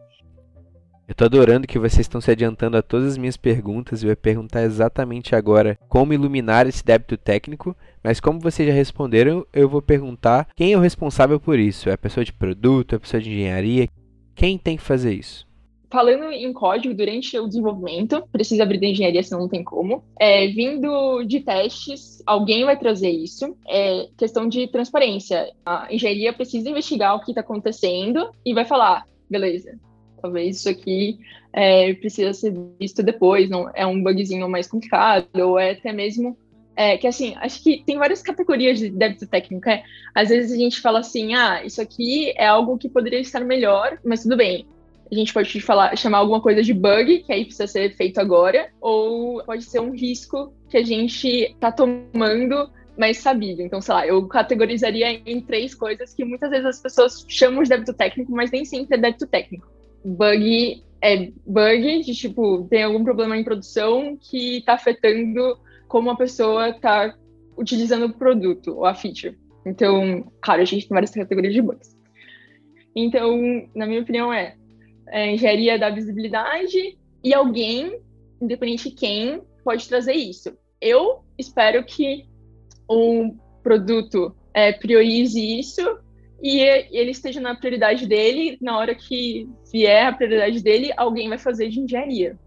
Eu 1.08 1.14
tô 1.14 1.24
adorando 1.24 1.68
que 1.68 1.78
vocês 1.78 2.00
estão 2.00 2.20
se 2.20 2.32
adiantando 2.32 2.76
a 2.76 2.82
todas 2.82 3.12
as 3.12 3.18
minhas 3.18 3.36
perguntas 3.36 4.02
e 4.02 4.08
eu 4.08 4.16
perguntar 4.16 4.62
exatamente 4.62 5.36
agora 5.36 5.78
como 5.88 6.12
iluminar 6.12 6.66
esse 6.66 6.84
débito 6.84 7.16
técnico, 7.16 7.76
mas 8.02 8.18
como 8.18 8.40
vocês 8.40 8.68
já 8.68 8.74
responderam, 8.74 9.46
eu 9.52 9.68
vou 9.68 9.80
perguntar 9.80 10.48
quem 10.56 10.72
é 10.72 10.76
o 10.76 10.80
responsável 10.80 11.38
por 11.38 11.60
isso. 11.60 11.88
É 11.88 11.92
a 11.92 11.98
pessoa 11.98 12.24
de 12.24 12.32
produto, 12.32 12.94
é 12.94 12.96
a 12.96 13.00
pessoa 13.00 13.22
de 13.22 13.30
engenharia? 13.30 13.88
Quem 14.34 14.58
tem 14.58 14.76
que 14.76 14.82
fazer 14.82 15.14
isso? 15.14 15.46
falando 15.88 16.30
em 16.30 16.52
código 16.52 16.92
durante 16.92 17.38
o 17.38 17.46
desenvolvimento, 17.46 18.22
precisa 18.30 18.64
abrir 18.64 18.78
da 18.78 18.86
engenharia, 18.86 19.22
senão 19.22 19.42
não 19.42 19.48
tem 19.48 19.64
como. 19.64 20.04
É, 20.18 20.46
vindo 20.48 21.22
de 21.24 21.40
testes, 21.40 22.22
alguém 22.26 22.64
vai 22.64 22.78
trazer 22.78 23.08
isso. 23.08 23.56
É 23.66 24.08
questão 24.18 24.46
de 24.46 24.66
transparência. 24.68 25.50
A 25.64 25.86
engenharia 25.90 26.34
precisa 26.34 26.68
investigar 26.68 27.14
o 27.14 27.20
que 27.20 27.30
está 27.30 27.40
acontecendo 27.40 28.30
e 28.44 28.52
vai 28.52 28.66
falar, 28.66 29.06
beleza, 29.30 29.78
talvez 30.20 30.56
isso 30.56 30.68
aqui 30.68 31.18
é, 31.52 31.94
precisa 31.94 32.32
ser 32.32 32.54
visto 32.78 33.02
depois, 33.02 33.48
não 33.48 33.70
é 33.74 33.86
um 33.86 34.02
bugzinho 34.02 34.48
mais 34.48 34.66
complicado, 34.66 35.26
ou 35.34 35.58
é 35.58 35.70
até 35.70 35.92
mesmo 35.92 36.36
é, 36.76 36.98
que 36.98 37.06
assim, 37.06 37.34
acho 37.36 37.62
que 37.62 37.82
tem 37.84 37.96
várias 37.96 38.20
categorias 38.20 38.78
de 38.78 38.90
débito 38.90 39.26
técnico. 39.26 39.68
É? 39.68 39.82
Às 40.14 40.28
vezes 40.28 40.52
a 40.52 40.56
gente 40.56 40.80
fala 40.80 40.98
assim, 41.00 41.34
ah, 41.34 41.64
isso 41.64 41.80
aqui 41.80 42.32
é 42.36 42.46
algo 42.46 42.76
que 42.76 42.88
poderia 42.88 43.18
estar 43.18 43.40
melhor, 43.40 43.98
mas 44.04 44.22
tudo 44.22 44.36
bem. 44.36 44.66
A 45.10 45.14
gente 45.14 45.32
pode 45.32 45.60
falar, 45.60 45.96
chamar 45.96 46.18
alguma 46.18 46.40
coisa 46.40 46.62
de 46.62 46.74
bug, 46.74 47.20
que 47.20 47.32
aí 47.32 47.44
precisa 47.44 47.66
ser 47.66 47.94
feito 47.96 48.20
agora, 48.20 48.68
ou 48.80 49.42
pode 49.44 49.64
ser 49.64 49.80
um 49.80 49.92
risco 49.92 50.52
que 50.68 50.76
a 50.76 50.84
gente 50.84 51.28
está 51.28 51.72
tomando 51.72 52.68
mais 52.98 53.18
sabido. 53.18 53.62
Então, 53.62 53.80
sei 53.80 53.94
lá, 53.94 54.06
eu 54.06 54.26
categorizaria 54.26 55.22
em 55.24 55.40
três 55.40 55.74
coisas 55.74 56.12
que 56.12 56.24
muitas 56.24 56.50
vezes 56.50 56.66
as 56.66 56.80
pessoas 56.80 57.24
chamam 57.28 57.62
de 57.62 57.68
débito 57.68 57.94
técnico, 57.94 58.32
mas 58.32 58.50
nem 58.50 58.64
sempre 58.64 58.96
é 58.96 59.00
débito 59.00 59.26
técnico. 59.26 59.75
Bug 60.06 60.84
é 61.02 61.32
bug 61.46 62.02
de 62.02 62.14
tipo, 62.14 62.66
tem 62.70 62.82
algum 62.82 63.04
problema 63.04 63.36
em 63.36 63.44
produção 63.44 64.16
que 64.16 64.58
está 64.58 64.74
afetando 64.74 65.58
como 65.88 66.10
a 66.10 66.16
pessoa 66.16 66.70
está 66.70 67.14
utilizando 67.56 68.06
o 68.06 68.14
produto 68.14 68.76
ou 68.76 68.84
a 68.84 68.94
feature. 68.94 69.38
Então, 69.64 70.30
claro, 70.40 70.62
a 70.62 70.64
gente 70.64 70.86
tem 70.86 70.94
várias 70.94 71.10
categorias 71.10 71.54
de 71.54 71.62
bugs. 71.62 71.96
Então, 72.94 73.38
na 73.74 73.86
minha 73.86 74.00
opinião, 74.00 74.32
é 74.32 74.56
é, 75.08 75.32
engenharia 75.32 75.78
da 75.78 75.90
visibilidade 75.90 76.98
e 77.22 77.34
alguém, 77.34 78.00
independente 78.40 78.90
de 78.90 78.96
quem, 78.96 79.42
pode 79.64 79.88
trazer 79.88 80.14
isso. 80.14 80.56
Eu 80.80 81.24
espero 81.38 81.84
que 81.84 82.26
o 82.88 83.34
produto 83.62 84.34
é, 84.54 84.72
priorize 84.72 85.40
isso 85.40 85.98
e 86.42 86.60
ele 86.60 87.10
esteja 87.10 87.40
na 87.40 87.54
prioridade 87.54 88.06
dele. 88.06 88.58
Na 88.60 88.78
hora 88.78 88.94
que 88.94 89.48
vier 89.72 90.06
a 90.06 90.12
prioridade 90.12 90.62
dele, 90.62 90.92
alguém 90.96 91.28
vai 91.28 91.38
fazer 91.38 91.68
de 91.68 91.80
engenharia. 91.80 92.38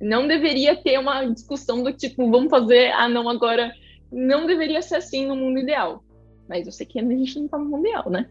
Não 0.00 0.26
deveria 0.26 0.76
ter 0.76 0.98
uma 0.98 1.24
discussão 1.26 1.82
do 1.82 1.92
tipo, 1.92 2.30
vamos 2.30 2.50
fazer, 2.50 2.90
ah, 2.92 3.08
não, 3.08 3.28
agora. 3.28 3.72
Não 4.10 4.46
deveria 4.46 4.82
ser 4.82 4.96
assim 4.96 5.26
no 5.26 5.36
mundo 5.36 5.60
ideal. 5.60 6.02
Mas 6.48 6.66
eu 6.66 6.72
sei 6.72 6.84
que 6.84 6.98
a 6.98 7.02
gente 7.02 7.36
não 7.36 7.44
está 7.44 7.58
no 7.58 7.66
mundo 7.66 7.86
ideal, 7.86 8.10
né? 8.10 8.28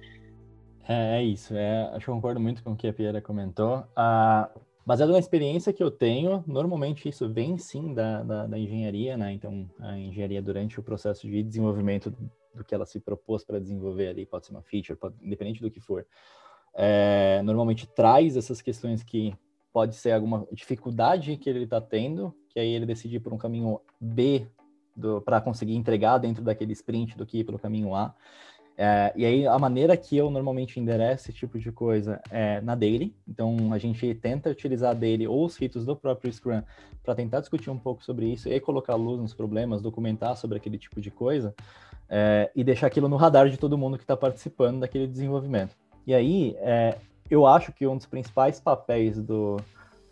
É, 0.87 1.19
é 1.19 1.23
isso. 1.23 1.55
É, 1.55 1.83
acho 1.93 2.05
que 2.05 2.09
eu 2.09 2.15
concordo 2.15 2.39
muito 2.39 2.63
com 2.63 2.71
o 2.71 2.75
que 2.75 2.87
a 2.87 2.93
Pieira 2.93 3.21
comentou. 3.21 3.83
Ah, 3.95 4.49
baseado 4.85 5.11
na 5.11 5.19
experiência 5.19 5.71
que 5.71 5.83
eu 5.83 5.91
tenho, 5.91 6.43
normalmente 6.47 7.07
isso 7.07 7.29
vem 7.29 7.59
sim 7.59 7.93
da, 7.93 8.23
da, 8.23 8.47
da, 8.47 8.57
engenharia, 8.57 9.15
né? 9.15 9.31
Então, 9.31 9.69
a 9.79 9.97
engenharia 9.97 10.41
durante 10.41 10.79
o 10.79 10.83
processo 10.83 11.27
de 11.27 11.43
desenvolvimento 11.43 12.11
do 12.59 12.63
que 12.63 12.75
ela 12.75 12.85
se 12.85 12.99
propôs 12.99 13.43
para 13.43 13.59
desenvolver 13.59 14.09
ali, 14.09 14.25
pode 14.25 14.45
ser 14.45 14.51
uma 14.51 14.61
feature, 14.61 14.97
pode, 14.97 15.15
independente 15.21 15.61
do 15.61 15.71
que 15.71 15.79
for, 15.79 16.05
é, 16.73 17.41
normalmente 17.43 17.87
traz 17.87 18.37
essas 18.37 18.61
questões 18.61 19.03
que 19.03 19.35
pode 19.73 19.95
ser 19.95 20.11
alguma 20.11 20.47
dificuldade 20.51 21.37
que 21.37 21.49
ele 21.49 21.63
está 21.63 21.81
tendo, 21.81 22.33
que 22.49 22.59
aí 22.59 22.69
ele 22.69 22.85
decide 22.85 23.19
por 23.19 23.33
um 23.33 23.37
caminho 23.37 23.79
B 23.99 24.47
para 25.23 25.39
conseguir 25.39 25.75
entregar 25.75 26.17
dentro 26.17 26.43
daquele 26.43 26.73
sprint 26.73 27.17
do 27.17 27.25
que 27.25 27.39
ir 27.39 27.43
pelo 27.43 27.59
caminho 27.59 27.95
A. 27.95 28.13
É, 28.81 29.11
e 29.13 29.25
aí, 29.25 29.45
a 29.45 29.59
maneira 29.59 29.97
que 29.97 30.15
eu 30.15 30.31
normalmente 30.31 30.79
endereço 30.79 31.25
esse 31.25 31.33
tipo 31.33 31.59
de 31.59 31.69
coisa 31.69 32.21
é 32.31 32.61
na 32.61 32.75
daily. 32.75 33.13
Então, 33.27 33.73
a 33.73 33.77
gente 33.77 34.15
tenta 34.15 34.49
utilizar 34.49 34.91
a 34.91 34.93
daily 34.93 35.27
ou 35.27 35.45
os 35.45 35.57
ritos 35.57 35.85
do 35.85 35.97
próprio 35.97 36.31
Scrum 36.31 36.63
para 37.03 37.13
tentar 37.13 37.41
discutir 37.41 37.69
um 37.69 37.77
pouco 37.77 38.01
sobre 38.05 38.27
isso 38.31 38.47
e 38.47 38.57
colocar 38.61 38.95
luz 38.95 39.19
nos 39.19 39.33
problemas, 39.33 39.81
documentar 39.81 40.37
sobre 40.37 40.57
aquele 40.57 40.77
tipo 40.77 41.01
de 41.01 41.11
coisa 41.11 41.53
é, 42.09 42.49
e 42.55 42.63
deixar 42.63 42.87
aquilo 42.87 43.07
no 43.07 43.15
radar 43.15 43.49
de 43.49 43.57
todo 43.57 43.77
mundo 43.77 43.97
que 43.97 44.03
está 44.03 44.17
participando 44.17 44.79
daquele 44.79 45.07
desenvolvimento. 45.07 45.75
E 46.07 46.13
aí, 46.13 46.55
é, 46.59 46.97
eu 47.29 47.45
acho 47.45 47.71
que 47.71 47.85
um 47.85 47.95
dos 47.95 48.07
principais 48.07 48.59
papéis 48.59 49.21
do, 49.21 49.57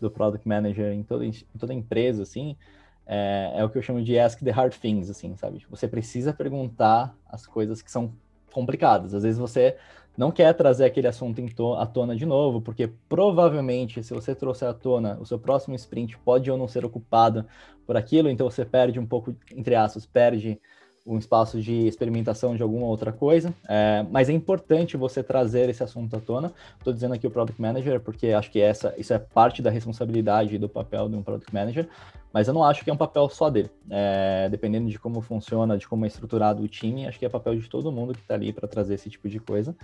do 0.00 0.10
Product 0.10 0.46
Manager 0.46 0.92
em 0.92 1.02
toda, 1.02 1.26
em 1.26 1.32
toda 1.58 1.74
empresa, 1.74 2.22
assim, 2.22 2.56
é, 3.04 3.52
é, 3.56 3.64
o 3.64 3.68
que 3.68 3.78
eu 3.78 3.82
chamo 3.82 4.02
de 4.02 4.18
ask 4.18 4.38
the 4.40 4.50
hard 4.50 4.74
things, 4.74 5.10
assim, 5.10 5.34
sabe? 5.34 5.66
Você 5.70 5.88
precisa 5.88 6.32
perguntar 6.32 7.16
as 7.28 7.46
coisas 7.46 7.82
que 7.82 7.90
são 7.90 8.12
complicadas. 8.52 9.14
Às 9.14 9.22
vezes 9.22 9.38
você 9.38 9.76
não 10.16 10.30
quer 10.30 10.52
trazer 10.52 10.84
aquele 10.84 11.06
assunto 11.06 11.40
à 11.74 11.86
tona 11.86 12.14
de 12.14 12.26
novo, 12.26 12.60
porque 12.60 12.90
provavelmente, 13.08 14.02
se 14.02 14.12
você 14.12 14.34
trouxer 14.34 14.68
à 14.68 14.74
tona, 14.74 15.16
o 15.20 15.24
seu 15.24 15.38
próximo 15.38 15.74
sprint 15.74 16.18
pode 16.18 16.50
ou 16.50 16.58
não 16.58 16.68
ser 16.68 16.84
ocupado 16.84 17.46
por 17.86 17.96
aquilo, 17.96 18.28
então 18.28 18.50
você 18.50 18.64
perde 18.64 18.98
um 19.00 19.06
pouco, 19.06 19.34
entre 19.54 19.74
aspas, 19.74 20.04
perde 20.04 20.60
um 21.08 21.16
espaço 21.16 21.60
de 21.60 21.86
experimentação 21.86 22.54
de 22.54 22.62
alguma 22.62 22.86
outra 22.86 23.10
coisa, 23.10 23.52
é, 23.66 24.04
mas 24.10 24.28
é 24.28 24.32
importante 24.32 24.96
você 24.96 25.22
trazer 25.22 25.68
esse 25.70 25.82
assunto 25.82 26.14
à 26.14 26.20
tona. 26.20 26.52
Estou 26.76 26.92
dizendo 26.92 27.14
aqui 27.14 27.26
o 27.26 27.30
Product 27.30 27.60
Manager, 27.60 27.98
porque 27.98 28.28
acho 28.28 28.50
que 28.50 28.60
essa, 28.60 28.94
isso 28.98 29.14
é 29.14 29.18
parte 29.18 29.62
da 29.62 29.70
responsabilidade 29.70 30.54
e 30.54 30.58
do 30.58 30.68
papel 30.68 31.08
de 31.08 31.16
um 31.16 31.22
Product 31.22 31.52
Manager, 31.52 31.88
mas 32.32 32.46
eu 32.46 32.52
não 32.52 32.62
acho 32.62 32.84
que 32.84 32.90
é 32.90 32.92
um 32.92 32.96
papel 32.96 33.26
só 33.30 33.48
dele. 33.48 33.70
É, 33.88 34.48
dependendo 34.50 34.90
de 34.90 34.98
como 34.98 35.22
funciona, 35.22 35.78
de 35.78 35.88
como 35.88 36.04
é 36.04 36.08
estruturado 36.08 36.62
o 36.62 36.68
time, 36.68 37.06
acho 37.06 37.18
que 37.18 37.24
é 37.24 37.28
papel 37.28 37.56
de 37.56 37.68
todo 37.68 37.90
mundo 37.90 38.12
que 38.12 38.20
está 38.20 38.34
ali 38.34 38.52
para 38.52 38.68
trazer 38.68 38.94
esse 38.94 39.08
tipo 39.08 39.28
de 39.28 39.40
coisa. 39.40 39.74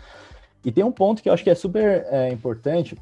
E 0.63 0.71
tem 0.71 0.85
um 0.85 0.93
ponto 0.93 1.23
que 1.23 1.29
eu 1.29 1.33
acho 1.33 1.43
que 1.43 1.51
é 1.51 1.55
super 1.55 2.07
é, 2.11 2.29
importante, 2.31 2.97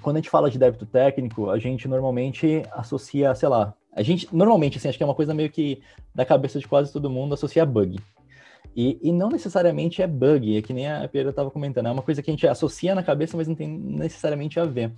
quando 0.00 0.16
a 0.16 0.20
gente 0.20 0.30
fala 0.30 0.48
de 0.48 0.58
débito 0.58 0.86
técnico, 0.86 1.50
a 1.50 1.58
gente 1.58 1.88
normalmente 1.88 2.62
associa, 2.72 3.34
sei 3.34 3.48
lá, 3.48 3.74
a 3.92 4.02
gente, 4.02 4.28
normalmente, 4.34 4.78
assim, 4.78 4.88
acho 4.88 4.98
que 4.98 5.02
é 5.02 5.06
uma 5.06 5.14
coisa 5.14 5.34
meio 5.34 5.50
que 5.50 5.82
da 6.14 6.24
cabeça 6.24 6.58
de 6.58 6.68
quase 6.68 6.92
todo 6.92 7.10
mundo 7.10 7.34
associa 7.34 7.66
bug. 7.66 7.98
E, 8.76 8.98
e 9.02 9.10
não 9.10 9.28
necessariamente 9.28 10.02
é 10.02 10.06
bug, 10.06 10.56
é 10.56 10.62
que 10.62 10.72
nem 10.72 10.88
a 10.88 11.08
Pedro 11.08 11.30
estava 11.30 11.50
comentando, 11.50 11.86
é 11.86 11.90
uma 11.90 12.02
coisa 12.02 12.22
que 12.22 12.30
a 12.30 12.32
gente 12.32 12.46
associa 12.46 12.94
na 12.94 13.02
cabeça, 13.02 13.36
mas 13.36 13.48
não 13.48 13.54
tem 13.54 13.66
necessariamente 13.66 14.60
a 14.60 14.64
ver. 14.64 14.92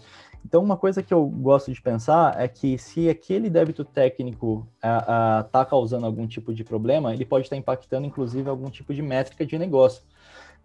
Então, 0.44 0.62
uma 0.62 0.76
coisa 0.76 1.02
que 1.02 1.14
eu 1.14 1.26
gosto 1.26 1.72
de 1.72 1.80
pensar 1.80 2.38
é 2.38 2.48
que 2.48 2.76
se 2.76 3.08
aquele 3.08 3.48
débito 3.48 3.84
técnico 3.84 4.66
está 4.76 5.64
causando 5.64 6.04
algum 6.04 6.26
tipo 6.26 6.52
de 6.52 6.64
problema, 6.64 7.14
ele 7.14 7.24
pode 7.24 7.46
estar 7.46 7.56
tá 7.56 7.60
impactando, 7.60 8.06
inclusive, 8.06 8.48
algum 8.48 8.68
tipo 8.70 8.92
de 8.92 9.02
métrica 9.02 9.46
de 9.46 9.58
negócio. 9.58 10.02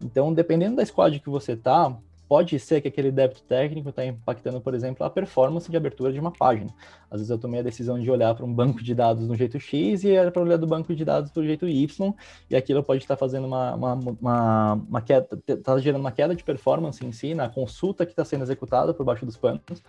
Então, 0.01 0.33
dependendo 0.33 0.75
da 0.75 0.85
squad 0.85 1.19
que 1.19 1.29
você 1.29 1.53
está, 1.53 1.95
pode 2.27 2.57
ser 2.59 2.81
que 2.81 2.87
aquele 2.87 3.11
débito 3.11 3.43
técnico 3.43 3.89
está 3.89 4.05
impactando, 4.05 4.59
por 4.59 4.73
exemplo, 4.73 5.05
a 5.05 5.09
performance 5.09 5.69
de 5.69 5.77
abertura 5.77 6.11
de 6.11 6.19
uma 6.19 6.31
página. 6.31 6.73
Às 7.09 7.19
vezes 7.19 7.29
eu 7.29 7.37
tomei 7.37 7.59
a 7.59 7.63
decisão 7.63 7.99
de 7.99 8.09
olhar 8.09 8.33
para 8.35 8.45
um 8.45 8.53
banco 8.53 8.83
de 8.83 8.93
dados 8.93 9.27
do 9.27 9.35
jeito 9.35 9.59
X 9.59 10.03
e 10.03 10.11
era 10.11 10.31
para 10.31 10.41
olhar 10.41 10.57
do 10.57 10.67
banco 10.67 10.95
de 10.95 11.05
dados 11.05 11.31
do 11.31 11.43
jeito 11.43 11.67
Y, 11.67 12.13
e 12.49 12.55
aquilo 12.55 12.83
pode 12.83 13.03
estar 13.03 13.15
fazendo 13.15 13.45
uma, 13.47 13.75
uma, 13.75 13.93
uma, 13.93 14.73
uma 14.73 15.01
queda, 15.01 15.27
está 15.47 15.77
gerando 15.79 16.01
uma 16.01 16.11
queda 16.11 16.35
de 16.35 16.43
performance 16.43 17.05
em 17.05 17.11
si, 17.11 17.33
na 17.33 17.49
consulta 17.49 18.05
que 18.05 18.11
está 18.11 18.25
sendo 18.25 18.43
executada 18.43 18.93
por 18.93 19.05
baixo 19.05 19.25
dos 19.25 19.37
panos, 19.37 19.83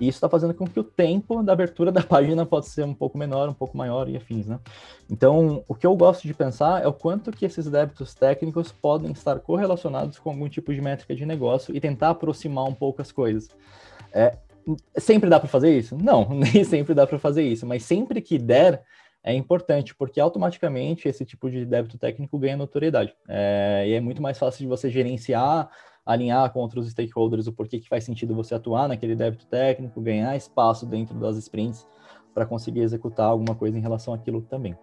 e 0.00 0.08
isso 0.08 0.16
está 0.16 0.28
fazendo 0.28 0.54
com 0.54 0.66
que 0.66 0.80
o 0.80 0.84
tempo 0.84 1.42
da 1.42 1.52
abertura 1.52 1.92
da 1.92 2.02
página 2.02 2.46
possa 2.46 2.70
ser 2.70 2.84
um 2.84 2.94
pouco 2.94 3.18
menor, 3.18 3.48
um 3.48 3.54
pouco 3.54 3.76
maior 3.76 4.08
e 4.08 4.16
afins, 4.16 4.46
né? 4.46 4.58
Então, 5.10 5.62
o 5.68 5.74
que 5.74 5.86
eu 5.86 5.94
gosto 5.94 6.26
de 6.26 6.32
pensar 6.32 6.82
é 6.82 6.86
o 6.86 6.92
quanto 6.92 7.30
que 7.30 7.44
esses 7.44 7.66
débitos 7.66 8.14
técnicos 8.14 8.72
podem 8.72 9.12
estar 9.12 9.38
correlacionados 9.40 10.18
com 10.18 10.30
algum 10.30 10.48
tipo 10.48 10.72
de 10.72 10.80
métrica 10.80 11.14
de 11.14 11.26
negócio 11.26 11.76
e 11.76 11.80
tentar 11.80 12.10
aproximar 12.10 12.64
um 12.64 12.74
pouco 12.74 13.02
as 13.02 13.12
coisas. 13.12 13.50
É, 14.12 14.36
sempre 14.96 15.28
dá 15.28 15.38
para 15.38 15.48
fazer 15.48 15.76
isso? 15.76 15.96
Não, 15.96 16.28
nem 16.32 16.64
sempre 16.64 16.94
dá 16.94 17.06
para 17.06 17.18
fazer 17.18 17.42
isso, 17.42 17.66
mas 17.66 17.82
sempre 17.82 18.20
que 18.20 18.38
der, 18.38 18.82
é 19.22 19.34
importante, 19.34 19.94
porque 19.94 20.18
automaticamente 20.18 21.06
esse 21.06 21.26
tipo 21.26 21.50
de 21.50 21.66
débito 21.66 21.98
técnico 21.98 22.38
ganha 22.38 22.56
notoriedade. 22.56 23.14
É, 23.28 23.84
e 23.86 23.92
é 23.92 24.00
muito 24.00 24.22
mais 24.22 24.38
fácil 24.38 24.60
de 24.60 24.66
você 24.66 24.88
gerenciar 24.88 25.70
alinhar 26.04 26.52
com 26.52 26.60
outros 26.60 26.90
stakeholders 26.90 27.46
o 27.46 27.52
porquê 27.52 27.78
que 27.78 27.88
faz 27.88 28.04
sentido 28.04 28.34
você 28.34 28.54
atuar 28.54 28.88
naquele 28.88 29.14
débito 29.14 29.46
técnico, 29.46 30.00
ganhar 30.00 30.36
espaço 30.36 30.86
dentro 30.86 31.14
das 31.18 31.36
sprints 31.36 31.86
para 32.34 32.46
conseguir 32.46 32.80
executar 32.80 33.26
alguma 33.26 33.54
coisa 33.54 33.76
em 33.76 33.80
relação 33.80 34.14
àquilo 34.14 34.42
também. 34.42 34.76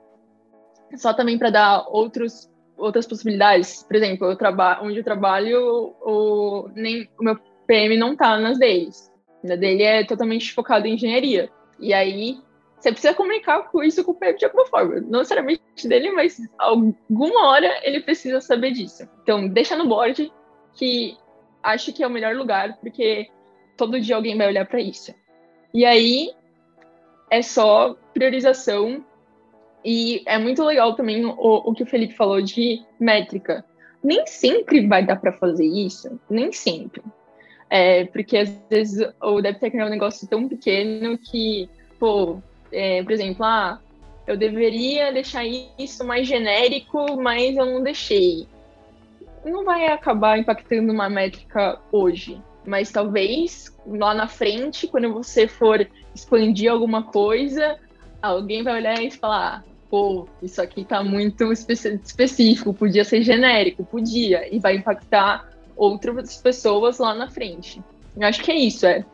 Só 0.95 1.13
também 1.13 1.37
para 1.37 1.49
dar 1.49 1.87
outros 1.89 2.49
outras 2.77 3.07
possibilidades. 3.07 3.83
Por 3.83 3.95
exemplo, 3.95 4.27
eu 4.27 4.35
trabalho 4.35 4.85
onde 4.85 4.99
eu 4.99 5.03
trabalho, 5.03 5.95
o, 6.01 6.69
nem, 6.75 7.09
o 7.19 7.23
meu 7.23 7.37
PM 7.65 7.97
não 7.97 8.15
tá 8.15 8.37
nas 8.37 8.59
deles. 8.59 9.11
A 9.43 9.55
dele 9.55 9.83
é 9.83 10.05
totalmente 10.05 10.53
focado 10.53 10.87
em 10.87 10.93
engenharia. 10.93 11.49
E 11.79 11.93
aí 11.93 12.37
você 12.79 12.91
precisa 12.91 13.13
comunicar 13.13 13.69
com 13.71 13.83
isso 13.83 14.03
com 14.03 14.11
o 14.11 14.15
PM 14.15 14.37
de 14.37 14.45
alguma 14.45 14.65
forma. 14.67 15.01
Não 15.01 15.19
necessariamente 15.19 15.87
dele, 15.87 16.11
mas 16.11 16.37
alguma 16.59 17.47
hora 17.47 17.67
ele 17.83 18.01
precisa 18.01 18.39
saber 18.39 18.71
disso. 18.71 19.07
Então, 19.23 19.47
deixa 19.47 19.75
no 19.75 19.87
board 19.87 20.31
que 20.77 21.17
acho 21.61 21.91
que 21.91 22.03
é 22.03 22.07
o 22.07 22.09
melhor 22.09 22.35
lugar, 22.35 22.77
porque 22.77 23.27
todo 23.75 23.99
dia 23.99 24.15
alguém 24.15 24.37
vai 24.37 24.47
olhar 24.47 24.65
para 24.65 24.79
isso. 24.79 25.13
E 25.73 25.83
aí 25.85 26.31
é 27.29 27.41
só 27.41 27.95
priorização 28.13 29.03
e 29.83 30.21
é 30.25 30.37
muito 30.37 30.63
legal 30.63 30.95
também 30.95 31.25
o, 31.25 31.33
o 31.37 31.73
que 31.73 31.83
o 31.83 31.85
Felipe 31.85 32.15
falou 32.15 32.41
de 32.41 32.81
métrica. 32.99 33.65
Nem 34.03 34.25
sempre 34.25 34.87
vai 34.87 35.05
dar 35.05 35.17
para 35.17 35.33
fazer 35.33 35.65
isso, 35.65 36.19
nem 36.29 36.51
sempre. 36.51 37.01
É, 37.69 38.05
porque 38.05 38.37
às 38.37 38.49
vezes 38.69 39.05
o 39.21 39.41
DevTech 39.41 39.77
é 39.77 39.85
um 39.85 39.89
negócio 39.89 40.27
tão 40.27 40.47
pequeno 40.47 41.17
que, 41.17 41.69
pô, 41.99 42.41
é, 42.71 43.03
por 43.03 43.11
exemplo, 43.11 43.43
ah, 43.43 43.79
eu 44.25 44.37
deveria 44.37 45.11
deixar 45.11 45.45
isso 45.45 46.05
mais 46.05 46.27
genérico, 46.27 47.21
mas 47.21 47.55
eu 47.55 47.65
não 47.65 47.83
deixei. 47.83 48.47
Não 49.47 49.63
vai 49.63 49.87
acabar 49.87 50.37
impactando 50.37 50.91
uma 50.91 51.09
métrica 51.09 51.79
hoje, 51.91 52.41
mas 52.65 52.91
talvez 52.91 53.73
lá 53.85 54.13
na 54.13 54.27
frente, 54.27 54.87
quando 54.87 55.13
você 55.13 55.47
for 55.47 55.87
expandir 56.13 56.69
alguma 56.69 57.03
coisa, 57.03 57.77
alguém 58.21 58.61
vai 58.61 58.75
olhar 58.75 59.01
e 59.01 59.09
falar: 59.09 59.63
pô, 59.89 60.27
isso 60.41 60.61
aqui 60.61 60.83
tá 60.83 61.01
muito 61.01 61.51
específico, 61.51 62.73
podia 62.73 63.05
ser 63.05 63.21
genérico, 63.21 63.85
podia, 63.85 64.53
e 64.53 64.59
vai 64.59 64.75
impactar 64.75 65.49
outras 65.75 66.41
pessoas 66.41 66.99
lá 66.99 67.15
na 67.15 67.29
frente. 67.29 67.81
Eu 68.17 68.27
acho 68.27 68.43
que 68.43 68.51
é 68.51 68.55
isso, 68.55 68.85
é 68.85 69.05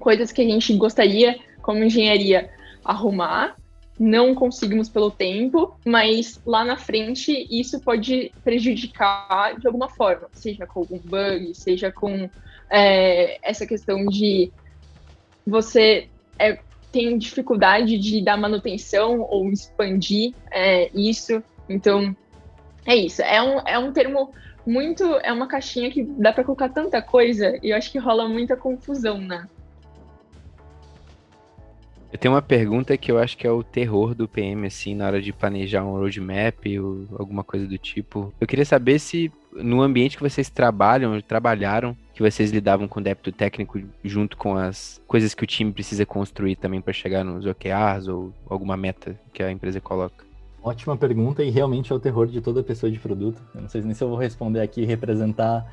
coisas 0.00 0.32
que 0.32 0.42
a 0.42 0.44
gente 0.44 0.74
gostaria, 0.76 1.38
como 1.62 1.84
engenharia, 1.84 2.50
arrumar, 2.84 3.56
não 3.98 4.34
conseguimos 4.34 4.88
pelo 4.88 5.10
tempo, 5.10 5.76
mas 5.84 6.40
lá 6.46 6.64
na 6.64 6.76
frente 6.76 7.46
isso 7.50 7.80
pode 7.80 8.32
prejudicar 8.44 9.58
de 9.58 9.66
alguma 9.66 9.88
forma, 9.88 10.28
seja 10.32 10.66
com 10.66 10.80
algum 10.80 10.98
bug, 10.98 11.54
seja 11.54 11.90
com 11.90 12.30
é, 12.70 13.38
essa 13.42 13.66
questão 13.66 14.06
de 14.06 14.52
você 15.46 16.08
é, 16.38 16.58
tem 16.92 17.18
dificuldade 17.18 17.98
de 17.98 18.22
dar 18.22 18.36
manutenção 18.36 19.20
ou 19.20 19.50
expandir 19.50 20.34
é, 20.50 20.90
isso. 20.94 21.42
Então, 21.68 22.14
é 22.86 22.96
isso. 22.96 23.22
É 23.22 23.42
um, 23.42 23.58
é 23.66 23.78
um 23.78 23.92
termo 23.92 24.32
muito. 24.66 25.04
É 25.22 25.32
uma 25.32 25.46
caixinha 25.46 25.90
que 25.90 26.02
dá 26.02 26.32
para 26.32 26.44
colocar 26.44 26.68
tanta 26.68 27.02
coisa 27.02 27.58
e 27.62 27.70
eu 27.70 27.76
acho 27.76 27.90
que 27.90 27.98
rola 27.98 28.28
muita 28.28 28.56
confusão, 28.56 29.18
né? 29.18 29.48
Eu 32.10 32.18
tenho 32.18 32.34
uma 32.34 32.42
pergunta 32.42 32.96
que 32.96 33.12
eu 33.12 33.18
acho 33.18 33.36
que 33.36 33.46
é 33.46 33.50
o 33.50 33.62
terror 33.62 34.14
do 34.14 34.26
PM, 34.26 34.66
assim, 34.66 34.94
na 34.94 35.06
hora 35.06 35.20
de 35.20 35.32
planejar 35.32 35.84
um 35.84 35.92
roadmap 35.92 36.64
ou 36.80 37.06
alguma 37.18 37.44
coisa 37.44 37.66
do 37.66 37.76
tipo. 37.76 38.32
Eu 38.40 38.46
queria 38.46 38.64
saber 38.64 38.98
se 38.98 39.30
no 39.52 39.82
ambiente 39.82 40.16
que 40.16 40.22
vocês 40.22 40.48
trabalham, 40.48 41.20
trabalharam, 41.20 41.96
que 42.14 42.22
vocês 42.22 42.50
lidavam 42.50 42.88
com 42.88 43.02
débito 43.02 43.30
técnico 43.30 43.80
junto 44.02 44.36
com 44.36 44.56
as 44.56 45.00
coisas 45.06 45.34
que 45.34 45.44
o 45.44 45.46
time 45.46 45.72
precisa 45.72 46.06
construir 46.06 46.56
também 46.56 46.80
para 46.80 46.92
chegar 46.92 47.24
nos 47.24 47.44
OKRs 47.44 48.08
ou 48.08 48.32
alguma 48.48 48.76
meta 48.76 49.18
que 49.32 49.42
a 49.42 49.52
empresa 49.52 49.80
coloca? 49.80 50.24
Ótima 50.62 50.96
pergunta 50.96 51.44
e 51.44 51.50
realmente 51.50 51.92
é 51.92 51.94
o 51.94 52.00
terror 52.00 52.26
de 52.26 52.40
toda 52.40 52.62
pessoa 52.62 52.90
de 52.90 52.98
produto. 52.98 53.40
Eu 53.54 53.62
não 53.62 53.68
sei 53.68 53.82
nem 53.82 53.94
se 53.94 54.02
eu 54.02 54.08
vou 54.08 54.18
responder 54.18 54.60
aqui 54.60 54.82
e 54.82 54.86
representar 54.86 55.70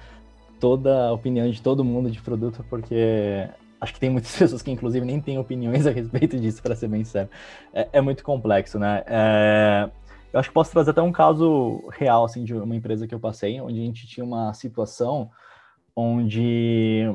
toda 0.60 1.08
a 1.08 1.14
opinião 1.14 1.50
de 1.50 1.62
todo 1.62 1.84
mundo 1.84 2.10
de 2.10 2.22
produto, 2.22 2.64
porque 2.70 3.48
acho 3.86 3.94
que 3.94 4.00
tem 4.00 4.10
muitas 4.10 4.36
pessoas 4.38 4.62
que, 4.62 4.72
inclusive, 4.72 5.06
nem 5.06 5.22
têm 5.22 5.38
opiniões 5.38 5.88
a 5.88 5.92
respeito 5.92 6.38
disso, 6.40 6.62
para 6.62 6.76
ser 6.76 6.90
bem 6.90 7.04
sério. 7.06 7.30
É, 7.74 7.88
é 7.94 8.02
muito 8.02 8.24
complexo, 8.24 8.78
né? 8.78 9.04
É, 9.08 9.90
eu 10.34 10.40
acho 10.40 10.50
que 10.50 10.54
posso 10.54 10.72
trazer 10.72 10.92
até 10.92 11.02
um 11.02 11.12
caso 11.12 11.82
real, 11.94 12.26
assim, 12.26 12.44
de 12.44 12.54
uma 12.54 12.76
empresa 12.76 13.08
que 13.08 13.16
eu 13.16 13.20
passei, 13.20 13.62
onde 13.62 13.80
a 13.80 13.86
gente 13.86 14.06
tinha 14.06 14.26
uma 14.26 14.54
situação 14.54 15.30
onde 15.96 17.10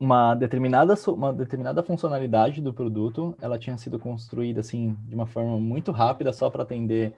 uma 0.00 0.34
determinada, 0.34 0.94
uma 1.08 1.32
determinada 1.32 1.82
funcionalidade 1.82 2.60
do 2.62 2.72
produto, 2.72 3.36
ela 3.40 3.58
tinha 3.58 3.76
sido 3.76 3.98
construída, 3.98 4.60
assim, 4.60 4.96
de 5.06 5.14
uma 5.14 5.26
forma 5.26 5.58
muito 5.58 5.92
rápida, 5.92 6.32
só 6.32 6.48
para 6.48 6.62
atender 6.62 7.14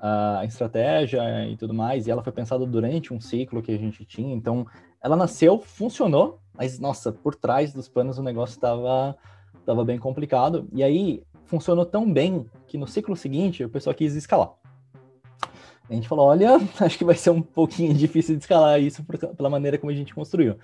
a 0.00 0.44
estratégia 0.44 1.22
e 1.48 1.56
tudo 1.56 1.72
mais, 1.72 2.06
e 2.06 2.10
ela 2.10 2.24
foi 2.24 2.32
pensada 2.32 2.66
durante 2.66 3.14
um 3.14 3.20
ciclo 3.20 3.62
que 3.62 3.70
a 3.70 3.78
gente 3.78 4.04
tinha, 4.04 4.34
então 4.34 4.66
ela 5.00 5.14
nasceu, 5.14 5.60
funcionou, 5.60 6.41
mas 6.54 6.78
nossa, 6.78 7.12
por 7.12 7.34
trás 7.34 7.72
dos 7.72 7.88
panos 7.88 8.18
o 8.18 8.22
negócio 8.22 8.54
estava 8.54 9.16
tava 9.64 9.84
bem 9.84 9.98
complicado. 9.98 10.68
E 10.72 10.82
aí 10.82 11.22
funcionou 11.44 11.84
tão 11.84 12.10
bem 12.10 12.46
que 12.66 12.78
no 12.78 12.86
ciclo 12.86 13.16
seguinte 13.16 13.64
o 13.64 13.68
pessoal 13.68 13.94
quis 13.94 14.14
escalar. 14.14 14.52
A 15.88 15.94
gente 15.94 16.08
falou, 16.08 16.26
olha, 16.26 16.56
acho 16.80 16.96
que 16.96 17.04
vai 17.04 17.14
ser 17.14 17.30
um 17.30 17.42
pouquinho 17.42 17.92
difícil 17.92 18.36
de 18.36 18.42
escalar 18.42 18.80
isso 18.80 19.04
por, 19.04 19.18
pela 19.18 19.50
maneira 19.50 19.76
como 19.76 19.90
a 19.90 19.94
gente 19.94 20.14
construiu. 20.14 20.56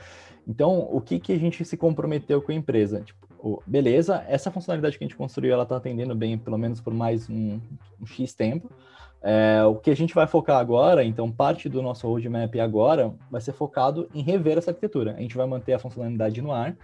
Então, 0.47 0.89
o 0.91 1.01
que, 1.01 1.21
que 1.21 1.33
a 1.33 1.39
gente 1.39 1.63
se 1.65 1.77
comprometeu 1.77 2.41
com 2.41 2.51
a 2.51 2.55
empresa? 2.55 3.03
Tipo, 3.03 3.63
beleza, 3.67 4.25
essa 4.27 4.51
funcionalidade 4.51 4.97
que 4.97 5.05
a 5.05 5.07
gente 5.07 5.17
construiu, 5.17 5.53
ela 5.53 5.65
está 5.65 5.77
atendendo 5.77 6.15
bem, 6.15 6.39
pelo 6.39 6.57
menos 6.57 6.81
por 6.81 6.95
mais 6.95 7.29
um, 7.29 7.61
um 8.01 8.07
X 8.07 8.33
tempo. 8.33 8.71
É, 9.21 9.65
o 9.65 9.75
que 9.75 9.91
a 9.91 9.97
gente 9.97 10.15
vai 10.15 10.27
focar 10.27 10.59
agora, 10.59 11.03
então 11.03 11.31
parte 11.31 11.69
do 11.69 11.83
nosso 11.83 12.07
roadmap 12.07 12.55
agora 12.61 13.13
vai 13.31 13.41
ser 13.41 13.53
focado 13.53 14.09
em 14.15 14.23
rever 14.23 14.59
essa 14.59 14.71
arquitetura. 14.71 15.15
A 15.17 15.21
gente 15.21 15.37
vai 15.37 15.47
manter 15.47 15.73
a 15.73 15.79
funcionalidade 15.79 16.41
no 16.41 16.53
ar, 16.53 16.77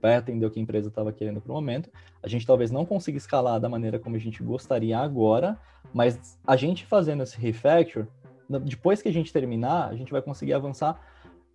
vai 0.00 0.16
atender 0.16 0.46
o 0.46 0.50
que 0.50 0.58
a 0.58 0.62
empresa 0.62 0.88
estava 0.88 1.12
querendo 1.12 1.40
para 1.40 1.52
o 1.52 1.54
momento. 1.54 1.90
A 2.22 2.28
gente 2.28 2.46
talvez 2.46 2.70
não 2.70 2.84
consiga 2.86 3.18
escalar 3.18 3.60
da 3.60 3.68
maneira 3.68 3.98
como 3.98 4.16
a 4.16 4.18
gente 4.18 4.42
gostaria 4.42 4.98
agora, 4.98 5.58
mas 5.92 6.38
a 6.46 6.56
gente 6.56 6.86
fazendo 6.86 7.22
esse 7.22 7.38
refactor, 7.38 8.06
depois 8.48 9.02
que 9.02 9.08
a 9.08 9.12
gente 9.12 9.32
terminar, 9.32 9.88
a 9.88 9.94
gente 9.94 10.10
vai 10.10 10.22
conseguir 10.22 10.54
avançar 10.54 10.98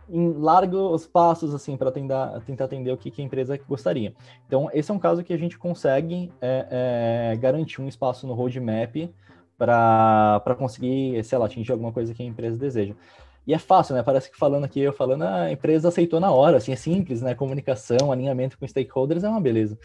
em 0.09 0.31
largos 0.33 1.05
passos 1.05 1.53
assim 1.53 1.75
para 1.75 1.91
tentar, 1.91 2.39
tentar 2.41 2.65
atender 2.65 2.91
o 2.91 2.97
que, 2.97 3.11
que, 3.11 3.21
a 3.21 3.25
empresa 3.25 3.59
gostaria. 3.67 4.13
Então 4.47 4.69
esse 4.73 4.89
é 4.89 4.93
um 4.93 4.99
caso 4.99 5.23
que 5.23 5.33
a 5.33 5.37
gente 5.37 5.57
consegue 5.57 6.31
é, 6.39 7.31
é, 7.33 7.35
garantir 7.35 7.81
um 7.81 7.87
espaço 7.87 8.25
no 8.25 8.33
roadmap 8.33 8.95
para 9.57 10.55
conseguir, 10.57 11.23
sei 11.23 11.37
lá, 11.37 11.45
atingir 11.45 11.71
alguma 11.71 11.91
coisa 11.91 12.13
que 12.13 12.21
a 12.21 12.25
empresa 12.25 12.57
deseja. 12.57 12.93
E 13.47 13.53
é 13.53 13.57
fácil, 13.57 13.95
né? 13.95 14.03
Parece 14.03 14.29
que 14.29 14.37
falando 14.37 14.65
aqui, 14.65 14.81
eu 14.81 14.91
falando, 14.91 15.23
a 15.23 15.49
empresa 15.49 15.87
aceitou 15.87 16.19
na 16.19 16.29
hora, 16.29 16.57
assim, 16.57 16.73
é 16.73 16.75
simples, 16.75 17.21
né? 17.21 17.33
Comunicação, 17.33 18.11
alinhamento 18.11 18.57
com 18.57 18.67
stakeholders 18.67 19.23
é 19.23 19.29
uma 19.29 19.39
beleza. 19.39 19.79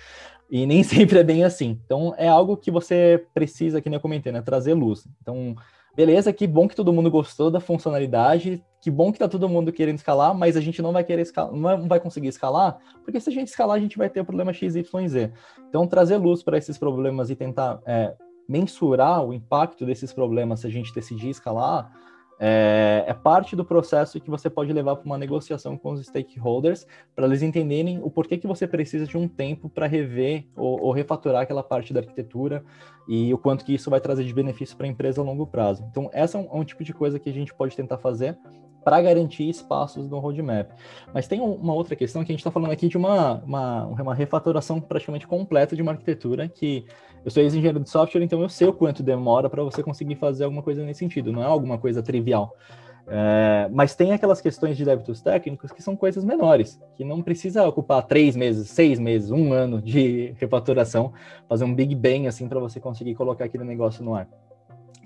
E 0.51 0.67
nem 0.67 0.83
sempre 0.85 1.21
é 1.21 1.23
bem 1.23 1.45
assim. 1.45 1.81
Então, 1.87 2.13
é 2.19 2.27
algo 2.29 2.57
que 2.57 2.73
você 2.73 3.25
precisa, 3.33 3.81
que 3.81 3.89
nem 3.89 3.97
eu 3.97 4.01
comentei, 4.01 4.33
né? 4.33 4.43
Trazer 4.43 4.75
luz. 4.75 5.07
Então, 5.23 5.55
beleza, 5.95 6.33
que 6.33 6.45
bom 6.45 6.67
que 6.67 6.75
todo 6.75 6.93
mundo 6.93 7.09
gostou 7.09 7.53
da 7.53 7.61
funcionalidade, 7.61 8.65
que 8.81 8.91
bom 8.91 9.13
que 9.13 9.21
tá 9.21 9.29
todo 9.29 9.49
mundo 9.49 9.73
querendo 9.73 9.99
escalar, 9.99 10.35
mas 10.35 10.57
a 10.57 10.61
gente 10.61 10.83
não 10.83 10.93
vai 10.93 11.05
querer 11.05 11.23
escalar, 11.23 11.53
não 11.53 11.87
vai 11.87 12.01
conseguir 12.01 12.29
escalar, 12.29 12.79
porque 13.05 13.21
se 13.21 13.31
a 13.31 13.33
gente 13.33 13.47
escalar, 13.47 13.77
a 13.77 13.81
gente 13.81 13.97
vai 13.97 14.11
ter 14.11 14.21
o 14.21 14.25
problema 14.25 14.53
X, 14.53 14.75
Y, 14.75 15.09
Z. 15.09 15.33
Então, 15.69 15.87
trazer 15.87 16.17
luz 16.17 16.43
para 16.43 16.59
esses 16.59 16.77
problemas 16.77 17.31
e 17.31 17.37
tentar 17.37 17.81
é, 17.87 18.13
mensurar 18.49 19.25
o 19.25 19.33
impacto 19.33 19.87
desses 19.87 20.13
problemas 20.13 20.61
se 20.61 20.67
a 20.67 20.71
gente 20.71 20.95
decidir 20.95 21.31
escalar, 21.31 21.91
é, 22.45 23.05
é, 23.07 23.15
parte 23.15 23.55
do 23.55 23.65
processo 23.65 24.21
que 24.21 24.29
você 24.29 24.51
pode 24.51 24.73
levar 24.73 24.97
para 24.97 25.07
uma 25.07 25.17
negociação 25.17 25.77
com 25.77 25.93
os 25.93 26.05
stakeholders, 26.05 26.85
para 27.15 27.25
eles 27.25 27.41
entenderem 27.41 28.01
o 28.03 28.11
porquê 28.11 28.37
que 28.37 28.49
você 28.49 28.67
precisa 28.67 29.07
de 29.07 29.17
um 29.17 29.29
tempo 29.29 29.69
para 29.69 29.87
rever 29.87 30.45
ou, 30.57 30.83
ou, 30.83 30.91
refaturar 30.91 31.43
aquela 31.43 31.63
parte 31.63 31.95
da 31.95 32.01
arquitetura 32.01 32.65
e 33.07 33.33
o 33.33 33.39
quanto 33.39 33.65
que 33.65 33.73
isso 33.73 33.89
vai 33.89 34.01
trazer 34.01 34.25
de 34.25 34.35
benefício 34.35 34.77
para 34.77 34.87
a 34.87 34.91
empresa 34.91 35.21
a 35.21 35.25
longo 35.25 35.47
prazo. 35.47 35.87
Então, 35.89 36.11
essa 36.13 36.37
é 36.37 36.41
um, 36.41 36.49
é 36.53 36.57
um 36.57 36.65
tipo 36.65 36.83
de 36.83 36.93
coisa 36.93 37.17
que 37.17 37.31
a 37.31 37.33
gente 37.33 37.55
pode 37.55 37.77
tentar 37.77 37.99
fazer 37.99 38.37
para 38.85 39.01
garantir 39.01 39.49
espaços 39.49 40.09
no 40.09 40.19
roadmap. 40.19 40.71
Mas 41.15 41.29
tem 41.29 41.41
uma 41.41 41.73
outra 41.73 41.95
questão 41.95 42.25
que 42.25 42.33
a 42.33 42.35
gente 42.35 42.41
está 42.41 42.51
falando 42.51 42.73
aqui 42.73 42.89
de 42.89 42.97
uma, 42.97 43.35
uma, 43.45 43.87
uma 43.87 44.15
refaturação 44.17 44.81
praticamente 44.81 45.29
completa 45.29 45.77
de 45.77 45.83
uma 45.83 45.93
arquitetura 45.93 46.49
que 46.49 46.85
eu 47.25 47.31
sou 47.31 47.43
ex-engenheiro 47.43 47.79
de 47.79 47.89
software, 47.89 48.23
então 48.23 48.43
eu 48.43 48.49
sei 48.49 48.67
o 48.67 48.73
quanto 48.73 49.01
demora 49.01 49.49
para 49.49 49.63
você 49.63 49.81
conseguir 49.81 50.17
fazer 50.17 50.43
alguma 50.43 50.63
coisa 50.63 50.85
nesse 50.85 50.99
sentido, 50.99 51.31
não 51.31 51.41
é 51.41 51.47
alguma 51.47 51.79
coisa 51.79 52.03
trivial. 52.03 52.32
É, 53.07 53.69
mas 53.73 53.95
tem 53.95 54.13
aquelas 54.13 54.41
questões 54.41 54.77
de 54.77 54.85
débitos 54.85 55.21
técnicos 55.21 55.73
que 55.73 55.83
são 55.83 55.97
coisas 55.97 56.25
menores, 56.25 56.81
que 56.95 57.05
não 57.05 57.21
precisa 57.21 57.67
ocupar 57.67 58.07
três 58.07 58.37
meses, 58.37 58.71
seis 58.71 58.99
meses, 58.99 59.31
um 59.31 59.53
ano 59.53 59.83
de 59.83 60.35
refaturação, 60.39 61.13
fazer 61.49 61.65
um 61.65 61.75
big 61.75 61.95
bang 61.95 62.27
assim 62.27 62.49
para 62.49 62.61
você 62.61 62.79
conseguir 62.79 63.15
colocar 63.15 63.45
aquele 63.45 63.65
negócio 63.65 64.05
no 64.05 64.15
ar 64.15 64.29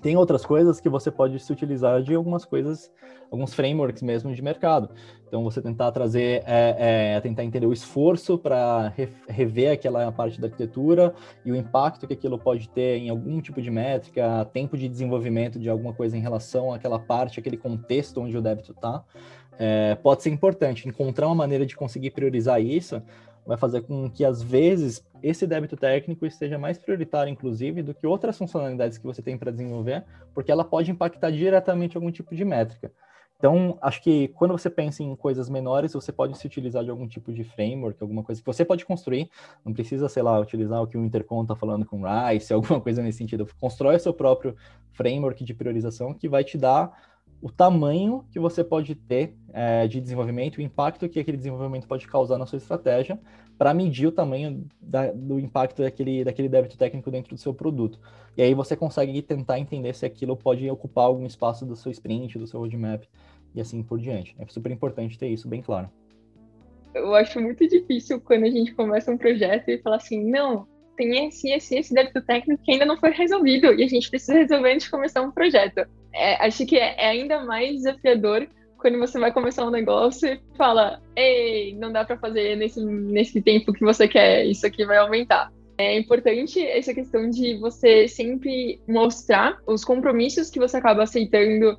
tem 0.07 0.15
outras 0.15 0.45
coisas 0.45 0.79
que 0.79 0.87
você 0.87 1.11
pode 1.11 1.37
se 1.37 1.51
utilizar 1.51 2.01
de 2.01 2.15
algumas 2.15 2.45
coisas, 2.45 2.89
alguns 3.29 3.53
frameworks 3.53 4.01
mesmo 4.01 4.33
de 4.33 4.41
mercado. 4.41 4.89
Então, 5.27 5.43
você 5.43 5.61
tentar 5.61 5.91
trazer, 5.91 6.43
é, 6.45 7.15
é, 7.17 7.19
tentar 7.19 7.43
entender 7.43 7.67
o 7.67 7.73
esforço 7.73 8.37
para 8.37 8.87
re, 8.95 9.09
rever 9.27 9.73
aquela 9.73 10.09
parte 10.09 10.39
da 10.39 10.47
arquitetura 10.47 11.13
e 11.43 11.51
o 11.51 11.57
impacto 11.57 12.07
que 12.07 12.13
aquilo 12.13 12.39
pode 12.39 12.69
ter 12.69 12.99
em 12.99 13.09
algum 13.09 13.41
tipo 13.41 13.61
de 13.61 13.69
métrica, 13.69 14.49
tempo 14.53 14.77
de 14.77 14.87
desenvolvimento 14.87 15.59
de 15.59 15.69
alguma 15.69 15.91
coisa 15.91 16.15
em 16.15 16.21
relação 16.21 16.73
àquela 16.73 16.99
parte, 16.99 17.41
aquele 17.41 17.57
contexto 17.57 18.21
onde 18.21 18.37
o 18.37 18.41
débito 18.41 18.71
está. 18.71 19.03
É, 19.59 19.95
pode 19.95 20.23
ser 20.23 20.29
importante 20.29 20.87
encontrar 20.87 21.27
uma 21.27 21.35
maneira 21.35 21.65
de 21.65 21.75
conseguir 21.75 22.11
priorizar 22.11 22.61
isso, 22.61 23.01
vai 23.47 23.57
fazer 23.57 23.81
com 23.81 24.09
que, 24.09 24.23
às 24.23 24.41
vezes, 24.41 25.03
esse 25.21 25.45
débito 25.47 25.75
técnico 25.75 26.25
esteja 26.25 26.57
mais 26.57 26.77
prioritário, 26.77 27.31
inclusive, 27.31 27.81
do 27.81 27.93
que 27.93 28.05
outras 28.05 28.37
funcionalidades 28.37 28.97
que 28.97 29.05
você 29.05 29.21
tem 29.21 29.37
para 29.37 29.51
desenvolver, 29.51 30.03
porque 30.33 30.51
ela 30.51 30.63
pode 30.63 30.91
impactar 30.91 31.31
diretamente 31.31 31.97
algum 31.97 32.11
tipo 32.11 32.35
de 32.35 32.45
métrica. 32.45 32.91
Então, 33.37 33.77
acho 33.81 34.01
que 34.01 34.29
quando 34.29 34.51
você 34.51 34.69
pensa 34.69 35.03
em 35.03 35.15
coisas 35.15 35.47
menores, 35.47 35.93
você 35.93 36.11
pode 36.11 36.35
se 36.37 36.47
utilizar 36.47 36.83
de 36.83 36.89
algum 36.89 37.07
tipo 37.07 37.31
de 37.31 37.43
framework, 37.43 38.01
alguma 38.01 38.23
coisa 38.23 38.41
que 38.41 38.45
você 38.45 38.65
pode 38.65 38.83
construir. 38.83 39.29
Não 39.63 39.73
precisa, 39.73 40.09
sei 40.09 40.23
lá, 40.23 40.39
utilizar 40.39 40.81
o 40.81 40.87
que 40.87 40.97
o 40.97 41.05
Intercom 41.05 41.43
está 41.43 41.55
falando 41.55 41.85
com 41.85 42.01
Rice, 42.01 42.51
alguma 42.53 42.81
coisa 42.81 43.03
nesse 43.03 43.19
sentido. 43.19 43.47
Constrói 43.59 43.97
o 43.97 43.99
seu 43.99 44.13
próprio 44.13 44.55
framework 44.93 45.43
de 45.43 45.53
priorização 45.53 46.15
que 46.15 46.27
vai 46.27 46.43
te 46.43 46.57
dar 46.57 47.16
o 47.41 47.51
tamanho 47.51 48.25
que 48.31 48.39
você 48.39 48.63
pode 48.63 48.95
ter 48.95 49.35
é, 49.53 49.87
de 49.87 50.01
desenvolvimento, 50.01 50.57
o 50.57 50.61
impacto 50.61 51.07
que 51.07 51.19
aquele 51.19 51.37
desenvolvimento 51.37 51.87
pode 51.87 52.07
causar 52.07 52.37
na 52.37 52.45
sua 52.45 52.57
estratégia, 52.57 53.19
para 53.57 53.73
medir 53.73 54.07
o 54.07 54.11
tamanho 54.11 54.65
da, 54.79 55.11
do 55.11 55.39
impacto 55.39 55.81
daquele, 55.81 56.23
daquele 56.23 56.47
débito 56.47 56.77
técnico 56.77 57.09
dentro 57.09 57.33
do 57.35 57.41
seu 57.41 57.53
produto. 57.53 57.99
E 58.35 58.41
aí 58.41 58.53
você 58.53 58.75
consegue 58.75 59.19
tentar 59.21 59.59
entender 59.59 59.93
se 59.95 60.05
aquilo 60.05 60.37
pode 60.37 60.69
ocupar 60.69 61.05
algum 61.05 61.25
espaço 61.25 61.65
do 61.65 61.75
seu 61.75 61.91
sprint, 61.91 62.37
do 62.37 62.45
seu 62.45 62.59
roadmap 62.59 63.03
e 63.55 63.61
assim 63.61 63.81
por 63.81 63.99
diante. 63.99 64.35
É 64.37 64.45
super 64.47 64.71
importante 64.71 65.17
ter 65.17 65.27
isso 65.27 65.47
bem 65.47 65.61
claro. 65.61 65.89
Eu 66.93 67.13
acho 67.15 67.39
muito 67.41 67.67
difícil 67.67 68.21
quando 68.21 68.43
a 68.43 68.49
gente 68.49 68.73
começa 68.73 69.11
um 69.11 69.17
projeto 69.17 69.69
e 69.69 69.77
fala 69.79 69.97
assim, 69.97 70.23
não, 70.23 70.67
tem 70.97 71.27
esse, 71.27 71.49
esse, 71.49 71.77
esse 71.77 71.93
débito 71.93 72.21
técnico 72.23 72.61
que 72.63 72.71
ainda 72.71 72.85
não 72.85 72.97
foi 72.97 73.11
resolvido 73.11 73.73
e 73.73 73.83
a 73.83 73.87
gente 73.87 74.09
precisa 74.09 74.33
resolver 74.33 74.73
antes 74.73 74.85
de 74.85 74.91
começar 74.91 75.21
um 75.21 75.31
projeto 75.31 75.87
é, 76.17 76.45
acho 76.45 76.65
que 76.65 76.75
é, 76.75 77.07
ainda 77.07 77.45
mais 77.45 77.77
desafiador 77.77 78.47
quando 78.77 78.97
você 78.97 79.19
vai 79.19 79.31
começar 79.31 79.65
um 79.65 79.71
negócio 79.71 80.27
e 80.27 80.39
fala, 80.55 81.01
ei, 81.15 81.75
não 81.75 81.91
dá 81.91 82.03
para 82.03 82.17
fazer 82.17 82.55
nesse, 82.55 82.83
nesse 82.83 83.41
tempo 83.41 83.73
que 83.73 83.83
você 83.83 84.07
quer, 84.07 84.45
isso 84.45 84.65
aqui 84.65 84.85
vai 84.85 84.97
aumentar. 84.97 85.51
É 85.77 85.97
importante 85.97 86.59
essa 86.59 86.93
questão 86.93 87.29
de 87.29 87.57
você 87.57 88.07
sempre 88.07 88.79
mostrar 88.87 89.57
os 89.65 89.83
compromissos 89.83 90.49
que 90.49 90.59
você 90.59 90.77
acaba 90.77 91.03
aceitando 91.03 91.77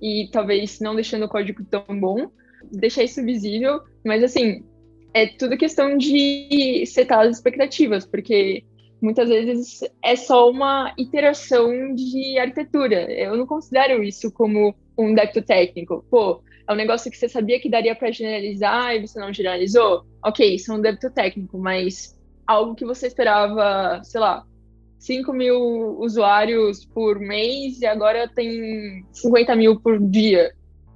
e 0.00 0.28
talvez 0.32 0.80
não 0.80 0.94
deixando 0.94 1.24
o 1.24 1.28
código 1.28 1.64
tão 1.64 1.84
bom, 2.00 2.30
deixar 2.70 3.04
isso 3.04 3.24
visível, 3.24 3.80
mas 4.04 4.22
assim, 4.22 4.64
é 5.12 5.26
tudo 5.26 5.56
questão 5.56 5.96
de 5.96 6.84
setar 6.86 7.20
as 7.20 7.36
expectativas, 7.36 8.06
porque 8.06 8.64
muitas 9.00 9.28
vezes 9.28 9.80
é 10.02 10.14
só 10.14 10.50
uma 10.50 10.94
iteração 10.98 11.94
de 11.94 12.38
arquitetura. 12.38 13.10
Eu 13.10 13.36
não 13.36 13.46
considero 13.46 14.02
isso 14.02 14.30
como 14.30 14.74
um 14.96 15.14
débito 15.14 15.42
técnico. 15.42 16.04
Pô, 16.10 16.42
é 16.68 16.72
um 16.72 16.76
negócio 16.76 17.10
que 17.10 17.16
você 17.16 17.28
sabia 17.28 17.58
que 17.58 17.70
daria 17.70 17.94
para 17.94 18.12
generalizar 18.12 18.94
e 18.94 19.06
você 19.06 19.18
não 19.18 19.32
generalizou? 19.32 20.04
Ok, 20.24 20.54
isso 20.54 20.70
é 20.72 20.76
um 20.76 20.80
débito 20.80 21.10
técnico, 21.10 21.58
mas 21.58 22.16
algo 22.46 22.74
que 22.74 22.84
você 22.84 23.06
esperava, 23.06 24.02
sei 24.04 24.20
lá, 24.20 24.44
5 24.98 25.32
mil 25.32 25.98
usuários 25.98 26.84
por 26.84 27.18
mês 27.18 27.80
e 27.80 27.86
agora 27.86 28.28
tem 28.28 29.04
50 29.12 29.56
mil 29.56 29.80
por 29.80 29.98
dia. 29.98 30.52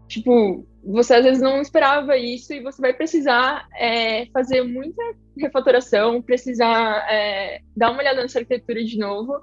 Tipo, 0.06 0.66
você 0.86 1.14
às 1.14 1.24
vezes 1.24 1.42
não 1.42 1.60
esperava 1.60 2.16
isso 2.16 2.52
e 2.52 2.60
você 2.60 2.80
vai 2.80 2.92
precisar 2.92 3.66
é, 3.76 4.26
fazer 4.26 4.62
muita 4.62 5.02
refatoração, 5.38 6.22
precisar 6.22 7.06
é, 7.10 7.60
dar 7.76 7.90
uma 7.90 8.00
olhada 8.00 8.22
nessa 8.22 8.38
arquitetura 8.38 8.84
de 8.84 8.98
novo 8.98 9.40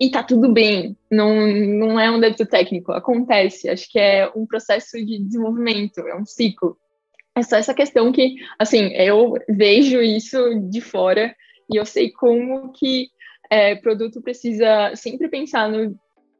e 0.00 0.10
tá 0.10 0.22
tudo 0.22 0.52
bem. 0.52 0.96
Não, 1.10 1.34
não 1.46 1.98
é 1.98 2.10
um 2.10 2.20
débito 2.20 2.46
técnico, 2.46 2.92
acontece. 2.92 3.68
Acho 3.68 3.90
que 3.90 3.98
é 3.98 4.30
um 4.36 4.46
processo 4.46 4.96
de 5.04 5.18
desenvolvimento, 5.18 6.00
é 6.00 6.14
um 6.14 6.24
ciclo. 6.24 6.76
É 7.34 7.42
só 7.42 7.56
essa 7.56 7.74
questão 7.74 8.12
que, 8.12 8.36
assim, 8.58 8.92
eu 8.94 9.34
vejo 9.48 10.00
isso 10.02 10.38
de 10.70 10.80
fora 10.80 11.34
e 11.72 11.76
eu 11.76 11.84
sei 11.84 12.10
como 12.10 12.72
que 12.72 13.08
é, 13.50 13.74
produto 13.76 14.20
precisa 14.20 14.92
sempre 14.94 15.28
pensar 15.28 15.70
no 15.70 15.96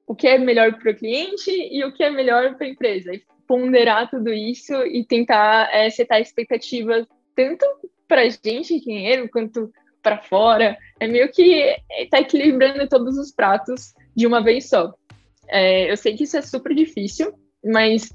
o 0.07 0.15
que 0.15 0.27
é 0.27 0.39
melhor 0.39 0.79
para 0.79 0.91
o 0.91 0.97
cliente 0.97 1.51
e 1.51 1.85
o 1.85 1.93
que 1.93 2.03
é 2.03 2.11
melhor 2.11 2.57
para 2.57 2.67
a 2.67 2.71
empresa. 2.71 3.13
Ponderar 3.49 4.11
tudo 4.11 4.31
isso 4.31 4.75
e 4.85 5.03
tentar 5.05 5.75
é, 5.75 5.89
setar 5.89 6.21
expectativas 6.21 7.07
tanto 7.35 7.65
para 8.07 8.23
a 8.23 8.29
gente, 8.29 8.79
dinheiro, 8.79 9.29
quanto 9.31 9.73
para 10.03 10.19
fora. 10.19 10.77
É 11.01 11.07
meio 11.09 11.33
que 11.33 11.75
tá 12.11 12.21
equilibrando 12.21 12.87
todos 12.89 13.17
os 13.17 13.33
pratos 13.33 13.95
de 14.15 14.27
uma 14.27 14.43
vez 14.43 14.69
só. 14.69 14.95
É, 15.49 15.91
eu 15.91 15.97
sei 15.97 16.15
que 16.15 16.25
isso 16.25 16.37
é 16.37 16.43
super 16.43 16.75
difícil, 16.75 17.33
mas 17.65 18.13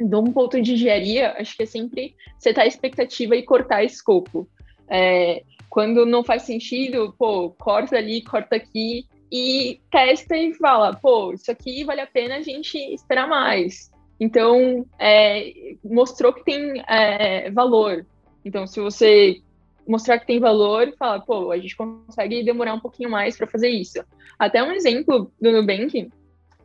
de 0.00 0.16
um 0.16 0.32
ponto 0.32 0.60
de 0.60 0.72
engenharia, 0.72 1.34
acho 1.38 1.56
que 1.56 1.64
é 1.64 1.66
sempre 1.66 2.16
setar 2.38 2.66
expectativa 2.66 3.36
e 3.36 3.42
cortar 3.42 3.84
escopo. 3.84 4.48
É, 4.88 5.42
quando 5.68 6.06
não 6.06 6.24
faz 6.24 6.42
sentido, 6.42 7.14
pô, 7.18 7.50
corta 7.50 7.96
ali, 7.96 8.22
corta 8.22 8.56
aqui 8.56 9.06
e 9.30 9.80
testa 9.90 10.36
e 10.36 10.54
fala, 10.54 10.94
pô, 10.94 11.32
isso 11.32 11.50
aqui 11.50 11.84
vale 11.84 12.00
a 12.00 12.06
pena 12.06 12.36
a 12.36 12.42
gente 12.42 12.78
esperar 12.94 13.28
mais. 13.28 13.90
Então, 14.18 14.86
é, 14.98 15.74
mostrou 15.84 16.32
que 16.32 16.44
tem 16.44 16.82
é, 16.88 17.50
valor. 17.50 18.06
Então, 18.44 18.66
se 18.66 18.80
você 18.80 19.40
mostrar 19.86 20.18
que 20.18 20.26
tem 20.26 20.40
valor, 20.40 20.92
fala, 20.98 21.20
pô, 21.20 21.50
a 21.50 21.58
gente 21.58 21.76
consegue 21.76 22.42
demorar 22.42 22.74
um 22.74 22.80
pouquinho 22.80 23.10
mais 23.10 23.36
para 23.36 23.46
fazer 23.46 23.68
isso. 23.68 24.02
Até 24.38 24.62
um 24.62 24.72
exemplo 24.72 25.30
do 25.40 25.52
Nubank, 25.52 26.10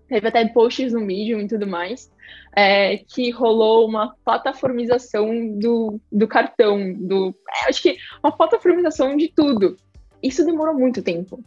teve 0.07 0.27
até 0.27 0.45
posts 0.47 0.93
no 0.93 1.01
Medium 1.01 1.41
e 1.41 1.47
tudo 1.47 1.67
mais, 1.67 2.11
é, 2.55 2.97
que 2.97 3.29
rolou 3.29 3.87
uma 3.87 4.15
plataformização 4.23 5.59
do, 5.59 5.99
do 6.11 6.27
cartão, 6.27 6.93
do, 6.93 7.35
é, 7.63 7.69
acho 7.69 7.81
que 7.81 7.97
uma 8.23 8.31
plataformização 8.31 9.15
de 9.15 9.29
tudo. 9.29 9.77
Isso 10.21 10.45
demorou 10.45 10.75
muito 10.75 11.01
tempo. 11.01 11.43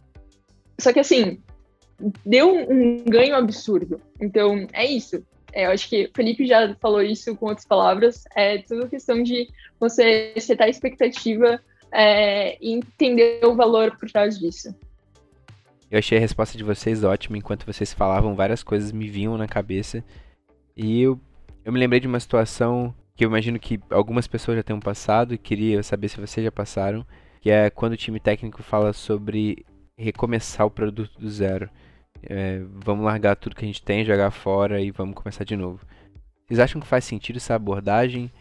Só 0.79 0.91
que 0.91 0.99
assim, 0.99 1.39
deu 2.25 2.53
um 2.69 3.03
ganho 3.03 3.35
absurdo. 3.35 4.01
Então, 4.19 4.67
é 4.73 4.85
isso. 4.85 5.23
É, 5.53 5.67
eu 5.67 5.71
acho 5.71 5.87
que 5.87 6.05
o 6.05 6.11
Felipe 6.15 6.47
já 6.47 6.75
falou 6.81 7.01
isso 7.01 7.35
com 7.35 7.45
outras 7.45 7.65
palavras. 7.65 8.23
É 8.35 8.57
tudo 8.57 8.89
questão 8.89 9.21
de 9.21 9.47
você 9.79 10.33
setar 10.39 10.65
a 10.65 10.69
expectativa 10.69 11.61
é, 11.91 12.57
e 12.59 12.73
entender 12.73 13.45
o 13.45 13.55
valor 13.55 13.95
por 13.97 14.09
trás 14.09 14.39
disso. 14.39 14.75
Eu 15.91 15.99
achei 15.99 16.17
a 16.17 16.21
resposta 16.21 16.57
de 16.57 16.63
vocês 16.63 17.03
ótima. 17.03 17.37
Enquanto 17.37 17.67
vocês 17.67 17.93
falavam, 17.93 18.35
várias 18.35 18.63
coisas 18.63 18.91
me 18.91 19.07
vinham 19.07 19.37
na 19.37 19.47
cabeça. 19.47 20.03
E 20.75 21.03
eu, 21.03 21.19
eu 21.63 21.71
me 21.71 21.79
lembrei 21.79 21.99
de 21.99 22.07
uma 22.07 22.19
situação 22.19 22.93
que 23.15 23.23
eu 23.23 23.29
imagino 23.29 23.59
que 23.59 23.79
algumas 23.91 24.25
pessoas 24.25 24.57
já 24.57 24.63
tenham 24.63 24.79
passado 24.79 25.35
e 25.35 25.37
queria 25.37 25.83
saber 25.83 26.09
se 26.09 26.19
vocês 26.19 26.43
já 26.43 26.51
passaram, 26.51 27.05
que 27.39 27.51
é 27.51 27.69
quando 27.69 27.93
o 27.93 27.97
time 27.97 28.19
técnico 28.19 28.63
fala 28.63 28.91
sobre 28.91 29.63
recomeçar 29.95 30.65
o 30.65 30.71
produto 30.71 31.19
do 31.19 31.29
zero 31.29 31.69
é, 32.29 32.61
vamos 32.83 33.05
largar 33.05 33.35
tudo 33.35 33.55
que 33.55 33.63
a 33.63 33.67
gente 33.67 33.81
tem, 33.81 34.05
jogar 34.05 34.31
fora 34.31 34.81
e 34.81 34.91
vamos 34.91 35.15
começar 35.15 35.43
de 35.43 35.55
novo. 35.55 35.85
Vocês 36.45 36.59
acham 36.59 36.81
que 36.81 36.87
faz 36.87 37.05
sentido 37.05 37.37
essa 37.37 37.55
abordagem? 37.55 38.31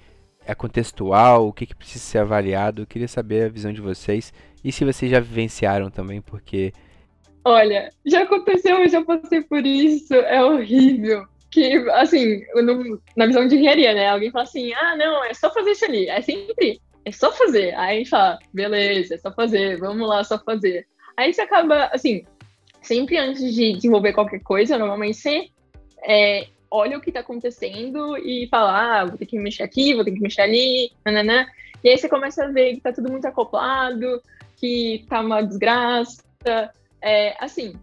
É 0.44 0.54
contextual? 0.54 1.46
O 1.46 1.52
que, 1.52 1.66
que 1.66 1.74
precisa 1.74 2.04
ser 2.04 2.18
avaliado? 2.18 2.82
Eu 2.82 2.86
queria 2.86 3.08
saber 3.08 3.44
a 3.44 3.48
visão 3.48 3.72
de 3.72 3.80
vocês 3.80 4.32
e 4.64 4.70
se 4.70 4.84
vocês 4.84 5.10
já 5.10 5.20
vivenciaram 5.20 5.90
também, 5.90 6.20
porque. 6.20 6.72
Olha, 7.44 7.92
já 8.06 8.22
aconteceu, 8.22 8.78
eu 8.78 8.88
já 8.88 9.04
passei 9.04 9.42
por 9.42 9.66
isso, 9.66 10.14
é 10.14 10.42
horrível. 10.42 11.26
Que, 11.50 11.74
assim, 11.90 12.42
no, 12.54 13.00
na 13.16 13.26
visão 13.26 13.46
de 13.46 13.56
engenharia, 13.56 13.92
né? 13.92 14.08
Alguém 14.08 14.30
fala 14.30 14.44
assim: 14.44 14.72
ah, 14.72 14.96
não, 14.96 15.24
é 15.24 15.34
só 15.34 15.52
fazer 15.52 15.72
isso 15.72 15.84
ali. 15.84 16.08
É 16.08 16.20
sempre, 16.22 16.80
é 17.04 17.12
só 17.12 17.32
fazer. 17.32 17.74
Aí 17.74 17.96
a 17.96 17.98
gente 17.98 18.10
fala: 18.10 18.38
beleza, 18.54 19.14
é 19.14 19.18
só 19.18 19.32
fazer, 19.32 19.78
vamos 19.78 20.08
lá, 20.08 20.22
só 20.24 20.38
fazer. 20.38 20.86
Aí 21.16 21.32
você 21.32 21.42
acaba, 21.42 21.86
assim, 21.92 22.24
sempre 22.82 23.16
antes 23.16 23.54
de 23.54 23.72
desenvolver 23.72 24.12
qualquer 24.12 24.40
coisa, 24.40 24.78
normalmente 24.78 25.16
você 25.16 25.48
é, 26.04 26.46
olha 26.70 26.98
o 26.98 27.00
que 27.00 27.10
está 27.10 27.20
acontecendo 27.20 28.16
e 28.18 28.48
fala, 28.50 29.00
ah, 29.00 29.04
vou 29.04 29.18
ter 29.18 29.26
que 29.26 29.38
mexer 29.38 29.62
aqui, 29.62 29.94
vou 29.94 30.04
ter 30.04 30.12
que 30.12 30.20
mexer 30.20 30.42
ali, 30.42 30.90
nananã. 31.04 31.46
E 31.84 31.88
aí 31.88 31.98
você 31.98 32.08
começa 32.08 32.44
a 32.44 32.48
ver 32.48 32.74
que 32.74 32.80
tá 32.80 32.92
tudo 32.92 33.10
muito 33.10 33.26
acoplado, 33.26 34.22
que 34.56 35.04
tá 35.08 35.20
uma 35.20 35.42
desgraça. 35.42 36.22
É, 37.00 37.36
assim, 37.38 37.74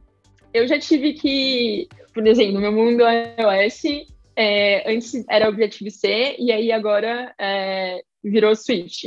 eu 0.54 0.68
já 0.68 0.80
tive 0.80 1.14
que, 1.14 1.88
por 2.14 2.26
exemplo, 2.26 2.54
no 2.54 2.62
meu 2.62 2.72
mundo 2.72 3.04
iOS, 3.04 4.08
é, 4.36 4.90
antes 4.92 5.26
era 5.30 5.50
Objective-C 5.50 6.38
e 6.40 6.52
aí 6.52 6.72
agora 6.72 7.34
é, 7.38 8.02
virou 8.24 8.56
Switch. 8.56 9.04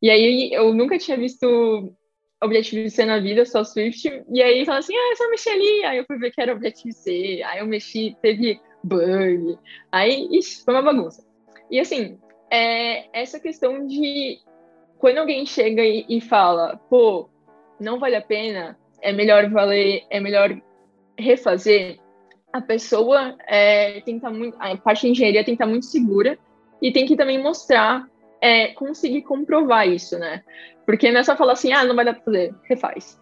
E 0.00 0.10
aí 0.10 0.52
eu 0.52 0.74
nunca 0.74 0.98
tinha 0.98 1.16
visto 1.16 1.92
Objective-C 2.44 3.04
na 3.04 3.18
vida, 3.18 3.44
só 3.44 3.64
Swift, 3.64 4.22
e 4.30 4.42
aí 4.42 4.64
fala 4.64 4.78
assim, 4.78 4.94
ah, 4.94 5.12
é 5.12 5.16
só 5.16 5.30
mexer 5.30 5.50
ali, 5.50 5.84
aí 5.84 5.98
eu 5.98 6.04
fui 6.04 6.18
ver 6.18 6.30
que 6.30 6.40
era 6.40 6.52
Objective-C, 6.52 7.42
aí 7.44 7.60
eu 7.60 7.66
mexi, 7.66 8.16
teve 8.20 8.60
bug, 8.82 9.58
aí, 9.90 10.28
ixi, 10.30 10.62
foi 10.64 10.74
uma 10.74 10.82
bagunça. 10.82 11.26
E 11.70 11.80
assim, 11.80 12.18
é 12.50 13.08
essa 13.18 13.40
questão 13.40 13.86
de 13.86 14.38
quando 14.98 15.18
alguém 15.18 15.44
chega 15.46 15.82
e, 15.82 16.04
e 16.08 16.20
fala, 16.20 16.80
pô, 16.88 17.28
não 17.80 17.98
vale 17.98 18.16
a 18.16 18.22
pena, 18.22 18.78
é 19.00 19.12
melhor 19.12 19.48
valer, 19.50 20.04
é 20.10 20.20
melhor 20.20 20.56
refazer, 21.18 21.98
a 22.54 22.60
pessoa 22.60 23.36
é, 23.48 24.00
muito, 24.30 24.56
a 24.60 24.76
parte 24.76 25.02
de 25.02 25.08
engenharia 25.08 25.44
tem 25.44 25.56
que 25.56 25.62
estar 25.62 25.66
muito 25.66 25.86
segura 25.86 26.38
e 26.80 26.92
tem 26.92 27.04
que 27.04 27.16
também 27.16 27.42
mostrar, 27.42 28.08
é, 28.44 28.68
conseguir 28.74 29.22
comprovar 29.22 29.88
isso, 29.88 30.18
né? 30.18 30.44
Porque 30.84 31.10
não 31.10 31.20
é 31.20 31.24
só 31.24 31.34
falar 31.34 31.54
assim, 31.54 31.72
ah, 31.72 31.82
não 31.82 31.96
vai 31.96 32.04
dar 32.04 32.12
para 32.12 32.24
fazer, 32.24 32.54
refaz. 32.64 33.18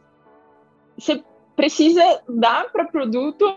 Você 0.98 1.22
precisa 1.54 2.02
dar 2.28 2.72
para 2.72 2.86
produto 2.86 3.56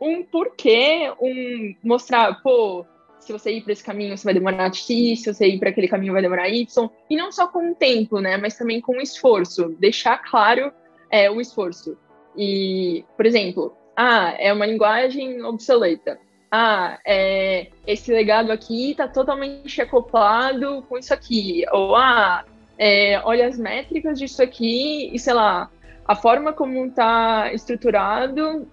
um 0.00 0.24
porquê, 0.24 1.12
um 1.20 1.76
mostrar, 1.84 2.42
pô, 2.42 2.84
se 3.20 3.32
você 3.32 3.52
ir 3.52 3.62
para 3.62 3.72
esse 3.72 3.84
caminho, 3.84 4.18
você 4.18 4.24
vai 4.24 4.34
demorar 4.34 4.74
X, 4.74 5.22
se 5.22 5.32
você 5.32 5.46
ir 5.46 5.60
para 5.60 5.70
aquele 5.70 5.86
caminho, 5.86 6.12
vai 6.12 6.22
demorar 6.22 6.48
Y. 6.48 6.90
E 7.08 7.16
não 7.16 7.30
só 7.30 7.46
com 7.46 7.70
o 7.70 7.74
tempo, 7.76 8.18
né? 8.18 8.36
Mas 8.36 8.56
também 8.56 8.80
com 8.80 8.96
o 8.96 9.00
esforço. 9.00 9.76
Deixar 9.78 10.18
claro 10.28 10.72
é, 11.08 11.30
o 11.30 11.40
esforço. 11.40 11.96
E, 12.36 13.04
por 13.16 13.24
exemplo, 13.24 13.76
ah, 13.96 14.34
é 14.40 14.52
uma 14.52 14.66
linguagem 14.66 15.40
obsoleta. 15.44 16.18
Ah, 16.58 16.98
é, 17.04 17.68
esse 17.86 18.10
legado 18.10 18.50
aqui 18.50 18.92
está 18.92 19.06
totalmente 19.06 19.82
acoplado 19.82 20.82
com 20.88 20.96
isso 20.96 21.12
aqui. 21.12 21.64
Ou, 21.70 21.94
ah, 21.94 22.44
é, 22.78 23.20
olha 23.24 23.46
as 23.46 23.58
métricas 23.58 24.18
disso 24.18 24.42
aqui 24.42 25.10
e, 25.12 25.18
sei 25.18 25.34
lá, 25.34 25.70
a 26.06 26.14
forma 26.14 26.54
como 26.54 26.86
está 26.86 27.52
estruturado, 27.52 28.66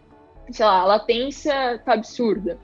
sei 0.50 0.66
lá, 0.66 0.80
a 0.82 0.86
latência 0.86 1.82
tá 1.84 1.94
absurda 1.94 2.58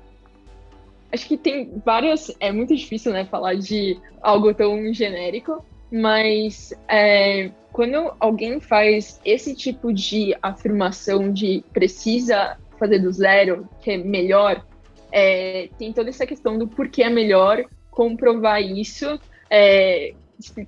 acho 1.11 1.27
que 1.27 1.37
tem 1.37 1.81
várias. 1.85 2.33
É 2.39 2.51
muito 2.51 2.75
difícil, 2.75 3.11
né, 3.11 3.25
falar 3.25 3.55
de 3.55 3.99
algo 4.21 4.53
tão 4.53 4.93
genérico, 4.93 5.63
mas 5.91 6.73
é, 6.87 7.51
quando 7.71 8.13
alguém 8.19 8.59
faz 8.59 9.19
esse 9.25 9.55
tipo 9.55 9.93
de 9.93 10.35
afirmação 10.41 11.31
de 11.31 11.63
precisa 11.73 12.57
fazer 12.77 12.99
do 12.99 13.11
zero, 13.11 13.67
que 13.81 13.91
é 13.91 13.97
melhor, 13.97 14.63
é, 15.11 15.69
tem 15.77 15.91
toda 15.93 16.09
essa 16.09 16.25
questão 16.25 16.57
do 16.57 16.67
porquê 16.67 17.03
é 17.03 17.09
melhor, 17.09 17.63
comprovar 17.89 18.61
isso, 18.61 19.19
é, 19.49 20.13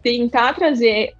tentar 0.01 0.53
trazer 0.53 1.13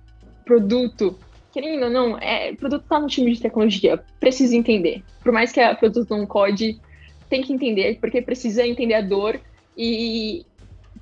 produto. 0.46 1.18
Querendo 1.52 1.86
ou 1.86 1.90
não, 1.90 2.18
é, 2.18 2.54
produto 2.54 2.84
está 2.84 3.00
no 3.00 3.08
time 3.08 3.34
de 3.34 3.42
tecnologia, 3.42 4.04
precisa 4.20 4.56
entender. 4.56 5.04
Por 5.22 5.32
mais 5.32 5.52
que 5.52 5.60
a 5.60 5.76
produto 5.76 6.10
não 6.10 6.26
code, 6.26 6.80
tem 7.30 7.42
que 7.42 7.54
entender, 7.54 7.98
porque 8.00 8.22
precisa 8.22 8.66
entender 8.66 8.96
a 8.96 9.02
dor 9.02 9.40
e 9.78 10.46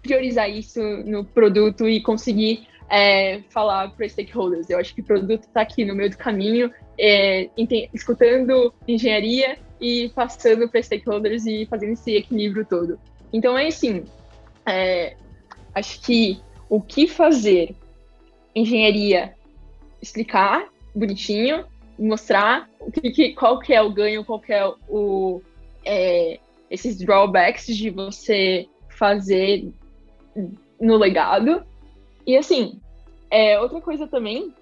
priorizar 0.02 0.50
isso 0.50 0.82
no 1.06 1.24
produto 1.26 1.88
e 1.88 2.02
conseguir 2.02 2.68
é, 2.90 3.42
falar 3.50 3.90
para 3.92 4.08
stakeholders. 4.08 4.70
Eu 4.70 4.80
acho 4.80 4.94
que 4.94 5.02
o 5.02 5.04
produto 5.04 5.44
está 5.44 5.62
aqui 5.62 5.86
no 5.86 5.96
meio 5.96 6.10
do 6.10 6.18
caminho, 6.18 6.72
é, 7.00 7.50
escutando 7.94 8.74
engenharia 8.88 9.58
e 9.80 10.10
passando 10.10 10.68
para 10.68 10.82
stakeholders 10.82 11.46
e 11.46 11.66
fazendo 11.66 11.94
esse 11.94 12.16
equilíbrio 12.16 12.66
todo. 12.66 13.00
Então, 13.32 13.58
é 13.58 13.68
assim, 13.68 14.04
é, 14.66 15.16
acho 15.74 16.02
que 16.02 16.40
o 16.70 16.82
que 16.82 17.08
fazer, 17.08 17.76
engenharia, 18.56 19.34
explicar 20.02 20.70
bonitinho, 20.94 21.66
mostrar 21.98 22.70
o 22.80 22.92
que, 22.92 23.12
que, 23.12 23.34
qual 23.34 23.60
que 23.60 23.74
é 23.74 23.82
o 23.82 23.92
ganho, 23.92 24.24
qual 24.24 24.40
que 24.40 24.54
é 24.54 24.66
o, 24.88 25.42
é, 25.86 26.40
esses 26.70 26.98
drawbacks 26.98 27.66
de 27.66 27.90
você 27.90 28.68
fazer 28.90 29.68
no 30.80 30.98
legado. 30.98 31.64
E 32.26 32.38
assim, 32.38 32.80
é, 33.30 33.60
outra 33.60 33.82
coisa 33.82 34.08
também, 34.08 34.54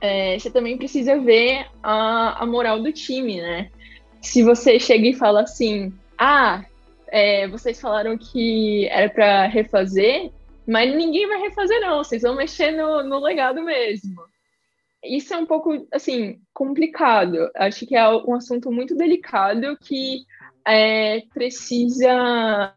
é, 0.00 0.38
você 0.38 0.50
também 0.50 0.76
precisa 0.76 1.18
ver 1.18 1.66
a, 1.82 2.42
a 2.42 2.46
moral 2.46 2.82
do 2.82 2.92
time, 2.92 3.40
né? 3.40 3.70
Se 4.26 4.42
você 4.42 4.78
chega 4.80 5.06
e 5.06 5.14
fala 5.14 5.42
assim, 5.42 5.92
ah, 6.18 6.64
é, 7.06 7.46
vocês 7.46 7.80
falaram 7.80 8.18
que 8.18 8.86
era 8.88 9.08
para 9.08 9.46
refazer, 9.46 10.32
mas 10.66 10.94
ninguém 10.94 11.28
vai 11.28 11.40
refazer 11.40 11.80
não, 11.80 12.02
vocês 12.02 12.22
vão 12.22 12.34
mexer 12.34 12.72
no, 12.72 13.04
no 13.04 13.20
legado 13.20 13.62
mesmo. 13.62 14.20
Isso 15.02 15.32
é 15.32 15.36
um 15.36 15.46
pouco, 15.46 15.86
assim, 15.92 16.40
complicado. 16.52 17.48
Acho 17.54 17.86
que 17.86 17.94
é 17.94 18.08
um 18.08 18.34
assunto 18.34 18.70
muito 18.72 18.96
delicado 18.96 19.78
que 19.80 20.24
é, 20.66 21.22
precisa 21.32 22.74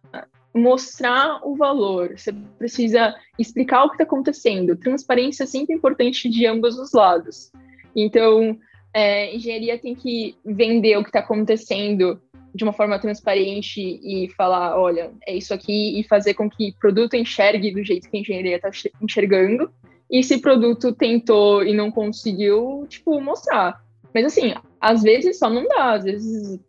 mostrar 0.54 1.42
o 1.44 1.56
valor, 1.56 2.16
você 2.16 2.32
precisa 2.60 3.16
explicar 3.40 3.84
o 3.84 3.90
que 3.90 3.96
está 3.96 4.04
acontecendo. 4.04 4.78
Transparência 4.78 5.44
é 5.44 5.48
sempre 5.48 5.76
importante 5.76 6.30
de 6.30 6.46
ambos 6.46 6.78
os 6.78 6.94
lados. 6.94 7.52
Então, 7.96 8.56
é, 8.94 9.36
engenharia 9.36 9.78
tem 9.78 9.96
que 9.96 10.36
vender 10.46 10.98
o 10.98 11.04
que 11.04 11.10
está 11.10 11.20
acontecendo 11.20 12.22
de 12.54 12.64
uma 12.64 12.74
forma 12.74 13.00
transparente 13.00 13.80
e 13.80 14.30
falar, 14.36 14.80
olha, 14.80 15.12
é 15.28 15.36
isso 15.36 15.54
aqui, 15.54 16.00
e 16.00 16.04
fazer 16.04 16.34
com 16.34 16.50
que 16.50 16.74
produto 16.80 17.16
enxergue 17.16 17.72
do 17.72 17.84
jeito 17.84 18.10
que 18.10 18.18
a 18.18 18.20
engenharia 18.20 18.56
está 18.56 18.70
enxergando. 19.02 19.72
E 20.10 20.24
se 20.24 20.42
produto 20.42 20.92
tentou 20.92 21.64
e 21.64 21.74
não 21.74 21.92
conseguiu, 21.92 22.86
tipo, 22.90 23.22
mostrar. 23.22 23.80
Mas 24.14 24.26
assim, 24.26 24.56
às 24.82 25.04
vezes 25.04 25.38
só 25.38 25.50
não 25.50 25.68
dá, 25.68 25.94
às 25.94 26.04
vezes 26.04 26.60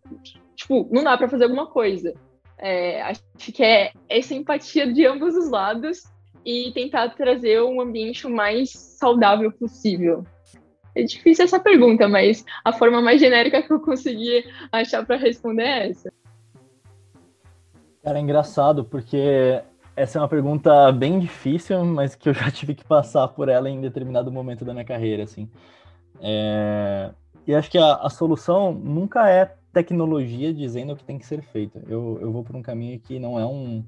tipo, 0.60 0.86
não 0.92 1.02
dá 1.02 1.16
para 1.16 1.28
fazer 1.28 1.44
alguma 1.44 1.66
coisa. 1.66 2.14
É, 2.58 3.00
acho 3.02 3.22
que 3.38 3.62
é 3.62 3.92
essa 4.08 4.34
empatia 4.34 4.92
de 4.92 5.06
ambos 5.06 5.34
os 5.34 5.50
lados 5.50 6.02
e 6.44 6.70
tentar 6.72 7.08
trazer 7.10 7.62
um 7.62 7.80
ambiente 7.80 8.26
o 8.26 8.30
mais 8.30 8.70
saudável 8.70 9.50
possível. 9.50 10.24
É 10.94 11.02
difícil 11.02 11.44
essa 11.44 11.60
pergunta, 11.60 12.08
mas 12.08 12.44
a 12.64 12.72
forma 12.72 13.00
mais 13.00 13.20
genérica 13.20 13.62
que 13.62 13.72
eu 13.72 13.80
consegui 13.80 14.44
achar 14.72 15.04
para 15.04 15.16
responder 15.16 15.62
é 15.62 15.90
essa. 15.90 16.12
Cara, 18.02 18.18
é 18.18 18.22
engraçado 18.22 18.84
porque 18.84 19.62
essa 19.94 20.18
é 20.18 20.22
uma 20.22 20.28
pergunta 20.28 20.90
bem 20.92 21.18
difícil, 21.18 21.84
mas 21.84 22.14
que 22.14 22.28
eu 22.28 22.34
já 22.34 22.50
tive 22.52 22.74
que 22.74 22.84
passar 22.84 23.28
por 23.28 23.48
ela 23.48 23.68
em 23.68 23.80
determinado 23.80 24.32
momento 24.32 24.64
da 24.64 24.72
minha 24.72 24.84
carreira, 24.84 25.24
assim. 25.24 25.48
É... 26.20 27.10
E 27.46 27.54
acho 27.54 27.70
que 27.70 27.78
a, 27.78 27.94
a 27.96 28.10
solução 28.10 28.72
nunca 28.72 29.28
é 29.28 29.54
tecnologia 29.72 30.52
dizendo 30.52 30.92
o 30.92 30.96
que 30.96 31.04
tem 31.04 31.18
que 31.18 31.26
ser 31.26 31.42
feito. 31.42 31.80
Eu, 31.88 32.18
eu 32.20 32.32
vou 32.32 32.42
por 32.42 32.56
um 32.56 32.62
caminho 32.62 32.98
que 32.98 33.18
não 33.18 33.38
é 33.38 33.44
um, 33.44 33.50
um, 33.76 33.84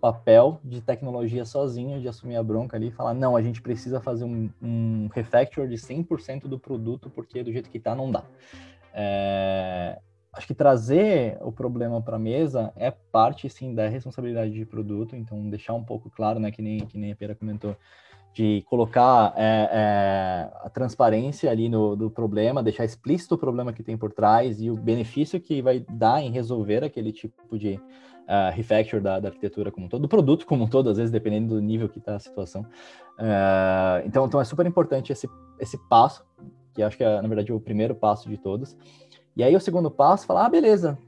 papel 0.00 0.60
de 0.64 0.80
tecnologia 0.80 1.44
sozinho, 1.44 2.00
de 2.00 2.08
assumir 2.08 2.36
a 2.36 2.42
bronca 2.42 2.76
ali 2.76 2.88
e 2.88 2.90
falar, 2.90 3.14
não, 3.14 3.36
a 3.36 3.42
gente 3.42 3.62
precisa 3.62 4.00
fazer 4.00 4.24
um, 4.24 4.50
um 4.62 5.08
refactor 5.12 5.68
de 5.68 5.76
100% 5.76 6.42
do 6.42 6.58
produto, 6.58 7.10
porque 7.10 7.42
do 7.42 7.52
jeito 7.52 7.70
que 7.70 7.78
está 7.78 7.94
não 7.94 8.10
dá. 8.10 8.24
É, 8.92 9.98
acho 10.32 10.46
que 10.46 10.54
trazer 10.54 11.38
o 11.40 11.52
problema 11.52 12.00
para 12.00 12.16
a 12.16 12.18
mesa 12.18 12.72
é 12.76 12.90
parte, 12.90 13.48
sim, 13.48 13.74
da 13.74 13.88
responsabilidade 13.88 14.52
de 14.52 14.64
produto, 14.64 15.16
então 15.16 15.48
deixar 15.50 15.74
um 15.74 15.84
pouco 15.84 16.10
claro, 16.10 16.38
né, 16.38 16.50
que 16.50 16.62
nem, 16.62 16.80
que 16.80 16.98
nem 16.98 17.12
a 17.12 17.16
Pera 17.16 17.34
comentou, 17.34 17.76
de 18.32 18.62
colocar 18.68 19.32
é, 19.36 19.68
é, 19.72 20.50
a 20.62 20.70
transparência 20.70 21.50
ali 21.50 21.68
no 21.68 21.96
do 21.96 22.10
problema, 22.10 22.62
deixar 22.62 22.84
explícito 22.84 23.34
o 23.34 23.38
problema 23.38 23.72
que 23.72 23.82
tem 23.82 23.96
por 23.96 24.12
trás 24.12 24.60
e 24.60 24.70
o 24.70 24.76
benefício 24.76 25.40
que 25.40 25.60
vai 25.60 25.84
dar 25.90 26.22
em 26.22 26.30
resolver 26.30 26.84
aquele 26.84 27.10
tipo 27.10 27.58
de 27.58 27.80
uh, 28.28 28.54
refactor 28.54 29.00
da, 29.00 29.18
da, 29.18 29.28
arquitetura 29.28 29.72
como 29.72 29.86
um 29.86 29.88
todo, 29.88 30.02
do 30.02 30.08
produto 30.08 30.46
como 30.46 30.64
um 30.64 30.68
todo, 30.68 30.90
às 30.90 30.98
vezes 30.98 31.10
dependendo 31.10 31.54
do 31.54 31.60
nível 31.60 31.88
que 31.88 31.98
está 31.98 32.16
a 32.16 32.20
situação. 32.20 32.62
Uh, 33.18 34.04
então, 34.04 34.26
então 34.26 34.40
é 34.40 34.44
super 34.44 34.66
importante 34.66 35.10
esse, 35.10 35.28
esse 35.58 35.78
passo, 35.88 36.24
que 36.74 36.82
acho 36.82 36.96
que 36.96 37.02
é, 37.02 37.20
na 37.20 37.26
verdade, 37.26 37.52
o 37.52 37.58
primeiro 37.58 37.94
passo 37.94 38.28
de 38.28 38.36
todos. 38.36 38.76
E 39.34 39.42
aí 39.42 39.56
o 39.56 39.60
segundo 39.60 39.90
passo, 39.90 40.26
falar, 40.26 40.46
ah, 40.46 40.50
beleza, 40.50 40.98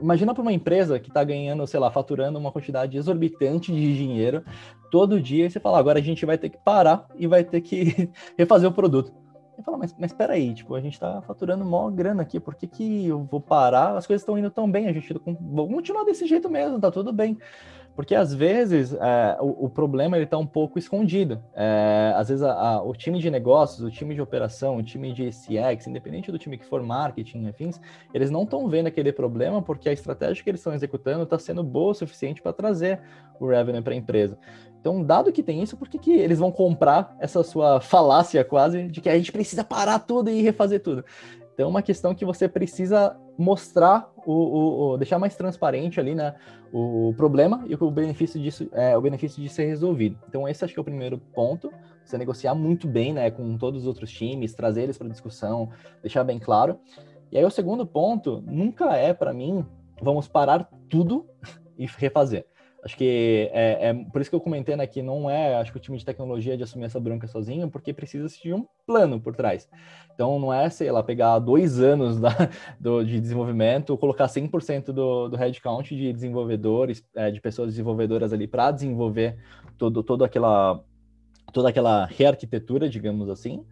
imagina 0.00 0.32
para 0.32 0.42
uma 0.42 0.52
empresa 0.52 0.98
que 1.00 1.08
está 1.08 1.24
ganhando, 1.24 1.66
sei 1.66 1.80
lá, 1.80 1.90
faturando 1.90 2.38
uma 2.38 2.52
quantidade 2.52 2.96
exorbitante 2.96 3.72
de 3.72 3.96
dinheiro 3.96 4.44
todo 4.90 5.20
dia, 5.20 5.46
e 5.46 5.50
você 5.50 5.58
fala, 5.58 5.78
agora 5.78 5.98
a 5.98 6.02
gente 6.02 6.24
vai 6.24 6.36
ter 6.36 6.50
que 6.50 6.58
parar 6.58 7.06
e 7.16 7.26
vai 7.26 7.42
ter 7.42 7.60
que 7.60 8.10
refazer 8.36 8.68
o 8.68 8.72
produto. 8.72 9.12
Eu 9.62 9.64
falo, 9.64 9.78
mas, 9.78 9.94
mas 9.96 10.12
peraí, 10.12 10.52
tipo, 10.52 10.74
a 10.74 10.80
gente 10.80 10.94
está 10.94 11.22
faturando 11.22 11.64
maior 11.64 11.88
grana 11.92 12.22
aqui, 12.22 12.40
por 12.40 12.56
que, 12.56 12.66
que 12.66 13.06
eu 13.06 13.22
vou 13.22 13.40
parar? 13.40 13.96
As 13.96 14.08
coisas 14.08 14.22
estão 14.22 14.36
indo 14.36 14.50
tão 14.50 14.68
bem, 14.68 14.88
a 14.88 14.92
gente 14.92 15.14
vamos 15.40 15.72
continuar 15.72 16.02
desse 16.02 16.26
jeito 16.26 16.50
mesmo, 16.50 16.80
tá 16.80 16.90
tudo 16.90 17.12
bem. 17.12 17.38
Porque 17.94 18.14
às 18.14 18.32
vezes 18.32 18.94
é, 18.94 19.36
o, 19.40 19.66
o, 19.66 19.70
problema 19.70 20.16
ele 20.16 20.24
está 20.24 20.38
um 20.38 20.46
pouco 20.46 20.78
escondido. 20.78 21.42
É, 21.54 22.12
às 22.16 22.28
vezes 22.28 22.42
a, 22.42 22.52
a, 22.52 22.82
o 22.82 22.94
time 22.94 23.18
de 23.18 23.30
negócios, 23.30 23.80
o 23.80 23.90
time 23.90 24.14
de 24.14 24.20
operação, 24.20 24.76
o 24.76 24.82
time 24.82 25.12
de 25.12 25.28
CX, 25.28 25.86
independente 25.86 26.32
do 26.32 26.38
time 26.38 26.56
que 26.56 26.64
for 26.64 26.82
marketing, 26.82 27.48
afins, 27.48 27.80
eles 28.14 28.30
não 28.30 28.44
estão 28.44 28.68
vendo 28.68 28.86
aquele 28.86 29.12
problema 29.12 29.60
porque 29.60 29.88
a 29.88 29.92
estratégia 29.92 30.42
que 30.42 30.50
eles 30.50 30.60
estão 30.60 30.72
executando 30.72 31.24
está 31.24 31.38
sendo 31.38 31.62
boa 31.62 31.92
o 31.92 31.94
suficiente 31.94 32.40
para 32.40 32.52
trazer 32.52 33.00
o 33.38 33.46
revenue 33.46 33.82
para 33.82 33.92
a 33.92 33.96
empresa. 33.96 34.38
Então, 34.80 35.00
dado 35.02 35.30
que 35.30 35.44
tem 35.44 35.62
isso, 35.62 35.76
por 35.76 35.88
que, 35.88 35.96
que 35.96 36.10
eles 36.10 36.40
vão 36.40 36.50
comprar 36.50 37.14
essa 37.20 37.42
sua 37.44 37.80
falácia 37.80 38.42
quase 38.44 38.88
de 38.88 39.00
que 39.00 39.08
a 39.08 39.16
gente 39.16 39.30
precisa 39.30 39.62
parar 39.62 40.00
tudo 40.00 40.28
e 40.28 40.42
refazer 40.42 40.82
tudo? 40.82 41.04
Então, 41.62 41.68
é 41.68 41.74
uma 41.74 41.82
questão 41.82 42.12
que 42.12 42.24
você 42.24 42.48
precisa 42.48 43.16
mostrar, 43.38 44.10
o, 44.26 44.32
o, 44.32 44.90
o 44.94 44.96
deixar 44.96 45.20
mais 45.20 45.36
transparente 45.36 46.00
ali, 46.00 46.12
né, 46.12 46.34
o, 46.72 47.14
problema 47.16 47.64
e 47.68 47.74
o 47.76 47.88
benefício 47.88 48.40
disso, 48.40 48.68
é, 48.72 48.98
o 48.98 49.00
benefício 49.00 49.40
de 49.40 49.48
ser 49.48 49.66
resolvido. 49.66 50.18
Então, 50.28 50.48
esse 50.48 50.64
acho 50.64 50.74
que 50.74 50.80
é 50.80 50.82
o 50.82 50.84
primeiro 50.84 51.18
ponto. 51.18 51.72
Você 52.04 52.18
negociar 52.18 52.56
muito 52.56 52.88
bem, 52.88 53.12
né, 53.12 53.30
com 53.30 53.56
todos 53.56 53.82
os 53.82 53.86
outros 53.86 54.10
times, 54.10 54.54
trazer 54.54 54.82
eles 54.82 54.98
para 54.98 55.08
discussão, 55.08 55.70
deixar 56.00 56.24
bem 56.24 56.40
claro. 56.40 56.80
E 57.30 57.38
aí, 57.38 57.44
o 57.44 57.50
segundo 57.50 57.86
ponto 57.86 58.42
nunca 58.44 58.96
é 58.96 59.14
para 59.14 59.32
mim, 59.32 59.64
vamos 60.02 60.26
parar 60.26 60.68
tudo 60.90 61.24
e 61.78 61.86
refazer. 61.86 62.44
Acho 62.84 62.96
que 62.96 63.48
é, 63.52 63.90
é, 63.90 63.94
por 63.94 64.20
isso 64.20 64.28
que 64.28 64.34
eu 64.34 64.40
comentei 64.40 64.74
né, 64.74 64.84
que 64.88 65.02
não 65.02 65.30
é, 65.30 65.54
acho 65.54 65.70
que 65.70 65.78
o 65.78 65.80
time 65.80 65.96
de 65.96 66.04
tecnologia 66.04 66.56
de 66.56 66.64
assumir 66.64 66.86
essa 66.86 66.98
bronca 66.98 67.28
sozinho, 67.28 67.70
porque 67.70 67.92
precisa 67.92 68.26
de 68.26 68.52
um 68.52 68.66
plano 68.84 69.20
por 69.20 69.36
trás. 69.36 69.68
Então 70.12 70.36
não 70.40 70.52
é, 70.52 70.68
sei 70.68 70.90
lá, 70.90 71.00
pegar 71.00 71.38
dois 71.38 71.78
anos 71.78 72.18
da, 72.18 72.30
do, 72.80 73.04
de 73.04 73.20
desenvolvimento, 73.20 73.96
colocar 73.96 74.26
100% 74.26 74.86
do, 74.86 75.28
do 75.28 75.36
headcount 75.36 75.94
de 75.94 76.12
desenvolvedores, 76.12 77.04
é, 77.14 77.30
de 77.30 77.40
pessoas 77.40 77.68
desenvolvedoras 77.68 78.32
ali 78.32 78.48
para 78.48 78.72
desenvolver 78.72 79.38
todo, 79.78 80.02
todo 80.02 80.24
aquela, 80.24 80.82
toda 81.52 81.68
aquela 81.68 82.04
rearquitetura, 82.06 82.88
digamos 82.88 83.28
assim, 83.30 83.64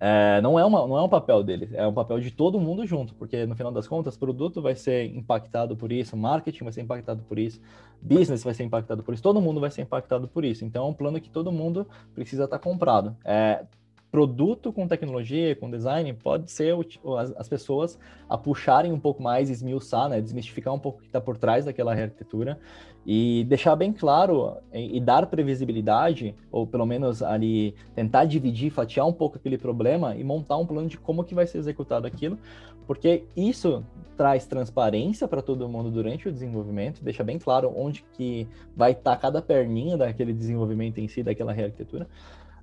é, 0.00 0.40
não, 0.40 0.58
é 0.58 0.64
uma, 0.64 0.86
não 0.86 0.96
é 0.96 1.02
um 1.02 1.08
papel 1.08 1.42
dele, 1.42 1.68
é 1.72 1.86
um 1.86 1.92
papel 1.92 2.20
de 2.20 2.30
todo 2.30 2.60
mundo 2.60 2.86
junto, 2.86 3.14
porque 3.14 3.46
no 3.46 3.56
final 3.56 3.72
das 3.72 3.88
contas, 3.88 4.16
produto 4.16 4.62
vai 4.62 4.74
ser 4.74 5.04
impactado 5.06 5.76
por 5.76 5.90
isso, 5.90 6.16
marketing 6.16 6.64
vai 6.64 6.72
ser 6.72 6.82
impactado 6.82 7.22
por 7.22 7.38
isso, 7.38 7.60
business 8.00 8.44
vai 8.44 8.54
ser 8.54 8.64
impactado 8.64 9.02
por 9.02 9.12
isso, 9.12 9.22
todo 9.22 9.40
mundo 9.40 9.60
vai 9.60 9.70
ser 9.70 9.82
impactado 9.82 10.28
por 10.28 10.44
isso. 10.44 10.64
Então 10.64 10.86
é 10.86 10.88
um 10.88 10.94
plano 10.94 11.20
que 11.20 11.28
todo 11.28 11.50
mundo 11.50 11.86
precisa 12.14 12.44
estar 12.44 12.58
comprado. 12.58 13.16
É, 13.24 13.64
produto 14.10 14.72
com 14.72 14.88
tecnologia, 14.88 15.54
com 15.54 15.70
design, 15.70 16.12
pode 16.14 16.50
ser 16.50 16.74
as, 17.18 17.32
as 17.36 17.48
pessoas 17.48 17.98
a 18.28 18.38
puxarem 18.38 18.92
um 18.92 18.98
pouco 18.98 19.22
mais, 19.22 19.50
esmiuçar, 19.50 20.08
né, 20.08 20.20
desmistificar 20.20 20.72
um 20.72 20.78
pouco 20.78 20.98
o 20.98 21.00
que 21.02 21.08
está 21.08 21.20
por 21.20 21.36
trás 21.36 21.66
daquela 21.66 21.92
arquitetura 21.92 22.58
e 23.06 23.44
deixar 23.44 23.74
bem 23.76 23.92
claro 23.92 24.56
e, 24.72 25.00
dar 25.00 25.26
previsibilidade, 25.26 26.34
ou 26.50 26.66
pelo 26.66 26.84
menos 26.84 27.22
ali 27.22 27.74
tentar 27.94 28.24
dividir, 28.24 28.70
fatiar 28.70 29.06
um 29.06 29.12
pouco 29.12 29.38
aquele 29.38 29.56
problema 29.56 30.14
e 30.14 30.24
montar 30.24 30.56
um 30.58 30.66
plano 30.66 30.88
de 30.88 30.98
como 30.98 31.24
que 31.24 31.34
vai 31.34 31.46
ser 31.46 31.58
executado 31.58 32.06
aquilo, 32.06 32.38
porque 32.86 33.24
isso 33.36 33.84
traz 34.16 34.46
transparência 34.46 35.28
para 35.28 35.40
todo 35.40 35.68
mundo 35.68 35.90
durante 35.90 36.28
o 36.28 36.32
desenvolvimento, 36.32 37.02
deixa 37.02 37.22
bem 37.22 37.38
claro 37.38 37.72
onde 37.76 38.04
que 38.14 38.48
vai 38.76 38.92
estar 38.92 39.12
tá 39.12 39.16
cada 39.16 39.40
perninha 39.40 39.96
daquele 39.96 40.32
desenvolvimento 40.32 40.98
em 40.98 41.08
si, 41.08 41.22
daquela 41.22 41.52
arquitetura, 41.52 42.06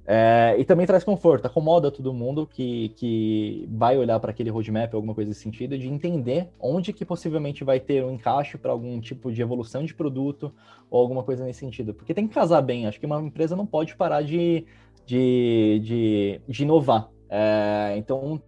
é, 0.08 0.56
e 0.60 0.64
também 0.64 0.86
traz 0.86 1.04
conforto, 1.04 1.48
acomoda 1.48 1.90
todo 1.90 2.14
mundo 2.14 2.46
que, 2.46 2.90
que 2.90 3.68
vai 3.72 3.98
olhar 3.98 4.20
para 4.20 4.30
aquele 4.30 4.52
roadmap, 4.52 4.94
alguma 4.94 5.16
coisa 5.16 5.30
nesse 5.30 5.42
sentido, 5.42 5.78
de 5.78 5.88
entender 5.88 6.50
onde 6.60 6.94
que 6.94 7.04
possivelmente 7.04 7.64
vai 7.64 7.80
ter 7.80 8.04
um 8.04 8.12
encaixe 8.12 8.58
para 8.58 8.72
algum 8.72 9.00
tipo 9.00 9.32
de 9.32 9.42
evolução 9.42 9.84
de 9.84 9.96
produto 9.96 10.54
ou 10.92 11.02
alguma 11.02 11.24
coisa 11.24 11.44
nesse 11.44 11.60
sentido. 11.60 11.94
Porque 11.94 12.14
tem 12.14 12.28
que 12.28 12.34
casar 12.36 12.62
bem, 12.62 12.86
acho 12.86 13.00
que 13.00 13.06
uma 13.06 13.20
empresa 13.20 13.56
não 13.56 13.66
pode 13.66 13.96
parar 13.96 14.22
de, 14.22 14.66
de, 15.08 15.82
de, 15.84 16.42
de 16.48 16.64
inovar. 16.64 17.10
É, 17.28 17.96
então 17.98 18.40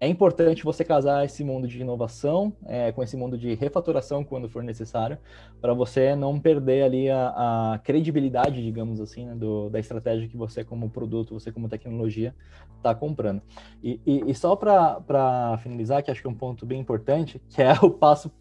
é 0.00 0.08
importante 0.08 0.64
você 0.64 0.82
casar 0.82 1.26
esse 1.26 1.44
mundo 1.44 1.68
de 1.68 1.78
inovação 1.78 2.54
é, 2.64 2.90
com 2.90 3.02
esse 3.02 3.18
mundo 3.18 3.36
de 3.36 3.54
refatoração 3.54 4.24
quando 4.24 4.48
for 4.48 4.62
necessário, 4.62 5.18
para 5.60 5.74
você 5.74 6.16
não 6.16 6.40
perder 6.40 6.84
ali 6.84 7.10
a, 7.10 7.74
a 7.74 7.78
credibilidade, 7.80 8.62
digamos 8.62 8.98
assim, 8.98 9.26
né, 9.26 9.34
do, 9.34 9.68
da 9.68 9.78
estratégia 9.78 10.26
que 10.26 10.38
você 10.38 10.64
como 10.64 10.88
produto, 10.88 11.38
você 11.38 11.52
como 11.52 11.68
tecnologia 11.68 12.34
está 12.78 12.94
comprando. 12.94 13.42
E, 13.84 14.00
e, 14.06 14.30
e 14.30 14.34
só 14.34 14.56
para 14.56 15.58
finalizar, 15.62 16.02
que 16.02 16.10
acho 16.10 16.22
que 16.22 16.26
é 16.26 16.30
um 16.30 16.34
ponto 16.34 16.64
bem 16.64 16.80
importante, 16.80 17.38
que 17.50 17.60
é 17.60 17.74
o 17.82 17.90
passo 17.90 18.32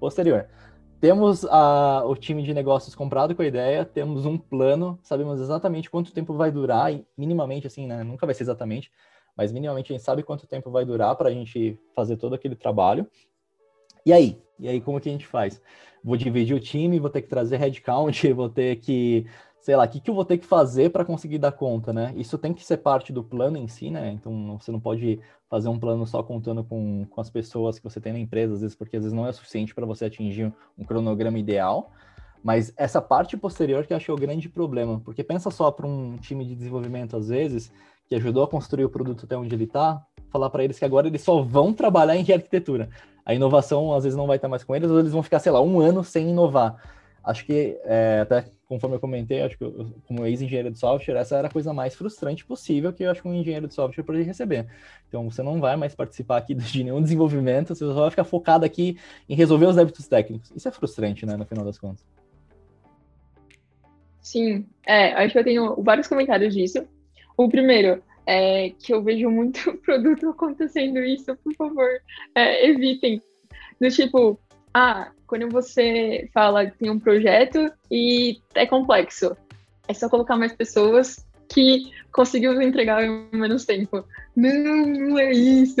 posterior. 0.00 0.48
Temos 1.00 1.44
a, 1.44 2.02
o 2.04 2.16
time 2.16 2.42
de 2.42 2.52
negócios 2.52 2.96
comprado 2.96 3.32
com 3.32 3.42
a 3.42 3.46
ideia, 3.46 3.84
temos 3.84 4.26
um 4.26 4.36
plano, 4.36 4.98
sabemos 5.04 5.40
exatamente 5.40 5.88
quanto 5.88 6.12
tempo 6.12 6.34
vai 6.34 6.50
durar, 6.50 6.90
minimamente 7.16 7.68
assim, 7.68 7.86
né, 7.86 8.02
nunca 8.02 8.26
vai 8.26 8.34
ser 8.34 8.42
exatamente, 8.42 8.90
mas 9.36 9.52
minimamente 9.52 9.92
a 9.92 9.96
gente 9.96 10.04
sabe 10.04 10.22
quanto 10.22 10.46
tempo 10.46 10.70
vai 10.70 10.84
durar 10.84 11.14
para 11.16 11.28
a 11.28 11.32
gente 11.32 11.78
fazer 11.94 12.16
todo 12.16 12.34
aquele 12.34 12.56
trabalho. 12.56 13.06
E 14.04 14.12
aí? 14.12 14.40
E 14.58 14.68
aí, 14.68 14.80
como 14.80 15.00
que 15.00 15.08
a 15.08 15.12
gente 15.12 15.26
faz? 15.26 15.60
Vou 16.02 16.16
dividir 16.16 16.56
o 16.56 16.60
time, 16.60 16.98
vou 16.98 17.10
ter 17.10 17.22
que 17.22 17.28
trazer 17.28 17.58
headcount, 17.58 18.32
vou 18.32 18.48
ter 18.48 18.76
que, 18.76 19.26
sei 19.60 19.76
lá, 19.76 19.84
o 19.84 19.88
que, 19.88 20.00
que 20.00 20.08
eu 20.08 20.14
vou 20.14 20.24
ter 20.24 20.38
que 20.38 20.46
fazer 20.46 20.90
para 20.90 21.04
conseguir 21.04 21.38
dar 21.38 21.52
conta, 21.52 21.92
né? 21.92 22.14
Isso 22.16 22.38
tem 22.38 22.54
que 22.54 22.64
ser 22.64 22.78
parte 22.78 23.12
do 23.12 23.22
plano 23.22 23.58
em 23.58 23.68
si, 23.68 23.90
né? 23.90 24.12
Então, 24.12 24.58
você 24.58 24.72
não 24.72 24.80
pode 24.80 25.20
fazer 25.50 25.68
um 25.68 25.78
plano 25.78 26.06
só 26.06 26.22
contando 26.22 26.64
com, 26.64 27.04
com 27.04 27.20
as 27.20 27.28
pessoas 27.28 27.78
que 27.78 27.84
você 27.84 28.00
tem 28.00 28.12
na 28.12 28.18
empresa, 28.18 28.54
às 28.54 28.60
vezes, 28.60 28.76
porque 28.76 28.96
às 28.96 29.02
vezes 29.02 29.14
não 29.14 29.26
é 29.26 29.32
suficiente 29.32 29.74
para 29.74 29.84
você 29.84 30.06
atingir 30.06 30.52
um 30.78 30.84
cronograma 30.84 31.38
ideal. 31.38 31.92
Mas 32.42 32.72
essa 32.76 33.02
parte 33.02 33.36
posterior 33.36 33.84
que 33.84 33.92
eu 33.92 33.98
que 33.98 34.10
é 34.10 34.14
o 34.14 34.16
grande 34.16 34.48
problema, 34.48 35.00
porque 35.00 35.24
pensa 35.24 35.50
só 35.50 35.70
para 35.70 35.86
um 35.86 36.16
time 36.16 36.44
de 36.44 36.54
desenvolvimento, 36.54 37.16
às 37.16 37.28
vezes, 37.28 37.72
que 38.08 38.14
ajudou 38.14 38.44
a 38.44 38.48
construir 38.48 38.84
o 38.84 38.90
produto 38.90 39.24
até 39.24 39.36
onde 39.36 39.54
ele 39.54 39.64
está, 39.64 40.04
falar 40.30 40.50
para 40.50 40.64
eles 40.64 40.78
que 40.78 40.84
agora 40.84 41.06
eles 41.06 41.22
só 41.22 41.42
vão 41.42 41.72
trabalhar 41.72 42.16
em 42.16 42.32
arquitetura. 42.32 42.88
A 43.24 43.34
inovação 43.34 43.92
às 43.92 44.04
vezes 44.04 44.16
não 44.16 44.26
vai 44.26 44.36
estar 44.36 44.48
mais 44.48 44.62
com 44.62 44.74
eles, 44.74 44.90
ou 44.90 44.98
eles 45.00 45.12
vão 45.12 45.22
ficar, 45.22 45.38
sei 45.38 45.50
lá, 45.50 45.60
um 45.60 45.80
ano 45.80 46.04
sem 46.04 46.30
inovar. 46.30 46.76
Acho 47.24 47.44
que, 47.44 47.76
é, 47.84 48.20
até 48.22 48.44
conforme 48.68 48.94
eu 48.94 49.00
comentei, 49.00 49.42
acho 49.42 49.58
que 49.58 49.64
eu, 49.64 49.92
como 50.06 50.24
ex-engenheiro 50.24 50.70
de 50.70 50.78
software, 50.78 51.16
essa 51.16 51.36
era 51.36 51.48
a 51.48 51.50
coisa 51.50 51.72
mais 51.72 51.94
frustrante 51.94 52.44
possível 52.44 52.92
que 52.92 53.02
eu 53.02 53.10
acho 53.10 53.20
que 53.20 53.26
um 53.26 53.34
engenheiro 53.34 53.66
de 53.66 53.74
software 53.74 54.04
pode 54.04 54.22
receber. 54.22 54.68
Então, 55.08 55.28
você 55.28 55.42
não 55.42 55.60
vai 55.60 55.74
mais 55.74 55.92
participar 55.92 56.36
aqui 56.36 56.54
de 56.54 56.84
nenhum 56.84 57.02
desenvolvimento, 57.02 57.74
você 57.74 57.84
só 57.84 57.94
vai 57.94 58.10
ficar 58.10 58.24
focado 58.24 58.64
aqui 58.64 58.96
em 59.28 59.34
resolver 59.34 59.66
os 59.66 59.74
débitos 59.74 60.06
técnicos. 60.06 60.52
Isso 60.54 60.68
é 60.68 60.70
frustrante, 60.70 61.26
né, 61.26 61.36
no 61.36 61.44
final 61.44 61.64
das 61.64 61.78
contas. 61.78 62.04
Sim, 64.20 64.66
é, 64.86 65.12
acho 65.14 65.32
que 65.32 65.38
eu 65.38 65.44
tenho 65.44 65.82
vários 65.82 66.06
comentários 66.06 66.54
disso. 66.54 66.86
O 67.36 67.48
primeiro 67.48 68.02
é 68.26 68.70
que 68.70 68.92
eu 68.92 69.02
vejo 69.02 69.30
muito 69.30 69.74
produto 69.84 70.30
acontecendo 70.30 70.98
isso, 70.98 71.36
por 71.36 71.54
favor, 71.54 71.88
é, 72.34 72.66
evitem. 72.68 73.22
Do 73.80 73.90
tipo, 73.90 74.38
ah, 74.72 75.10
quando 75.26 75.48
você 75.48 76.28
fala 76.32 76.66
que 76.66 76.78
tem 76.78 76.90
um 76.90 76.98
projeto 76.98 77.70
e 77.90 78.38
é 78.54 78.66
complexo, 78.66 79.36
é 79.88 79.94
só 79.94 80.08
colocar 80.08 80.36
mais 80.36 80.52
pessoas 80.52 81.26
que 81.48 81.90
conseguiu 82.12 82.60
entregar 82.60 83.04
em 83.04 83.28
menos 83.32 83.64
tempo. 83.64 84.04
Não, 84.34 84.86
não 84.86 85.18
é 85.18 85.32
isso. 85.32 85.80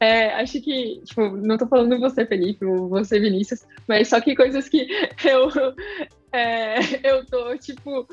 É, 0.00 0.34
acho 0.34 0.60
que, 0.60 1.00
tipo, 1.04 1.28
não 1.28 1.56
tô 1.56 1.66
falando 1.66 2.00
você, 2.00 2.26
Felipe, 2.26 2.64
ou 2.64 2.88
você, 2.88 3.20
Vinícius, 3.20 3.64
mas 3.86 4.08
só 4.08 4.20
que 4.20 4.34
coisas 4.34 4.68
que 4.68 4.88
eu, 5.24 5.50
é, 6.32 6.76
eu 7.02 7.24
tô, 7.26 7.56
tipo, 7.58 8.08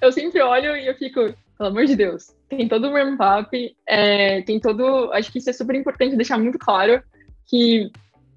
eu 0.00 0.12
sempre 0.12 0.40
olho 0.40 0.76
e 0.76 0.86
eu 0.86 0.94
fico, 0.94 1.34
pelo 1.60 1.68
amor 1.68 1.84
de 1.84 1.94
Deus. 1.94 2.34
Tem 2.48 2.66
todo 2.66 2.88
o 2.88 2.92
ramp-up, 2.92 3.76
é, 3.86 4.40
tem 4.42 4.58
todo. 4.58 5.12
Acho 5.12 5.30
que 5.30 5.36
isso 5.36 5.50
é 5.50 5.52
super 5.52 5.76
importante 5.76 6.16
deixar 6.16 6.38
muito 6.38 6.58
claro 6.58 7.02
que 7.46 7.90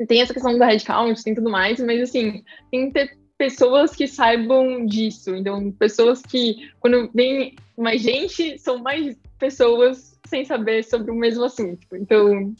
tem 0.10 0.22
essa 0.22 0.34
questão 0.34 0.58
da 0.58 0.66
headcount, 0.66 1.24
tem 1.24 1.34
tudo 1.34 1.50
mais, 1.50 1.80
mas 1.80 2.02
assim, 2.02 2.44
tem 2.70 2.88
que 2.88 2.94
ter 2.94 3.18
pessoas 3.38 3.96
que 3.96 4.10
saibam 4.10 4.86
disso. 4.86 5.34
Então, 5.34 5.72
pessoas 5.72 6.22
que, 6.22 6.70
quando 6.82 7.10
vem 7.14 7.56
mais 7.78 8.02
gente, 8.02 8.60
são 8.60 8.80
mais 8.80 9.18
pessoas 9.40 10.20
sem 10.28 10.44
saber 10.44 10.84
sobre 10.84 11.10
o 11.10 11.16
mesmo 11.16 11.46
assunto. 11.46 11.88
Então, 11.94 12.54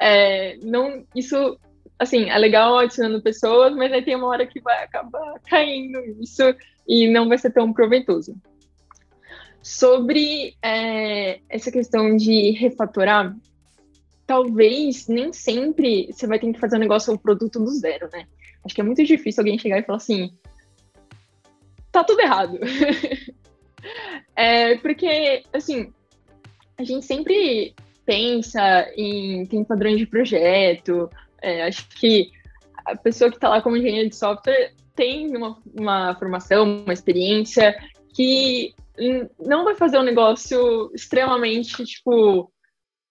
é, 0.00 0.56
não, 0.60 1.04
isso, 1.14 1.56
assim, 1.96 2.30
é 2.30 2.36
legal 2.36 2.78
adicionando 2.78 3.22
pessoas, 3.22 3.76
mas 3.76 3.92
aí 3.92 4.02
tem 4.02 4.16
uma 4.16 4.26
hora 4.26 4.44
que 4.44 4.60
vai 4.60 4.82
acabar 4.82 5.38
caindo 5.48 6.00
isso 6.20 6.42
e 6.88 7.06
não 7.06 7.28
vai 7.28 7.38
ser 7.38 7.52
tão 7.52 7.72
proveitoso. 7.72 8.34
Sobre 9.62 10.56
é, 10.62 11.40
essa 11.48 11.70
questão 11.70 12.16
de 12.16 12.52
refatorar, 12.52 13.36
talvez 14.26 15.06
nem 15.08 15.32
sempre 15.32 16.10
você 16.12 16.26
vai 16.26 16.38
ter 16.38 16.52
que 16.52 16.60
fazer 16.60 16.76
um 16.76 16.80
negócio 16.80 17.12
um 17.12 17.18
produto 17.18 17.58
do 17.58 17.70
zero, 17.70 18.08
né? 18.12 18.26
Acho 18.64 18.74
que 18.74 18.80
é 18.80 18.84
muito 18.84 19.04
difícil 19.04 19.40
alguém 19.40 19.58
chegar 19.58 19.78
e 19.78 19.82
falar 19.82 19.96
assim: 19.96 20.32
tá 21.90 22.04
tudo 22.04 22.20
errado. 22.20 22.58
é, 24.36 24.76
porque, 24.78 25.42
assim, 25.52 25.92
a 26.78 26.84
gente 26.84 27.04
sempre 27.04 27.74
pensa 28.04 28.90
em 28.96 29.46
tem 29.46 29.62
padrões 29.62 29.98
de 29.98 30.06
projeto, 30.06 31.10
é, 31.42 31.64
acho 31.64 31.88
que 31.90 32.30
a 32.84 32.96
pessoa 32.96 33.30
que 33.30 33.36
está 33.36 33.48
lá 33.48 33.62
como 33.62 33.76
engenheiro 33.76 34.08
de 34.08 34.16
software 34.16 34.72
tem 34.94 35.36
uma, 35.36 35.58
uma 35.74 36.14
formação, 36.16 36.82
uma 36.84 36.92
experiência 36.92 37.74
que 38.14 38.74
não 39.38 39.64
vai 39.64 39.74
fazer 39.74 39.98
um 39.98 40.02
negócio 40.02 40.90
extremamente, 40.94 41.84
tipo, 41.84 42.52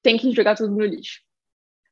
tem 0.01 0.17
que 0.17 0.31
jogar 0.31 0.55
tudo 0.55 0.75
no 0.75 0.85
lixo. 0.85 1.19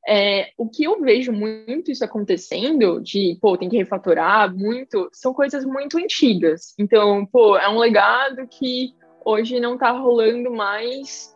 É, 0.10 0.52
o 0.58 0.70
que 0.70 0.86
eu 0.86 1.02
vejo 1.02 1.34
muito 1.34 1.92
isso 1.92 2.06
acontecendo, 2.06 3.02
de, 3.02 3.38
pô, 3.42 3.58
tem 3.58 3.68
que 3.68 3.78
refatorar 3.78 4.56
muito, 4.56 5.10
são 5.12 5.34
coisas 5.34 5.66
muito 5.66 5.98
antigas. 5.98 6.74
Então, 6.80 7.26
pô, 7.26 7.58
é 7.58 7.68
um 7.68 7.78
legado 7.78 8.48
que 8.48 8.94
hoje 9.26 9.60
não 9.60 9.74
está 9.74 9.92
rolando 9.92 10.50
mais 10.50 11.36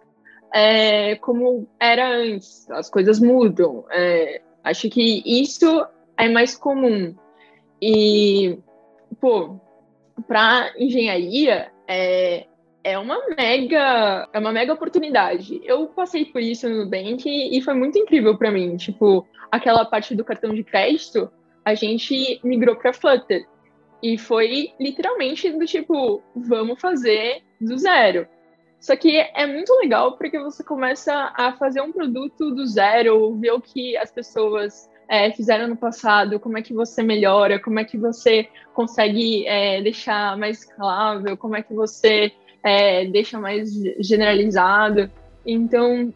é, 0.54 1.16
como 1.16 1.68
era 1.80 2.16
antes. 2.16 2.70
As 2.72 2.90
coisas 2.90 3.20
mudam. 3.20 3.84
É, 3.92 4.42
acho 4.64 4.90
que 4.90 5.22
isso 5.26 5.86
é 6.18 6.30
mais 6.30 6.56
comum. 6.56 7.14
E, 7.82 8.58
pô, 9.20 9.60
para 10.28 10.74
engenharia, 10.78 11.72
é, 11.88 12.46
é 12.84 12.98
uma 12.98 13.20
mega, 13.36 14.28
é 14.32 14.40
uma 14.40 14.52
mega 14.52 14.74
oportunidade. 14.74 15.62
Eu 15.64 15.88
passei 15.88 16.26
por 16.26 16.42
isso 16.42 16.70
no 16.70 16.86
Nubank 16.86 17.24
e, 17.28 17.62
foi 17.62 17.74
muito 17.74 17.98
incrível 17.98 18.38
para 18.38 18.52
mim. 18.52 18.76
Tipo, 18.78 19.26
aquela 19.52 19.86
parte 19.86 20.16
do 20.16 20.26
cartão 20.26 20.54
de 20.54 20.64
crédito, 20.64 21.32
a 21.64 21.74
gente 21.74 22.40
migrou 22.44 22.76
para 22.76 22.94
Flutter. 22.94 23.46
E 24.02 24.18
foi 24.18 24.72
literalmente 24.80 25.52
do 25.52 25.66
tipo, 25.66 26.24
vamos 26.36 26.80
fazer 26.82 27.44
do 27.60 27.78
zero. 27.78 28.28
Só 28.80 28.96
que 28.96 29.16
é 29.16 29.46
muito 29.46 29.72
legal 29.76 30.18
porque 30.18 30.40
você 30.40 30.64
começa 30.64 31.32
a 31.38 31.54
fazer 31.54 31.82
um 31.82 31.92
produto 31.92 32.50
do 32.50 32.66
zero, 32.66 33.36
ver 33.36 33.52
o 33.52 33.62
que 33.62 33.96
as 33.96 34.12
pessoas 34.12 34.90
é, 35.12 35.30
fizeram 35.30 35.68
no 35.68 35.76
passado, 35.76 36.40
como 36.40 36.58
é 36.58 36.62
que 36.62 36.74
você 36.74 37.04
melhora, 37.04 37.60
como 37.60 37.78
é 37.78 37.84
que 37.84 37.98
você 37.98 38.48
consegue 38.74 39.46
é, 39.46 39.82
deixar 39.82 40.38
mais 40.38 40.60
escalável, 40.60 41.36
como 41.36 41.58
é 41.58 41.62
que 41.62 41.74
você 41.74 42.32
é, 42.64 43.06
deixa 43.08 43.38
mais 43.38 43.74
generalizado. 44.00 45.12
Então, 45.46 46.14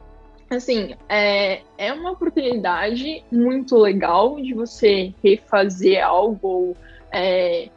assim, 0.49 0.95
é, 1.09 1.61
é 1.77 1.91
uma 1.91 2.11
oportunidade 2.11 3.21
muito 3.29 3.75
legal 3.75 4.37
de 4.37 4.53
você 4.53 5.13
refazer 5.21 6.01
algo 6.01 6.47
ou 6.47 6.77
é, 7.11 7.67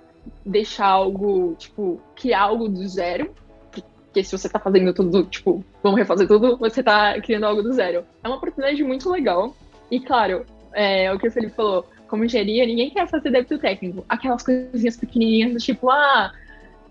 deixar 0.47 0.87
algo, 0.87 1.57
tipo, 1.59 2.01
criar 2.15 2.43
algo 2.43 2.69
do 2.69 2.87
zero. 2.87 3.35
Porque 3.73 4.23
se 4.23 4.39
você 4.39 4.47
está 4.47 4.61
fazendo 4.61 4.95
tudo, 4.95 5.25
tipo, 5.25 5.65
vamos 5.83 5.99
refazer 5.99 6.29
tudo, 6.29 6.57
você 6.59 6.79
está 6.79 7.21
criando 7.21 7.47
algo 7.47 7.61
do 7.61 7.73
zero. 7.73 8.05
É 8.23 8.29
uma 8.29 8.37
oportunidade 8.37 8.85
muito 8.85 9.11
legal. 9.11 9.53
E, 9.91 9.99
claro, 9.99 10.45
é, 10.79 11.13
o 11.13 11.19
que 11.19 11.27
o 11.27 11.31
Felipe 11.33 11.57
falou, 11.57 11.85
como 12.07 12.25
engenharia, 12.25 12.65
ninguém 12.65 12.89
quer 12.89 13.09
fazer 13.09 13.31
débito 13.31 13.59
técnico. 13.59 14.05
Aquelas 14.09 14.45
coisinhas 14.45 14.97
pequenininhas, 14.97 15.65
tipo, 15.65 15.91
ah, 15.91 16.33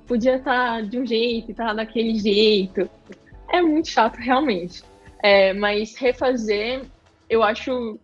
podia 0.05 0.35
estar 0.35 0.75
tá 0.75 0.81
de 0.81 0.99
um 0.99 1.05
jeito 1.05 1.51
e 1.51 1.53
tá 1.53 1.73
daquele 1.73 2.19
jeito. 2.19 2.89
É 3.49 3.61
muito 3.61 3.87
chato, 3.87 4.17
realmente. 4.17 4.83
É, 5.23 5.53
mas 5.53 5.95
refazer, 5.95 6.81
eu 7.29 7.41
acho 7.41 7.97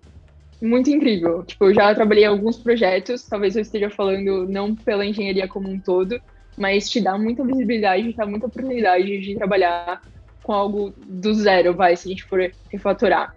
muito 0.61 0.89
incrível. 0.89 1.43
Tipo, 1.43 1.65
eu 1.65 1.73
já 1.73 1.93
trabalhei 1.93 2.23
em 2.23 2.27
alguns 2.27 2.57
projetos, 2.57 3.27
talvez 3.27 3.57
eu 3.57 3.61
esteja 3.61 3.89
falando 3.89 4.47
não 4.47 4.73
pela 4.73 5.05
engenharia 5.05 5.49
como 5.49 5.69
um 5.69 5.77
todo, 5.77 6.17
mas 6.57 6.89
te 6.89 7.01
dá 7.01 7.17
muita 7.17 7.43
visibilidade, 7.43 8.13
te 8.13 8.17
dá 8.17 8.25
muita 8.25 8.45
oportunidade 8.45 9.19
de 9.19 9.35
trabalhar 9.35 10.01
com 10.41 10.53
algo 10.53 10.93
do 11.05 11.33
zero, 11.33 11.73
vai, 11.73 11.97
se 11.97 12.07
a 12.07 12.11
gente 12.11 12.23
for 12.23 12.49
refatorar. 12.71 13.35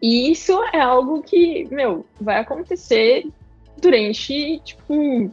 E 0.00 0.30
isso 0.30 0.52
é 0.72 0.80
algo 0.80 1.22
que, 1.22 1.66
meu, 1.70 2.04
vai 2.20 2.38
acontecer 2.38 3.26
durante, 3.80 4.60
tipo, 4.64 5.32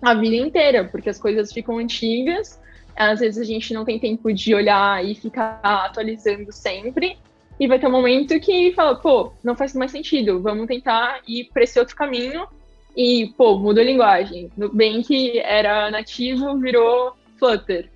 a 0.00 0.14
vida 0.14 0.36
inteira, 0.36 0.84
porque 0.84 1.08
as 1.08 1.18
coisas 1.18 1.52
ficam 1.52 1.78
antigas, 1.78 2.60
às 2.94 3.20
vezes 3.20 3.40
a 3.40 3.44
gente 3.44 3.74
não 3.74 3.84
tem 3.84 3.98
tempo 3.98 4.32
de 4.32 4.54
olhar 4.54 5.04
e 5.04 5.14
ficar 5.14 5.60
atualizando 5.62 6.52
sempre, 6.52 7.18
e 7.58 7.66
vai 7.66 7.78
ter 7.78 7.86
um 7.86 7.90
momento 7.90 8.38
que 8.38 8.72
fala, 8.72 8.96
pô, 8.96 9.32
não 9.42 9.56
faz 9.56 9.74
mais 9.74 9.90
sentido, 9.90 10.40
vamos 10.40 10.66
tentar 10.66 11.20
ir 11.26 11.50
para 11.52 11.64
esse 11.64 11.78
outro 11.78 11.96
caminho, 11.96 12.46
e, 12.96 13.32
pô, 13.36 13.58
muda 13.58 13.80
a 13.80 13.84
linguagem. 13.84 14.50
No 14.56 14.70
bem 14.72 15.02
que 15.02 15.38
era 15.40 15.90
nativo, 15.90 16.58
virou 16.58 17.14
Flutter. 17.38 17.90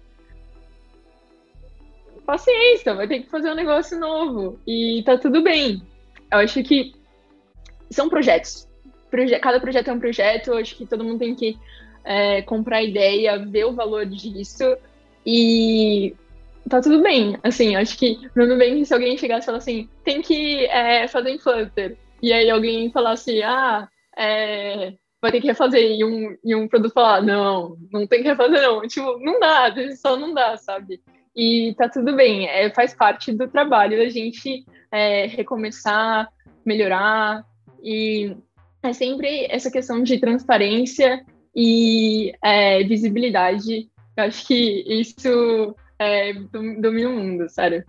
Paciência, 2.27 2.95
vai 2.95 3.09
ter 3.09 3.21
que 3.21 3.31
fazer 3.31 3.51
um 3.51 3.55
negócio 3.55 3.99
novo, 3.99 4.59
e 4.67 5.03
tá 5.05 5.17
tudo 5.17 5.43
bem. 5.43 5.83
Eu 6.31 6.39
acho 6.39 6.63
que 6.63 6.93
são 7.91 8.09
projetos. 8.09 8.69
Proje 9.11 9.39
cada 9.41 9.61
projeto 9.61 9.89
é 9.89 9.93
um 9.93 10.01
projeto, 10.01 10.49
eu 10.49 10.59
acho 10.59 10.77
que 10.77 10.87
todo 10.87 11.05
mundo 11.05 11.19
tem 11.19 11.35
que 11.35 11.59
é, 12.05 12.43
comprar 12.43 12.79
a 12.79 12.83
ideia, 12.83 13.39
ver 13.39 13.65
o 13.65 13.73
valor 13.73 14.07
disso 14.07 14.77
e 15.27 16.15
tá 16.69 16.81
tudo 16.81 17.03
bem. 17.03 17.37
Assim, 17.43 17.77
acho 17.77 17.99
que 17.99 18.19
no 18.35 18.57
bem 18.57 18.85
se 18.85 18.95
alguém 18.95 19.19
chegasse 19.19 19.45
e 19.45 19.47
falasse 19.47 19.71
assim, 19.71 19.89
tem 20.05 20.23
que 20.23 20.67
é, 20.67 21.09
fazer 21.09 21.31
em 21.31 21.39
Flutter, 21.39 21.97
e 22.23 22.33
aí 22.33 22.51
alguém 22.51 22.91
falasse, 22.93 23.43
ah, 23.43 23.89
é, 24.17 24.93
vai 25.21 25.33
ter 25.33 25.41
que 25.41 25.49
refazer, 25.49 25.83
e 25.83 26.05
um, 26.05 26.37
e 26.45 26.55
um 26.55 26.69
produto 26.69 26.93
falar, 26.93 27.23
não, 27.23 27.77
não 27.93 28.07
tem 28.07 28.23
que 28.23 28.29
refazer 28.29 28.63
não. 28.63 28.81
Tipo, 28.83 29.19
não 29.19 29.41
dá, 29.41 29.75
só 29.97 30.17
não 30.17 30.33
dá, 30.33 30.57
sabe? 30.57 31.01
E 31.35 31.75
tá 31.77 31.89
tudo 31.89 32.15
bem, 32.15 32.49
é, 32.49 32.71
faz 32.71 32.95
parte 32.95 33.33
do 33.33 33.49
trabalho 33.49 33.99
da 33.99 34.09
gente 34.09 34.65
é, 34.91 35.27
recomeçar, 35.27 36.29
melhorar, 36.65 37.45
e 37.83 38.37
é 38.83 38.93
sempre 38.93 39.47
essa 39.51 39.71
questão 39.71 40.03
de 40.03 40.19
transparência 40.19 41.25
e 41.55 42.33
é, 42.43 42.83
visibilidade. 42.85 43.89
Eu 44.17 44.25
acho 44.25 44.47
que 44.47 44.85
isso 44.89 45.75
é, 45.99 46.33
domina 46.33 47.09
o 47.09 47.13
mundo, 47.13 47.49
sério. 47.49 47.85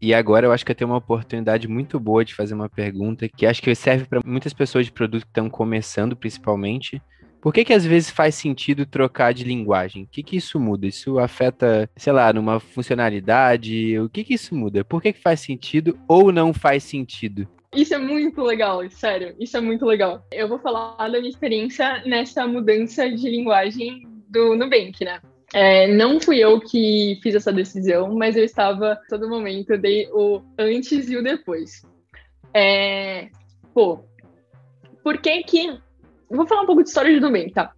E 0.00 0.12
agora 0.12 0.46
eu 0.46 0.52
acho 0.52 0.64
que 0.64 0.70
eu 0.70 0.76
tenho 0.76 0.90
uma 0.90 0.98
oportunidade 0.98 1.66
muito 1.66 1.98
boa 1.98 2.24
de 2.24 2.34
fazer 2.34 2.54
uma 2.54 2.68
pergunta 2.68 3.28
que 3.28 3.46
acho 3.46 3.62
que 3.62 3.74
serve 3.74 4.04
para 4.04 4.20
muitas 4.24 4.52
pessoas 4.52 4.84
de 4.86 4.92
produto 4.92 5.22
que 5.22 5.30
estão 5.30 5.48
começando, 5.48 6.14
principalmente. 6.14 7.00
Por 7.46 7.52
que 7.52 7.64
que 7.64 7.72
às 7.72 7.86
vezes 7.86 8.10
faz 8.10 8.34
sentido 8.34 8.84
trocar 8.84 9.32
de 9.32 9.44
linguagem? 9.44 10.02
O 10.02 10.08
que 10.08 10.20
que 10.20 10.36
isso 10.36 10.58
muda? 10.58 10.84
Isso 10.84 11.16
afeta, 11.20 11.88
sei 11.96 12.12
lá, 12.12 12.32
numa 12.32 12.58
funcionalidade? 12.58 13.96
O 14.00 14.08
que 14.08 14.24
que 14.24 14.34
isso 14.34 14.52
muda? 14.52 14.84
Por 14.84 15.00
que 15.00 15.12
que 15.12 15.22
faz 15.22 15.38
sentido 15.38 15.96
ou 16.08 16.32
não 16.32 16.52
faz 16.52 16.82
sentido? 16.82 17.46
Isso 17.72 17.94
é 17.94 17.98
muito 17.98 18.42
legal, 18.42 18.82
sério, 18.90 19.32
isso 19.38 19.56
é 19.56 19.60
muito 19.60 19.86
legal. 19.86 20.26
Eu 20.32 20.48
vou 20.48 20.58
falar 20.58 20.96
da 20.96 21.20
minha 21.20 21.30
experiência 21.30 22.02
nessa 22.04 22.44
mudança 22.48 23.08
de 23.08 23.30
linguagem 23.30 24.02
do 24.28 24.56
Nubank, 24.56 25.04
né? 25.04 25.20
É, 25.54 25.86
não 25.86 26.20
fui 26.20 26.40
eu 26.40 26.60
que 26.60 27.20
fiz 27.22 27.36
essa 27.36 27.52
decisão, 27.52 28.12
mas 28.16 28.36
eu 28.36 28.42
estava 28.42 28.98
todo 29.08 29.28
momento, 29.28 29.70
eu 29.70 29.78
dei 29.78 30.08
o 30.10 30.42
antes 30.58 31.08
e 31.08 31.16
o 31.16 31.22
depois. 31.22 31.86
É, 32.52 33.28
pô, 33.72 34.00
por 35.04 35.18
que 35.18 35.44
que... 35.44 35.85
Vou 36.30 36.46
falar 36.46 36.62
um 36.62 36.66
pouco 36.66 36.82
de 36.82 36.88
história 36.88 37.12
de 37.12 37.20
Nubank, 37.20 37.52
tá? 37.52 37.72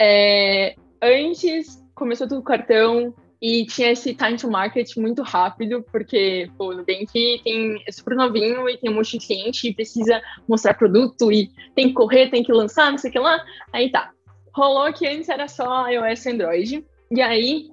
É, 0.00 0.74
antes 1.02 1.82
começou 1.94 2.26
tudo 2.26 2.42
cartão, 2.42 3.14
e 3.42 3.64
tinha 3.64 3.90
esse 3.90 4.14
time 4.14 4.36
to 4.36 4.50
market 4.50 4.94
muito 4.96 5.22
rápido, 5.22 5.82
porque 5.90 6.50
pô, 6.58 6.68
o 6.68 6.74
Nubank 6.74 7.40
tem, 7.42 7.82
é 7.86 7.92
super 7.92 8.14
novinho 8.14 8.68
e 8.68 8.76
tem 8.76 8.90
um 8.90 8.94
monte 8.94 9.18
de 9.18 9.26
cliente 9.26 9.68
e 9.68 9.74
precisa 9.74 10.20
mostrar 10.46 10.74
produto 10.74 11.32
e 11.32 11.50
tem 11.74 11.88
que 11.88 11.94
correr, 11.94 12.28
tem 12.28 12.42
que 12.42 12.52
lançar, 12.52 12.90
não 12.90 12.98
sei 12.98 13.08
o 13.08 13.12
que 13.12 13.18
lá. 13.18 13.42
Aí 13.72 13.90
tá. 13.90 14.10
Rolou 14.54 14.92
que 14.92 15.06
antes 15.06 15.28
era 15.28 15.48
só 15.48 15.88
iOS 15.88 16.26
e 16.26 16.30
Android. 16.30 16.86
E 17.10 17.22
aí, 17.22 17.70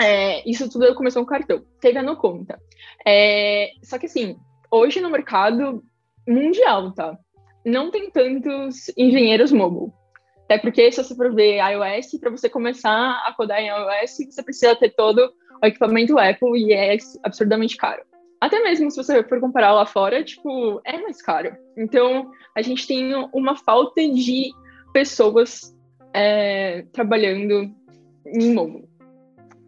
é, 0.00 0.48
isso 0.48 0.68
tudo 0.70 0.94
começou 0.94 1.24
com 1.24 1.30
cartão. 1.30 1.64
Teve 1.80 1.98
a 1.98 2.02
no 2.02 2.16
conta. 2.16 2.60
É, 3.04 3.70
só 3.82 3.98
que 3.98 4.06
assim, 4.06 4.36
hoje 4.70 5.00
no 5.00 5.10
mercado 5.10 5.82
mundial, 6.28 6.92
tá? 6.92 7.18
Não 7.64 7.90
tem 7.90 8.10
tantos 8.10 8.90
engenheiros 8.96 9.52
mobile. 9.52 9.92
Até 10.44 10.58
porque, 10.58 10.90
se 10.90 11.02
você 11.02 11.14
for 11.14 11.32
ver 11.34 11.58
iOS, 11.58 12.18
para 12.18 12.30
você 12.30 12.48
começar 12.48 13.22
a 13.24 13.32
codar 13.36 13.60
em 13.60 13.68
iOS, 13.68 14.16
você 14.30 14.42
precisa 14.42 14.74
ter 14.74 14.90
todo 14.90 15.32
o 15.62 15.66
equipamento 15.66 16.18
Apple 16.18 16.58
e 16.58 16.72
é 16.72 16.96
absurdamente 17.22 17.76
caro. 17.76 18.02
Até 18.40 18.60
mesmo 18.60 18.90
se 18.90 18.96
você 18.96 19.22
for 19.22 19.38
comparar 19.38 19.72
lá 19.72 19.84
fora, 19.84 20.24
tipo, 20.24 20.80
é 20.84 20.96
mais 20.98 21.20
caro. 21.20 21.54
Então, 21.76 22.30
a 22.56 22.62
gente 22.62 22.86
tem 22.86 23.14
uma 23.32 23.54
falta 23.54 24.00
de 24.08 24.50
pessoas 24.92 25.76
é, 26.14 26.86
trabalhando 26.92 27.70
em 28.26 28.54
mobile. 28.54 28.88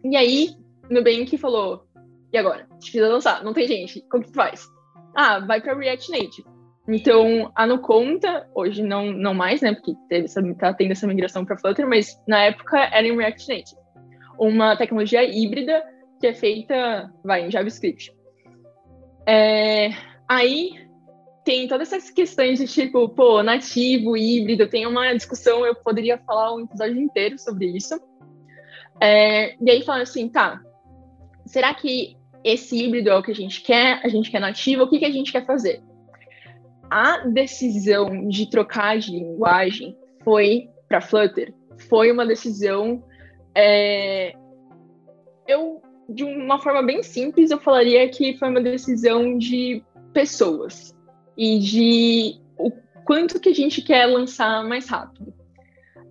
E 0.03 0.17
aí, 0.17 0.49
Nubank 0.89 1.37
falou, 1.37 1.85
e 2.33 2.37
agora? 2.37 2.67
A 2.69 2.73
gente 2.73 2.91
precisa 2.91 3.07
lançar, 3.07 3.43
não 3.43 3.53
tem 3.53 3.67
gente, 3.67 4.01
como 4.09 4.23
que 4.23 4.33
faz? 4.33 4.67
Ah, 5.15 5.39
vai 5.39 5.61
para 5.61 5.77
React 5.77 6.11
Native. 6.11 6.52
Então, 6.87 7.49
a 7.55 7.65
no 7.65 7.79
conta, 7.79 8.47
hoje 8.53 8.83
não, 8.83 9.11
não 9.11 9.33
mais, 9.33 9.61
né? 9.61 9.73
Porque 9.73 9.93
teve 10.09 10.25
essa, 10.25 10.41
tá 10.55 10.73
tendo 10.73 10.91
essa 10.91 11.07
migração 11.07 11.45
para 11.45 11.57
Flutter, 11.57 11.87
mas 11.87 12.21
na 12.27 12.43
época 12.43 12.77
era 12.91 13.07
em 13.07 13.15
React 13.15 13.47
Native. 13.47 13.81
Uma 14.37 14.75
tecnologia 14.75 15.23
híbrida 15.23 15.81
que 16.19 16.27
é 16.27 16.33
feita, 16.33 17.11
vai, 17.23 17.45
em 17.45 17.51
JavaScript. 17.51 18.13
É, 19.25 19.91
aí, 20.27 20.71
tem 21.45 21.67
todas 21.67 21.91
essas 21.91 22.09
questões 22.09 22.59
de 22.59 22.67
tipo, 22.67 23.07
pô, 23.09 23.41
nativo, 23.41 24.17
híbrido, 24.17 24.67
tem 24.67 24.85
uma 24.85 25.13
discussão, 25.13 25.65
eu 25.65 25.75
poderia 25.75 26.17
falar 26.17 26.53
um 26.53 26.61
episódio 26.61 26.97
inteiro 26.97 27.39
sobre 27.39 27.67
isso. 27.67 27.99
É, 28.99 29.55
e 29.61 29.69
aí 29.69 29.83
falando 29.83 30.03
assim, 30.03 30.27
tá, 30.29 30.61
será 31.45 31.73
que 31.73 32.17
esse 32.43 32.77
híbrido 32.77 33.09
é 33.09 33.15
o 33.15 33.23
que 33.23 33.31
a 33.31 33.35
gente 33.35 33.61
quer? 33.61 34.01
A 34.03 34.09
gente 34.09 34.29
quer 34.29 34.39
nativo? 34.39 34.83
O 34.83 34.89
que, 34.89 34.99
que 34.99 35.05
a 35.05 35.11
gente 35.11 35.31
quer 35.31 35.45
fazer? 35.45 35.81
A 36.89 37.19
decisão 37.27 38.27
de 38.27 38.49
trocar 38.49 38.97
de 38.97 39.11
linguagem 39.11 39.97
foi 40.23 40.69
para 40.87 41.01
Flutter, 41.01 41.53
foi 41.89 42.11
uma 42.11 42.25
decisão. 42.25 43.03
É, 43.55 44.33
eu, 45.47 45.81
de 46.09 46.23
uma 46.23 46.59
forma 46.59 46.83
bem 46.83 47.01
simples, 47.03 47.51
eu 47.51 47.59
falaria 47.59 48.07
que 48.09 48.37
foi 48.37 48.49
uma 48.49 48.61
decisão 48.61 49.37
de 49.37 49.83
pessoas 50.13 50.95
e 51.37 51.59
de 51.59 52.41
o 52.57 52.71
quanto 53.05 53.39
que 53.39 53.49
a 53.49 53.55
gente 53.55 53.81
quer 53.81 54.05
lançar 54.05 54.63
mais 54.63 54.87
rápido. 54.87 55.33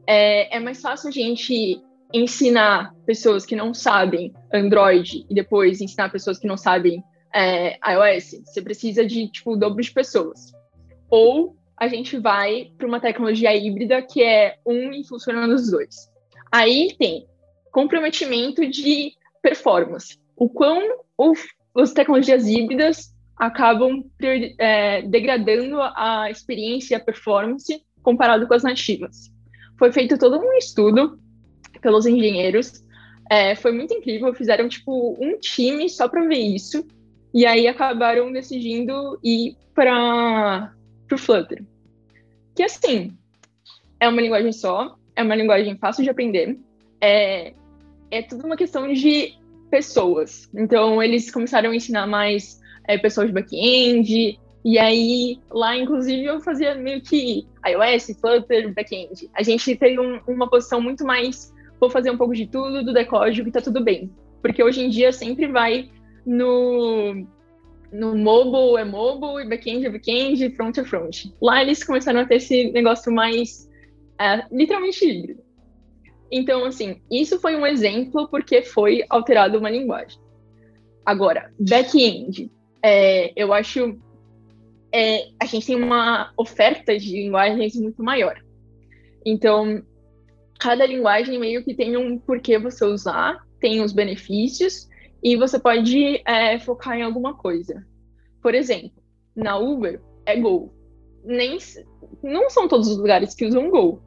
É, 0.07 0.57
é 0.57 0.61
mais 0.61 0.81
fácil 0.81 1.09
a 1.09 1.13
gente 1.13 1.81
ensinar 2.13 2.95
pessoas 3.07 3.47
que 3.47 3.57
não 3.57 3.73
sabem 3.73 4.33
Android 4.53 5.25
e 5.29 5.35
depois 5.35 5.81
ensinar 5.81 6.11
pessoas 6.11 6.39
que 6.39 6.47
não 6.47 6.57
sabem 6.57 7.03
é, 7.35 7.79
iOS. 7.91 8.43
Você 8.45 8.61
precisa 8.61 9.07
de 9.07 9.29
tipo 9.29 9.53
o 9.53 9.57
dobro 9.57 9.83
de 9.83 9.91
pessoas. 9.91 10.53
Ou 11.13 11.55
a 11.77 11.89
gente 11.89 12.19
vai 12.19 12.73
para 12.79 12.87
uma 12.89 12.99
tecnologia 12.99 13.55
híbrida 13.55 14.01
que 14.01 14.23
é 14.23 14.57
um 14.65 14.93
e 14.93 15.07
funciona 15.07 15.47
nos 15.47 15.71
dois. 15.71 16.11
Aí 16.51 16.97
tem 16.99 17.27
comprometimento 17.71 18.67
de 18.67 19.13
performance. 19.43 20.19
O 20.35 20.49
quão 20.49 20.81
as 21.77 21.93
tecnologias 21.93 22.49
híbridas 22.49 23.15
acabam 23.37 24.03
é, 24.59 25.03
degradando 25.03 25.83
a 25.83 26.31
experiência 26.31 26.95
e 26.95 26.97
a 26.97 27.05
performance 27.05 27.85
comparado 28.03 28.49
com 28.49 28.55
as 28.55 28.63
nativas. 28.63 29.31
Foi 29.79 29.93
feito 29.93 30.17
todo 30.17 30.39
um 30.39 30.55
estudo 30.55 31.21
pelos 31.83 32.07
engenheiros, 32.07 32.83
é, 33.31 33.55
foi 33.55 33.73
muito 33.73 33.93
incrível, 33.93 34.33
fizeram 34.33 34.67
tipo 34.67 35.15
um 35.21 35.39
time 35.39 35.91
só 35.91 36.09
para 36.09 36.27
ver 36.27 36.39
isso, 36.39 36.87
e 37.35 37.45
aí 37.45 37.67
acabaram 37.67 38.33
decidindo 38.33 39.19
ir 39.23 39.57
para 39.75 40.73
o 41.15 41.19
Flutter. 41.19 41.65
Que 42.55 42.63
assim, 42.63 43.17
é 43.99 44.09
uma 44.09 44.21
linguagem 44.21 44.53
só, 44.53 44.97
é 45.15 45.23
uma 45.23 45.35
linguagem 45.35 45.77
fácil 45.77 46.05
de 46.05 46.11
aprender, 46.11 46.59
é, 47.01 47.55
é 48.11 48.23
tudo 48.23 48.47
uma 48.47 48.57
questão 48.57 48.93
de 48.93 49.35
pessoas. 49.71 50.49
Então, 50.55 51.03
eles 51.03 51.31
começaram 51.31 51.71
a 51.71 51.77
ensinar 51.77 52.07
mais 52.07 52.61
é, 52.87 52.99
pessoas 52.99 53.29
de 53.29 53.33
back-end, 53.33 54.39
e 54.65 54.79
aí 54.79 55.41
lá, 55.51 55.77
inclusive, 55.77 56.25
eu 56.25 56.41
fazia 56.41 56.75
meio 56.75 57.01
que 57.01 57.47
iOS, 57.67 58.17
Flutter, 58.21 58.73
back-end. 58.75 59.29
A 59.35 59.43
gente 59.43 59.75
teve 59.77 59.99
um, 59.99 60.21
uma 60.27 60.49
posição 60.49 60.81
muito 60.81 61.05
mais, 61.05 61.53
vou 61.81 61.91
fazer 61.91 62.11
um 62.11 62.17
pouco 62.17 62.35
de 62.35 62.47
tudo, 62.47 62.85
do 62.85 62.93
decódigo 62.93 63.49
e 63.49 63.53
tá 63.53 63.61
tudo 63.61 63.83
bem. 63.83 64.11
Porque 64.41 64.63
hoje 64.63 64.85
em 64.85 64.89
dia 64.89 65.13
sempre 65.13 65.47
vai 65.47 65.91
no, 66.25 67.27
no 67.93 68.17
mobile 68.17 68.81
é 68.81 68.85
mobile, 68.85 69.45
e 69.45 69.49
back-end 69.49 69.87
é 69.87 69.91
back-end, 69.91 70.51
front 70.57 70.79
é 70.79 70.85
front. 70.85 71.27
Lá 71.41 71.63
eles 71.63 71.85
começaram 71.85 72.21
a 72.21 72.27
ter 72.27 72.37
esse 72.37 72.73
negócio 72.73 73.13
mais, 73.13 73.71
é, 74.19 74.45
literalmente 74.51 75.05
híbrido. 75.05 75.43
Então, 76.31 76.65
assim, 76.65 77.01
isso 77.11 77.39
foi 77.39 77.55
um 77.55 77.67
exemplo 77.67 78.27
porque 78.29 78.63
foi 78.63 79.05
alterado 79.11 79.59
uma 79.59 79.69
linguagem. 79.69 80.19
Agora, 81.05 81.53
back-end 81.59 82.51
é, 82.83 83.33
eu 83.37 83.53
acho 83.53 83.99
é, 84.93 85.29
a 85.41 85.47
gente 85.47 85.67
tem 85.67 85.77
uma 85.77 86.33
oferta 86.37 86.97
de 86.99 87.13
linguagens 87.13 87.75
muito 87.77 88.03
maior. 88.03 88.39
Então, 89.25 89.83
cada 90.59 90.87
linguagem 90.87 91.39
meio 91.39 91.65
que 91.65 91.75
tem 91.75 91.97
um 91.97 92.19
porquê 92.19 92.59
você 92.59 92.85
usar, 92.85 93.39
tem 93.59 93.81
os 93.81 93.93
benefícios, 93.93 94.89
e 95.23 95.37
você 95.37 95.59
pode 95.59 96.23
é, 96.27 96.59
focar 96.59 96.99
em 96.99 97.03
alguma 97.03 97.37
coisa. 97.37 97.87
Por 98.43 98.55
exemplo, 98.55 99.03
na 99.37 99.57
Uber 99.57 100.01
é 100.27 100.37
Go. 100.37 100.75
Nem, 101.25 101.59
não 102.23 102.51
são 102.51 102.67
todos 102.67 102.89
os 102.89 102.97
lugares 102.97 103.35
que 103.35 103.47
usam 103.47 103.71
Go. 103.71 104.03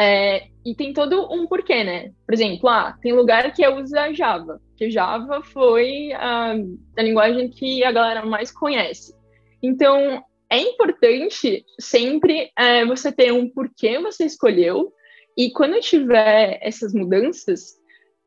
É, 0.00 0.46
e 0.64 0.74
tem 0.76 0.92
todo 0.92 1.26
um 1.32 1.46
porquê, 1.46 1.82
né? 1.82 2.12
Por 2.24 2.34
exemplo, 2.34 2.68
ah, 2.68 2.96
tem 3.02 3.12
lugar 3.12 3.52
que 3.52 3.66
usa 3.66 4.12
Java, 4.12 4.60
que 4.76 4.90
Java 4.90 5.42
foi 5.42 6.12
a, 6.12 6.54
a 6.96 7.02
linguagem 7.02 7.50
que 7.50 7.82
a 7.82 7.90
galera 7.90 8.24
mais 8.24 8.52
conhece. 8.52 9.12
Então, 9.60 10.22
é 10.48 10.58
importante 10.60 11.64
sempre 11.80 12.50
é, 12.56 12.84
você 12.84 13.10
ter 13.10 13.32
um 13.32 13.50
porquê 13.50 13.98
você 13.98 14.24
escolheu, 14.24 14.92
e 15.36 15.50
quando 15.50 15.80
tiver 15.80 16.58
essas 16.62 16.92
mudanças, 16.92 17.77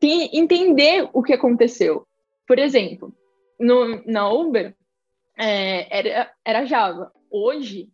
entender 0.08 1.10
o 1.14 1.22
que 1.22 1.34
aconteceu. 1.34 2.06
Por 2.48 2.58
exemplo, 2.60 3.14
no, 3.60 4.04
na 4.06 4.30
Uber, 4.30 4.76
é, 5.38 5.98
era, 5.98 6.32
era 6.44 6.66
Java. 6.66 7.12
Hoje, 7.30 7.90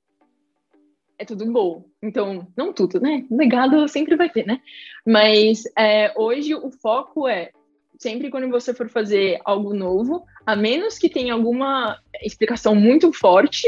é 1.18 1.26
tudo 1.26 1.52
bom. 1.52 1.84
Então, 2.02 2.48
não 2.56 2.74
tudo, 2.74 3.00
né? 3.00 3.26
Legado 3.30 3.88
sempre 3.88 4.16
vai 4.16 4.30
ter, 4.30 4.46
né? 4.46 4.60
Mas 5.06 5.64
é, 5.78 6.14
hoje 6.16 6.54
o 6.56 6.72
foco 6.72 7.28
é 7.28 7.52
sempre 8.00 8.30
quando 8.30 8.50
você 8.50 8.74
for 8.74 8.90
fazer 8.90 9.40
algo 9.44 9.74
novo, 9.74 10.24
a 10.46 10.56
menos 10.56 10.98
que 10.98 11.10
tenha 11.10 11.34
alguma 11.34 12.00
explicação 12.22 12.76
muito 12.76 13.12
forte, 13.12 13.68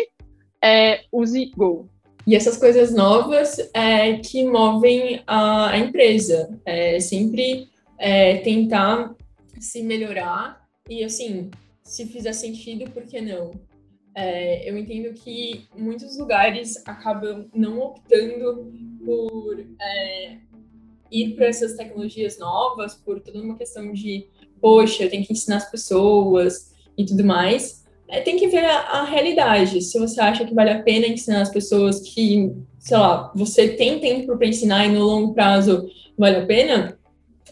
é, 0.62 1.02
use 1.12 1.52
Go. 1.56 1.90
E 2.28 2.36
essas 2.36 2.58
coisas 2.58 2.94
novas 2.94 3.58
é, 3.74 4.18
que 4.18 4.46
movem 4.46 5.24
a, 5.26 5.72
a 5.72 5.78
empresa. 5.80 6.60
É, 6.66 7.00
sempre 7.00 7.69
é, 8.00 8.38
tentar 8.38 9.16
se 9.60 9.84
melhorar 9.84 10.66
e, 10.90 11.04
assim, 11.04 11.52
se 11.84 12.06
fizer 12.06 12.34
sentido, 12.34 12.90
por 12.92 13.04
que 13.04 13.20
não? 13.20 13.52
É, 14.16 14.70
eu 14.70 14.78
entendo 14.78 15.14
que 15.14 15.68
muitos 15.78 16.18
lugares 16.18 16.82
acabam 16.86 17.48
não 17.54 17.80
optando 17.80 18.72
por 19.06 19.60
é, 19.82 20.38
ir 21.12 21.36
para 21.36 21.48
essas 21.48 21.76
tecnologias 21.76 22.38
novas, 22.40 22.96
por 22.96 23.20
toda 23.20 23.42
uma 23.42 23.58
questão 23.58 23.94
de, 23.94 24.28
poxa, 24.60 25.08
tenho 25.08 25.26
que 25.26 25.34
ensinar 25.34 25.58
as 25.58 25.70
pessoas 25.70 26.74
e 26.98 27.06
tudo 27.06 27.24
mais. 27.24 27.86
É, 28.08 28.22
tem 28.22 28.38
que 28.38 28.48
ver 28.48 28.66
a, 28.66 28.80
a, 28.80 29.04
realidade. 29.04 29.82
Se 29.82 30.00
você 30.00 30.20
acha 30.20 30.44
que 30.44 30.54
vale 30.54 30.72
a 30.72 30.82
pena 30.82 31.08
ensinar 31.08 31.42
as 31.42 31.50
pessoas 31.50 32.00
que, 32.02 32.52
sei 32.80 32.98
lá, 32.98 33.32
você 33.36 33.70
tem 33.70 34.00
tempo 34.00 34.36
para 34.36 34.48
ensinar 34.48 34.86
e 34.86 34.90
no 34.90 35.04
longo 35.04 35.34
prazo 35.34 35.88
vale 36.18 36.38
a 36.38 36.46
pena, 36.46 36.99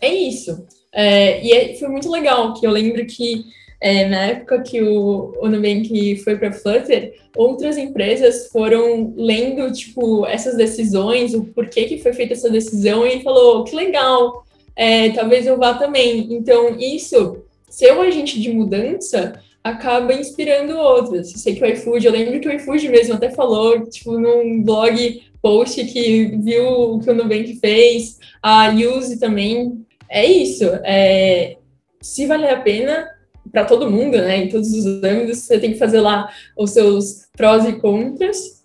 é 0.02 0.14
isso. 0.14 0.66
É, 0.92 1.44
e 1.44 1.52
é, 1.52 1.76
foi 1.76 1.90
muito 1.90 2.10
legal 2.10 2.54
que 2.54 2.66
eu 2.66 2.72
lembro 2.72 3.06
que 3.06 3.46
é, 3.80 4.08
na 4.08 4.26
época 4.26 4.62
que 4.62 4.82
o, 4.82 5.34
o 5.40 5.48
Nubank 5.48 6.16
foi 6.24 6.36
para 6.38 6.52
Flutter, 6.52 7.14
outras 7.36 7.78
empresas 7.78 8.48
foram 8.48 9.14
lendo, 9.16 9.72
tipo, 9.72 10.26
essas 10.26 10.58
decisões, 10.58 11.34
o 11.34 11.44
porquê 11.46 11.86
que 11.86 12.00
foi 12.00 12.14
feita 12.14 12.34
essa 12.34 12.50
decisão, 12.50 13.06
e 13.06 13.22
falou, 13.22 13.64
que 13.64 13.76
legal, 13.76 14.44
é, 14.76 15.12
talvez 15.12 15.46
eu 15.46 15.58
vá 15.58 15.76
também. 15.76 16.28
Então, 16.32 16.76
isso, 16.80 17.44
ser 17.70 17.94
um 17.94 18.02
agente 18.02 18.42
de 18.42 18.52
mudança, 18.52 19.40
acaba 19.64 20.14
inspirando 20.14 20.78
outras. 20.78 21.30
Sei 21.32 21.56
que 21.56 21.64
o 21.64 21.68
iFood, 21.68 22.06
eu 22.06 22.12
lembro 22.12 22.40
que 22.40 22.48
o 22.48 22.54
iFood 22.54 22.90
mesmo 22.90 23.14
até 23.14 23.30
falou, 23.30 23.86
tipo, 23.88 24.18
num 24.18 24.64
blog 24.64 25.22
post 25.42 25.84
que 25.86 26.38
viu 26.38 26.68
o 26.68 27.00
que 27.00 27.10
o 27.10 27.14
Nubank 27.14 27.60
fez, 27.60 28.18
a 28.42 28.70
Use 28.70 29.20
também. 29.20 29.86
É 30.10 30.26
isso. 30.26 30.66
É, 30.84 31.58
se 32.02 32.26
valer 32.26 32.50
a 32.50 32.62
pena, 32.62 33.08
para 33.52 33.66
todo 33.66 33.90
mundo, 33.90 34.18
né? 34.18 34.38
Em 34.38 34.50
todos 34.50 34.72
os 34.74 34.86
âmbitos, 34.86 35.40
você 35.40 35.60
tem 35.60 35.74
que 35.74 35.80
fazer 35.80 36.02
lá 36.02 36.30
os 36.58 36.72
seus 36.72 37.28
prós 37.36 37.66
e 37.66 37.74
contras. 37.74 38.58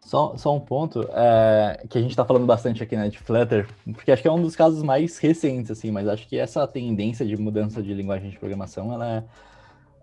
Só, 0.00 0.36
só 0.36 0.54
um 0.54 0.60
ponto, 0.60 1.08
é, 1.14 1.86
que 1.88 1.96
a 1.96 2.00
gente 2.00 2.10
está 2.10 2.24
falando 2.24 2.44
bastante 2.44 2.82
aqui 2.82 2.94
né, 2.94 3.08
de 3.08 3.18
Flutter, 3.18 3.66
porque 3.94 4.12
acho 4.12 4.20
que 4.20 4.28
é 4.28 4.32
um 4.32 4.42
dos 4.42 4.54
casos 4.54 4.82
mais 4.82 5.16
recentes, 5.16 5.70
assim, 5.70 5.90
mas 5.90 6.06
acho 6.06 6.28
que 6.28 6.38
essa 6.38 6.66
tendência 6.66 7.24
de 7.24 7.34
mudança 7.34 7.82
de 7.82 7.94
linguagem 7.94 8.28
de 8.28 8.38
programação, 8.38 8.92
ela 8.92 9.24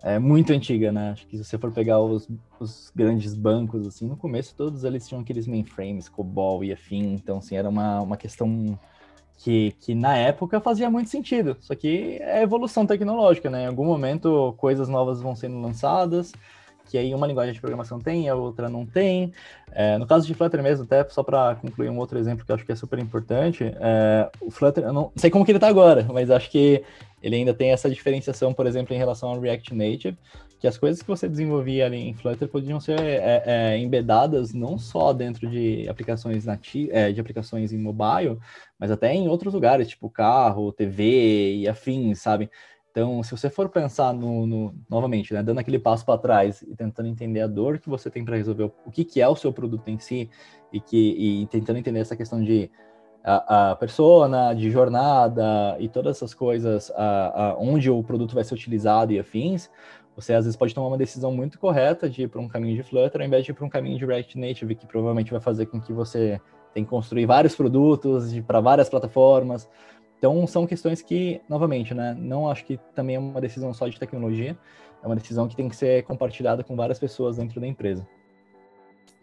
é, 0.02 0.14
é 0.14 0.18
muito 0.18 0.52
antiga, 0.52 0.90
né? 0.90 1.10
Acho 1.12 1.28
que 1.28 1.36
se 1.36 1.44
você 1.44 1.56
for 1.56 1.70
pegar 1.70 2.00
os, 2.00 2.28
os, 2.58 2.90
grandes 2.92 3.34
bancos, 3.34 3.86
assim, 3.86 4.08
no 4.08 4.16
começo 4.16 4.52
todos 4.56 4.82
eles 4.82 5.06
tinham 5.06 5.20
aqueles 5.20 5.46
mainframes, 5.46 6.08
COBOL 6.08 6.64
e 6.64 6.72
afim, 6.72 7.12
então, 7.12 7.38
assim, 7.38 7.54
era 7.54 7.68
uma, 7.68 8.00
uma 8.00 8.16
questão 8.16 8.76
que, 9.42 9.74
que 9.80 9.94
na 9.94 10.16
época 10.16 10.60
fazia 10.60 10.90
muito 10.90 11.08
sentido. 11.08 11.56
Só 11.60 11.74
que 11.74 12.18
é 12.20 12.42
evolução 12.42 12.86
tecnológica, 12.86 13.48
né? 13.48 13.64
Em 13.64 13.66
algum 13.66 13.86
momento 13.86 14.54
coisas 14.58 14.88
novas 14.88 15.20
vão 15.20 15.34
sendo 15.34 15.60
lançadas, 15.60 16.32
que 16.86 16.98
aí 16.98 17.14
uma 17.14 17.26
linguagem 17.26 17.54
de 17.54 17.60
programação 17.60 17.98
tem, 17.98 18.28
a 18.28 18.34
outra 18.34 18.68
não 18.68 18.84
tem. 18.84 19.32
É, 19.72 19.96
no 19.96 20.06
caso 20.06 20.26
de 20.26 20.34
Flutter 20.34 20.62
mesmo, 20.62 20.84
até 20.84 21.08
só 21.08 21.22
para 21.22 21.54
concluir 21.54 21.88
um 21.88 21.98
outro 21.98 22.18
exemplo 22.18 22.44
que 22.44 22.52
eu 22.52 22.56
acho 22.56 22.66
que 22.66 22.72
é 22.72 22.76
super 22.76 22.98
importante, 22.98 23.64
é, 23.64 24.30
o 24.42 24.50
Flutter, 24.50 24.84
eu 24.84 24.92
não 24.92 25.10
sei 25.16 25.30
como 25.30 25.44
que 25.44 25.52
ele 25.52 25.56
está 25.56 25.68
agora, 25.68 26.06
mas 26.12 26.30
acho 26.30 26.50
que 26.50 26.84
ele 27.22 27.36
ainda 27.36 27.54
tem 27.54 27.70
essa 27.70 27.88
diferenciação, 27.88 28.52
por 28.52 28.66
exemplo, 28.66 28.94
em 28.94 28.98
relação 28.98 29.30
ao 29.30 29.40
React 29.40 29.74
Native, 29.74 30.18
que 30.60 30.68
as 30.68 30.76
coisas 30.76 31.00
que 31.00 31.08
você 31.08 31.26
desenvolvia 31.26 31.86
ali 31.86 31.96
em 31.96 32.12
Flutter 32.12 32.46
podiam 32.46 32.78
ser 32.78 33.00
é, 33.00 33.42
é, 33.46 33.78
embedadas 33.78 34.52
não 34.52 34.76
só 34.76 35.10
dentro 35.14 35.48
de 35.48 35.88
aplicações 35.88 36.44
nativas, 36.44 36.94
é, 36.94 37.10
de 37.10 37.18
aplicações 37.18 37.72
em 37.72 37.78
mobile, 37.78 38.38
mas 38.78 38.90
até 38.90 39.14
em 39.14 39.26
outros 39.26 39.54
lugares, 39.54 39.88
tipo 39.88 40.10
carro, 40.10 40.70
TV 40.70 41.56
e 41.56 41.66
afins, 41.66 42.20
sabe? 42.20 42.50
Então, 42.90 43.22
se 43.22 43.30
você 43.30 43.48
for 43.48 43.70
pensar 43.70 44.12
no, 44.12 44.46
no 44.46 44.74
novamente, 44.88 45.32
né, 45.32 45.42
dando 45.42 45.60
aquele 45.60 45.78
passo 45.78 46.04
para 46.04 46.18
trás 46.18 46.60
e 46.60 46.76
tentando 46.76 47.08
entender 47.08 47.40
a 47.40 47.46
dor 47.46 47.78
que 47.78 47.88
você 47.88 48.10
tem 48.10 48.22
para 48.22 48.36
resolver, 48.36 48.70
o 48.84 48.90
que, 48.90 49.04
que 49.04 49.20
é 49.20 49.28
o 49.28 49.36
seu 49.36 49.52
produto 49.52 49.88
em 49.88 49.98
si, 49.98 50.28
e 50.70 50.78
que 50.78 51.42
e 51.42 51.46
tentando 51.46 51.78
entender 51.78 52.00
essa 52.00 52.16
questão 52.16 52.42
de 52.42 52.70
a, 53.22 53.70
a 53.70 53.76
persona, 53.76 54.54
de 54.54 54.70
jornada 54.70 55.76
e 55.78 55.88
todas 55.88 56.16
essas 56.16 56.34
coisas, 56.34 56.90
a, 56.92 57.50
a, 57.50 57.56
onde 57.58 57.90
o 57.90 58.02
produto 58.02 58.34
vai 58.34 58.44
ser 58.44 58.54
utilizado 58.54 59.12
e 59.12 59.18
afins, 59.18 59.70
você 60.14 60.32
às 60.34 60.44
vezes 60.44 60.56
pode 60.56 60.74
tomar 60.74 60.88
uma 60.88 60.98
decisão 60.98 61.32
muito 61.32 61.58
correta 61.58 62.08
de 62.08 62.22
ir 62.22 62.28
para 62.28 62.40
um 62.40 62.48
caminho 62.48 62.76
de 62.76 62.82
Flutter 62.82 63.20
ao 63.20 63.26
invés 63.26 63.44
de 63.44 63.50
ir 63.50 63.54
para 63.54 63.64
um 63.64 63.68
caminho 63.68 63.98
de 63.98 64.04
React 64.04 64.38
Native, 64.38 64.74
que 64.74 64.86
provavelmente 64.86 65.30
vai 65.30 65.40
fazer 65.40 65.66
com 65.66 65.80
que 65.80 65.92
você 65.92 66.40
tenha 66.74 66.84
que 66.84 66.90
construir 66.90 67.26
vários 67.26 67.54
produtos 67.54 68.38
para 68.40 68.60
várias 68.60 68.88
plataformas, 68.88 69.68
então, 70.20 70.46
são 70.46 70.66
questões 70.66 71.00
que, 71.00 71.40
novamente, 71.48 71.94
né, 71.94 72.14
não 72.20 72.46
acho 72.46 72.66
que 72.66 72.78
também 72.94 73.16
é 73.16 73.18
uma 73.18 73.40
decisão 73.40 73.72
só 73.72 73.88
de 73.88 73.98
tecnologia, 73.98 74.54
é 75.02 75.06
uma 75.06 75.16
decisão 75.16 75.48
que 75.48 75.56
tem 75.56 75.66
que 75.66 75.74
ser 75.74 76.02
compartilhada 76.02 76.62
com 76.62 76.76
várias 76.76 76.98
pessoas 76.98 77.38
dentro 77.38 77.58
da 77.58 77.66
empresa. 77.66 78.06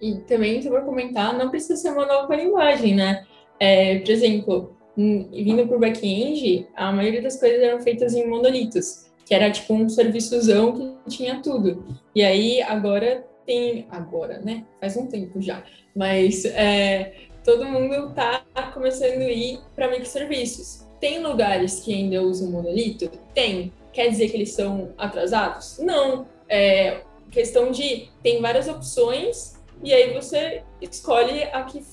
E 0.02 0.16
também, 0.22 0.60
for 0.64 0.84
comentar, 0.84 1.38
não 1.38 1.52
precisa 1.52 1.76
ser 1.76 1.92
uma 1.92 2.08
nova 2.08 2.36
linguagem, 2.36 2.96
né? 2.96 3.24
É, 3.60 4.00
por 4.00 4.10
exemplo, 4.10 4.76
vindo 4.98 5.68
para 5.68 5.78
o 5.78 5.80
back-end, 5.80 6.68
a 6.76 6.92
maioria 6.92 7.22
das 7.22 7.40
coisas 7.40 7.62
eram 7.62 7.80
feitas 7.80 8.16
em 8.16 8.28
monolitos, 8.28 9.07
que 9.28 9.34
era 9.34 9.52
tipo 9.52 9.74
um 9.74 9.90
serviçozão 9.90 10.74
que 11.06 11.18
tinha 11.18 11.42
tudo. 11.42 11.84
E 12.16 12.24
aí, 12.24 12.62
agora 12.62 13.28
tem... 13.46 13.86
Agora, 13.90 14.40
né? 14.40 14.66
Faz 14.80 14.96
um 14.96 15.08
tempo 15.08 15.42
já. 15.42 15.64
Mas 15.96 16.46
é, 16.46 17.14
todo 17.44 17.66
mundo 17.66 18.10
está 18.10 18.44
começando 18.74 19.22
a 19.22 19.32
ir 19.32 19.60
para 19.76 19.90
microserviços. 19.90 20.86
Tem 21.00 21.22
lugares 21.22 21.80
que 21.82 21.94
ainda 21.94 22.22
usam 22.22 22.52
monolito? 22.52 23.10
Tem. 23.34 23.72
Quer 23.94 24.10
dizer 24.10 24.30
que 24.30 24.38
eles 24.38 24.52
são 24.52 24.94
atrasados? 24.98 25.78
Não. 25.80 26.26
É 26.50 27.02
questão 27.32 27.72
de 27.72 28.10
tem 28.24 28.42
várias 28.42 28.68
opções 28.68 29.58
e 29.84 29.94
aí 29.94 30.14
você 30.14 30.64
escolhe 30.82 31.44
a 31.44 31.64
que 31.64 31.84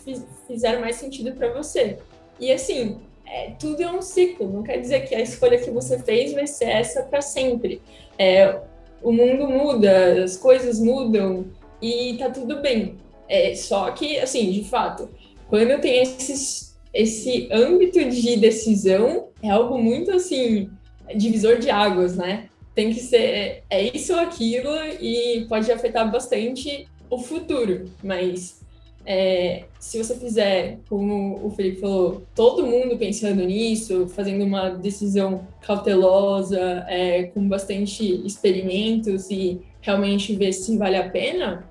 fizer 0.47 0.79
mais 0.79 0.97
sentido 0.97 1.33
para 1.33 1.53
você. 1.53 1.99
E 2.41 2.51
assim, 2.51 3.01
é, 3.27 3.51
tudo 3.59 3.83
é 3.83 3.91
um 3.91 4.03
ciclo. 4.03 4.49
Não 4.49 4.63
quer 4.63 4.79
dizer 4.79 5.07
que 5.07 5.15
a 5.15 5.21
escolha 5.21 5.59
que 5.59 5.71
você 5.71 5.99
fez 5.99 6.33
vai 6.33 6.47
ser 6.47 6.67
essa 6.67 7.03
para 7.03 7.21
sempre. 7.21 7.81
É, 8.19 8.61
o 9.03 9.13
mundo 9.13 9.49
muda, 9.49 10.23
as 10.23 10.37
coisas 10.37 10.81
mudam 10.81 11.47
e 11.81 12.17
tá 12.19 12.31
tudo 12.31 12.61
bem. 12.61 12.97
É, 13.29 13.55
só 13.55 13.91
que, 13.91 14.19
assim, 14.19 14.51
de 14.51 14.65
fato, 14.65 15.09
quando 15.49 15.81
tem 15.81 16.03
esses 16.03 16.75
esse 16.93 17.49
âmbito 17.51 17.99
de 18.09 18.37
decisão 18.37 19.29
é 19.43 19.51
algo 19.51 19.77
muito 19.77 20.13
assim 20.13 20.71
divisor 21.17 21.59
de 21.59 21.69
águas, 21.69 22.17
né? 22.17 22.49
Tem 22.73 22.93
que 22.93 23.01
ser 23.01 23.65
é 23.69 23.97
isso 23.97 24.13
ou 24.15 24.21
aquilo 24.21 24.71
e 25.01 25.45
pode 25.49 25.71
afetar 25.71 26.11
bastante 26.11 26.87
o 27.11 27.19
futuro, 27.19 27.87
mas 28.03 28.64
é, 29.07 29.65
se 29.79 30.03
você 30.03 30.15
fizer, 30.17 30.79
como 30.89 31.45
o 31.45 31.51
Felipe 31.51 31.81
falou, 31.81 32.23
todo 32.35 32.67
mundo 32.67 32.97
pensando 32.97 33.45
nisso, 33.45 34.09
fazendo 34.09 34.45
uma 34.45 34.71
decisão 34.71 35.47
cautelosa, 35.61 36.85
é, 36.89 37.25
com 37.25 37.47
bastante 37.49 38.25
experimentos 38.27 39.31
e 39.31 39.61
realmente 39.81 40.35
ver 40.35 40.53
se 40.53 40.77
vale 40.79 40.97
a 40.97 41.09
pena, 41.09 41.69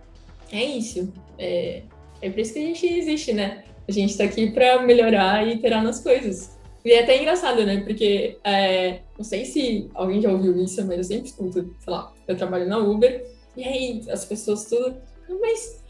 é 0.52 0.64
isso. 0.64 1.12
É, 1.40 1.82
é 2.22 2.30
por 2.30 2.40
isso 2.40 2.54
que 2.54 2.60
a 2.60 2.68
gente 2.68 2.86
existe, 2.86 3.34
né? 3.34 3.64
A 3.88 3.92
gente 3.92 4.12
está 4.12 4.24
aqui 4.24 4.52
para 4.52 4.82
melhorar 4.84 5.46
e 5.46 5.56
iterar 5.56 5.84
nas 5.84 6.00
coisas. 6.02 6.58
E 6.86 6.92
é 6.92 7.02
até 7.02 7.20
engraçado, 7.20 7.66
né? 7.66 7.82
Porque 7.82 8.38
é, 8.44 9.00
não 9.18 9.24
sei 9.24 9.46
se 9.46 9.90
alguém 9.94 10.22
já 10.22 10.32
ouviu 10.32 10.56
isso, 10.62 10.86
mas 10.86 10.98
eu 10.98 11.04
sempre 11.04 11.30
escuto, 11.30 11.54
sei 11.54 11.94
lá, 11.94 12.14
eu 12.28 12.38
trabalho 12.38 12.68
na 12.68 12.78
Uber, 12.78 13.26
e 13.56 13.64
aí 13.64 14.02
as 14.10 14.26
pessoas 14.26 14.66
tudo, 14.66 14.96
mas 15.42 15.83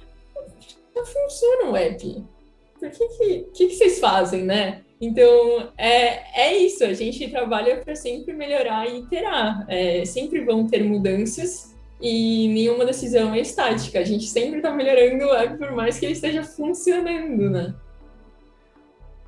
não 0.96 1.06
funciona 1.06 1.72
o 1.72 1.76
app. 1.76 2.24
Por 2.80 2.90
que 2.90 3.08
que, 3.08 3.40
que, 3.54 3.68
que 3.68 3.76
vocês 3.76 4.00
fazem, 4.00 4.44
né? 4.44 4.82
Então, 5.00 5.72
é, 5.78 6.48
é 6.48 6.58
isso, 6.58 6.84
a 6.84 6.94
gente 6.94 7.30
trabalha 7.30 7.78
para 7.78 7.96
sempre 7.96 8.34
melhorar 8.34 8.88
e 8.88 9.00
iterar. 9.00 9.66
É, 9.68 10.06
sempre 10.06 10.44
vão 10.44 10.68
ter 10.68 10.84
mudanças 10.84 11.76
e 12.02 12.48
nenhuma 12.50 12.86
decisão 12.86 13.34
é 13.34 13.40
estática. 13.40 14.00
A 14.00 14.04
gente 14.04 14.26
sempre 14.26 14.58
está 14.58 14.72
melhorando 14.72 15.26
o 15.26 15.34
app, 15.34 15.58
por 15.58 15.72
mais 15.72 16.00
que 16.00 16.06
ele 16.06 16.14
esteja 16.14 16.44
funcionando, 16.44 17.50
né? 17.50 17.74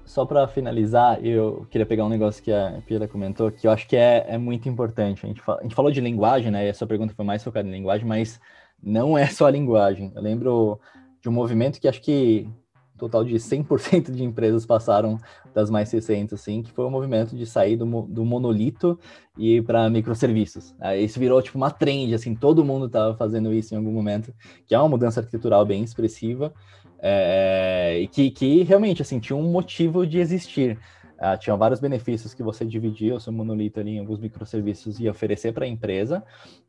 só 0.05 0.25
para 0.25 0.47
finalizar, 0.47 1.23
eu 1.25 1.67
queria 1.69 1.85
pegar 1.85 2.05
um 2.05 2.09
negócio 2.09 2.41
que 2.41 2.51
a 2.51 2.81
Pira 2.85 3.05
comentou, 3.05 3.51
que 3.51 3.67
eu 3.67 3.71
acho 3.71 3.85
que 3.85 3.97
é, 3.97 4.25
é 4.29 4.37
muito 4.37 4.69
importante. 4.69 5.25
A 5.25 5.27
gente, 5.27 5.41
a 5.45 5.61
gente 5.61 5.75
falou 5.75 5.91
de 5.91 5.99
linguagem, 5.99 6.51
né? 6.51 6.67
E 6.67 6.69
a 6.69 6.73
sua 6.73 6.87
pergunta 6.87 7.13
foi 7.13 7.25
mais 7.25 7.43
focada 7.43 7.67
em 7.67 7.71
linguagem, 7.71 8.07
mas 8.07 8.39
não 8.81 9.17
é 9.17 9.25
só 9.27 9.47
a 9.47 9.51
linguagem. 9.51 10.13
Eu 10.15 10.21
lembro 10.21 10.79
de 11.25 11.29
um 11.29 11.31
movimento 11.31 11.81
que 11.81 11.87
acho 11.87 12.01
que 12.01 12.47
um 12.93 12.97
total 12.99 13.25
de 13.25 13.33
100% 13.33 14.11
de 14.11 14.23
empresas 14.23 14.63
passaram 14.63 15.17
das 15.55 15.71
mais 15.71 15.91
recentes, 15.91 16.33
assim, 16.35 16.61
que 16.61 16.71
foi 16.71 16.85
o 16.85 16.89
movimento 16.91 17.35
de 17.35 17.47
sair 17.47 17.75
do, 17.75 18.03
do 18.03 18.23
monolito 18.23 18.99
e 19.35 19.59
para 19.63 19.89
microserviços. 19.89 20.75
Isso 20.99 21.19
virou 21.19 21.41
tipo 21.41 21.57
uma 21.57 21.71
trend, 21.71 22.13
assim, 22.13 22.35
todo 22.35 22.63
mundo 22.63 22.85
estava 22.85 23.17
fazendo 23.17 23.51
isso 23.51 23.73
em 23.73 23.77
algum 23.77 23.91
momento, 23.91 24.31
que 24.67 24.75
é 24.75 24.79
uma 24.79 24.87
mudança 24.87 25.19
arquitetural 25.19 25.65
bem 25.65 25.83
expressiva. 25.83 26.53
É, 26.99 27.99
e 27.99 28.07
que, 28.07 28.31
que 28.31 28.63
realmente 28.63 29.01
assim 29.01 29.19
tinha 29.19 29.35
um 29.35 29.51
motivo 29.51 30.05
de 30.07 30.19
existir. 30.19 30.79
Uh, 31.19 31.37
tinha 31.39 31.55
vários 31.55 31.79
benefícios 31.79 32.33
que 32.33 32.43
você 32.43 32.65
dividia 32.65 33.15
o 33.15 33.19
seu 33.19 33.31
monolito 33.31 33.79
ali 33.79 33.91
em 33.91 33.99
alguns 33.99 34.19
microserviços 34.19 34.99
e 34.99 35.07
oferecer 35.07 35.53
para 35.53 35.65
a 35.65 35.67
empresa. 35.67 36.23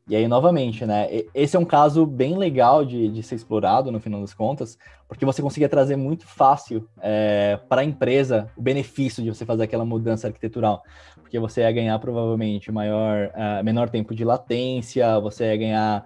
E 0.09 0.15
aí, 0.15 0.27
novamente, 0.27 0.85
né? 0.85 1.07
Esse 1.33 1.57
é 1.57 1.59
um 1.59 1.65
caso 1.65 2.05
bem 2.05 2.37
legal 2.37 2.85
de, 2.85 3.09
de 3.09 3.21
ser 3.21 3.35
explorado 3.35 3.91
no 3.91 3.99
final 3.99 4.21
das 4.21 4.33
contas, 4.33 4.77
porque 5.07 5.25
você 5.25 5.41
conseguia 5.41 5.67
trazer 5.67 5.97
muito 5.97 6.25
fácil 6.25 6.87
é, 7.01 7.59
para 7.67 7.81
a 7.81 7.83
empresa 7.83 8.49
o 8.55 8.61
benefício 8.61 9.21
de 9.21 9.29
você 9.29 9.45
fazer 9.45 9.63
aquela 9.63 9.83
mudança 9.83 10.27
arquitetural. 10.27 10.81
Porque 11.15 11.37
você 11.37 11.61
ia 11.61 11.71
ganhar 11.71 11.99
provavelmente 11.99 12.71
maior, 12.71 13.33
uh, 13.35 13.63
menor 13.63 13.89
tempo 13.89 14.15
de 14.15 14.23
latência, 14.23 15.19
você 15.19 15.45
ia 15.51 15.57
ganhar 15.57 16.05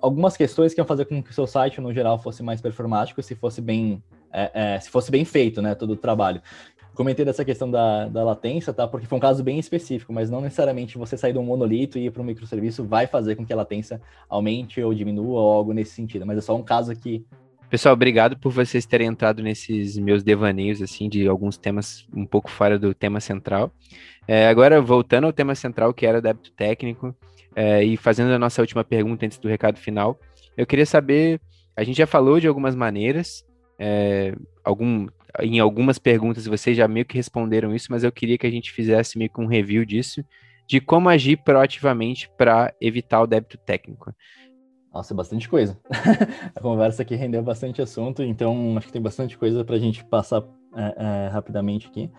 algumas 0.00 0.36
questões 0.36 0.72
que 0.72 0.80
iam 0.80 0.86
fazer 0.86 1.06
com 1.06 1.22
que 1.22 1.30
o 1.30 1.34
seu 1.34 1.46
site, 1.46 1.80
no 1.80 1.92
geral, 1.92 2.18
fosse 2.18 2.42
mais 2.42 2.60
performático 2.60 3.22
se 3.22 3.34
fosse 3.34 3.60
bem, 3.60 4.02
é, 4.32 4.74
é, 4.74 4.80
se 4.80 4.90
fosse 4.90 5.10
bem 5.10 5.24
feito, 5.24 5.60
né, 5.60 5.74
todo 5.74 5.94
o 5.94 5.96
trabalho. 5.96 6.40
Comentei 6.94 7.24
dessa 7.24 7.44
questão 7.44 7.70
da, 7.70 8.06
da 8.08 8.22
latência, 8.22 8.72
tá? 8.72 8.86
Porque 8.86 9.06
foi 9.06 9.16
um 9.16 9.20
caso 9.20 9.42
bem 9.42 9.58
específico, 9.58 10.12
mas 10.12 10.28
não 10.28 10.40
necessariamente 10.40 10.98
você 10.98 11.16
sair 11.16 11.32
de 11.32 11.38
um 11.38 11.44
monolito 11.44 11.98
e 11.98 12.06
ir 12.06 12.10
para 12.10 12.20
um 12.20 12.24
microserviço 12.24 12.84
vai 12.84 13.06
fazer 13.06 13.34
com 13.34 13.46
que 13.46 13.52
a 13.52 13.56
latência 13.56 14.00
aumente 14.28 14.82
ou 14.82 14.92
diminua 14.92 15.40
ou 15.40 15.52
algo 15.52 15.72
nesse 15.72 15.94
sentido. 15.94 16.26
Mas 16.26 16.38
é 16.38 16.40
só 16.42 16.54
um 16.54 16.62
caso 16.62 16.92
aqui. 16.92 17.24
Pessoal, 17.70 17.94
obrigado 17.94 18.38
por 18.38 18.52
vocês 18.52 18.84
terem 18.84 19.06
entrado 19.06 19.42
nesses 19.42 19.96
meus 19.96 20.22
devaneios, 20.22 20.82
assim, 20.82 21.08
de 21.08 21.26
alguns 21.26 21.56
temas 21.56 22.06
um 22.14 22.26
pouco 22.26 22.50
fora 22.50 22.78
do 22.78 22.92
tema 22.92 23.18
central. 23.18 23.72
É, 24.28 24.46
agora, 24.46 24.78
voltando 24.78 25.24
ao 25.26 25.32
tema 25.32 25.54
central, 25.54 25.94
que 25.94 26.04
era 26.04 26.20
débito 26.20 26.52
técnico, 26.52 27.16
é, 27.56 27.82
e 27.82 27.96
fazendo 27.96 28.30
a 28.32 28.38
nossa 28.38 28.60
última 28.60 28.84
pergunta 28.84 29.24
antes 29.24 29.38
do 29.38 29.48
recado 29.48 29.78
final, 29.78 30.18
eu 30.54 30.66
queria 30.66 30.84
saber, 30.84 31.40
a 31.74 31.82
gente 31.82 31.96
já 31.96 32.06
falou 32.06 32.38
de 32.38 32.46
algumas 32.46 32.74
maneiras, 32.74 33.42
é, 33.78 34.34
algum, 34.62 35.06
em 35.40 35.58
algumas 35.60 35.98
perguntas 35.98 36.46
vocês 36.46 36.76
já 36.76 36.86
meio 36.86 37.06
que 37.06 37.16
responderam 37.16 37.74
isso, 37.74 37.88
mas 37.90 38.04
eu 38.04 38.12
queria 38.12 38.38
que 38.38 38.46
a 38.46 38.50
gente 38.50 38.72
fizesse 38.72 39.18
meio 39.18 39.30
que 39.30 39.40
um 39.40 39.46
review 39.46 39.84
disso, 39.84 40.24
de 40.66 40.80
como 40.80 41.08
agir 41.08 41.36
proativamente 41.42 42.30
para 42.36 42.74
evitar 42.80 43.22
o 43.22 43.26
débito 43.26 43.58
técnico. 43.58 44.12
Nossa, 44.92 45.14
bastante 45.14 45.48
coisa. 45.48 45.78
a 46.54 46.60
conversa 46.60 47.02
aqui 47.02 47.14
rendeu 47.14 47.42
bastante 47.42 47.80
assunto, 47.80 48.22
então 48.22 48.76
acho 48.76 48.86
que 48.86 48.92
tem 48.92 49.02
bastante 49.02 49.38
coisa 49.38 49.64
para 49.64 49.76
a 49.76 49.78
gente 49.78 50.04
passar 50.04 50.42
é, 50.76 50.94
é, 51.26 51.28
rapidamente 51.28 51.88
aqui. 51.88 52.10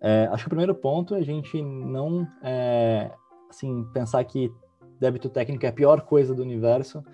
É, 0.00 0.28
acho 0.32 0.44
que 0.44 0.48
o 0.48 0.50
primeiro 0.50 0.74
ponto 0.74 1.14
é 1.14 1.18
a 1.18 1.24
gente 1.24 1.60
não 1.62 2.26
é, 2.42 3.10
assim, 3.48 3.84
pensar 3.94 4.22
que 4.24 4.50
débito 4.98 5.28
técnico 5.28 5.64
é 5.66 5.68
a 5.68 5.72
pior 5.72 6.00
coisa 6.02 6.34
do 6.34 6.42
universo. 6.42 7.04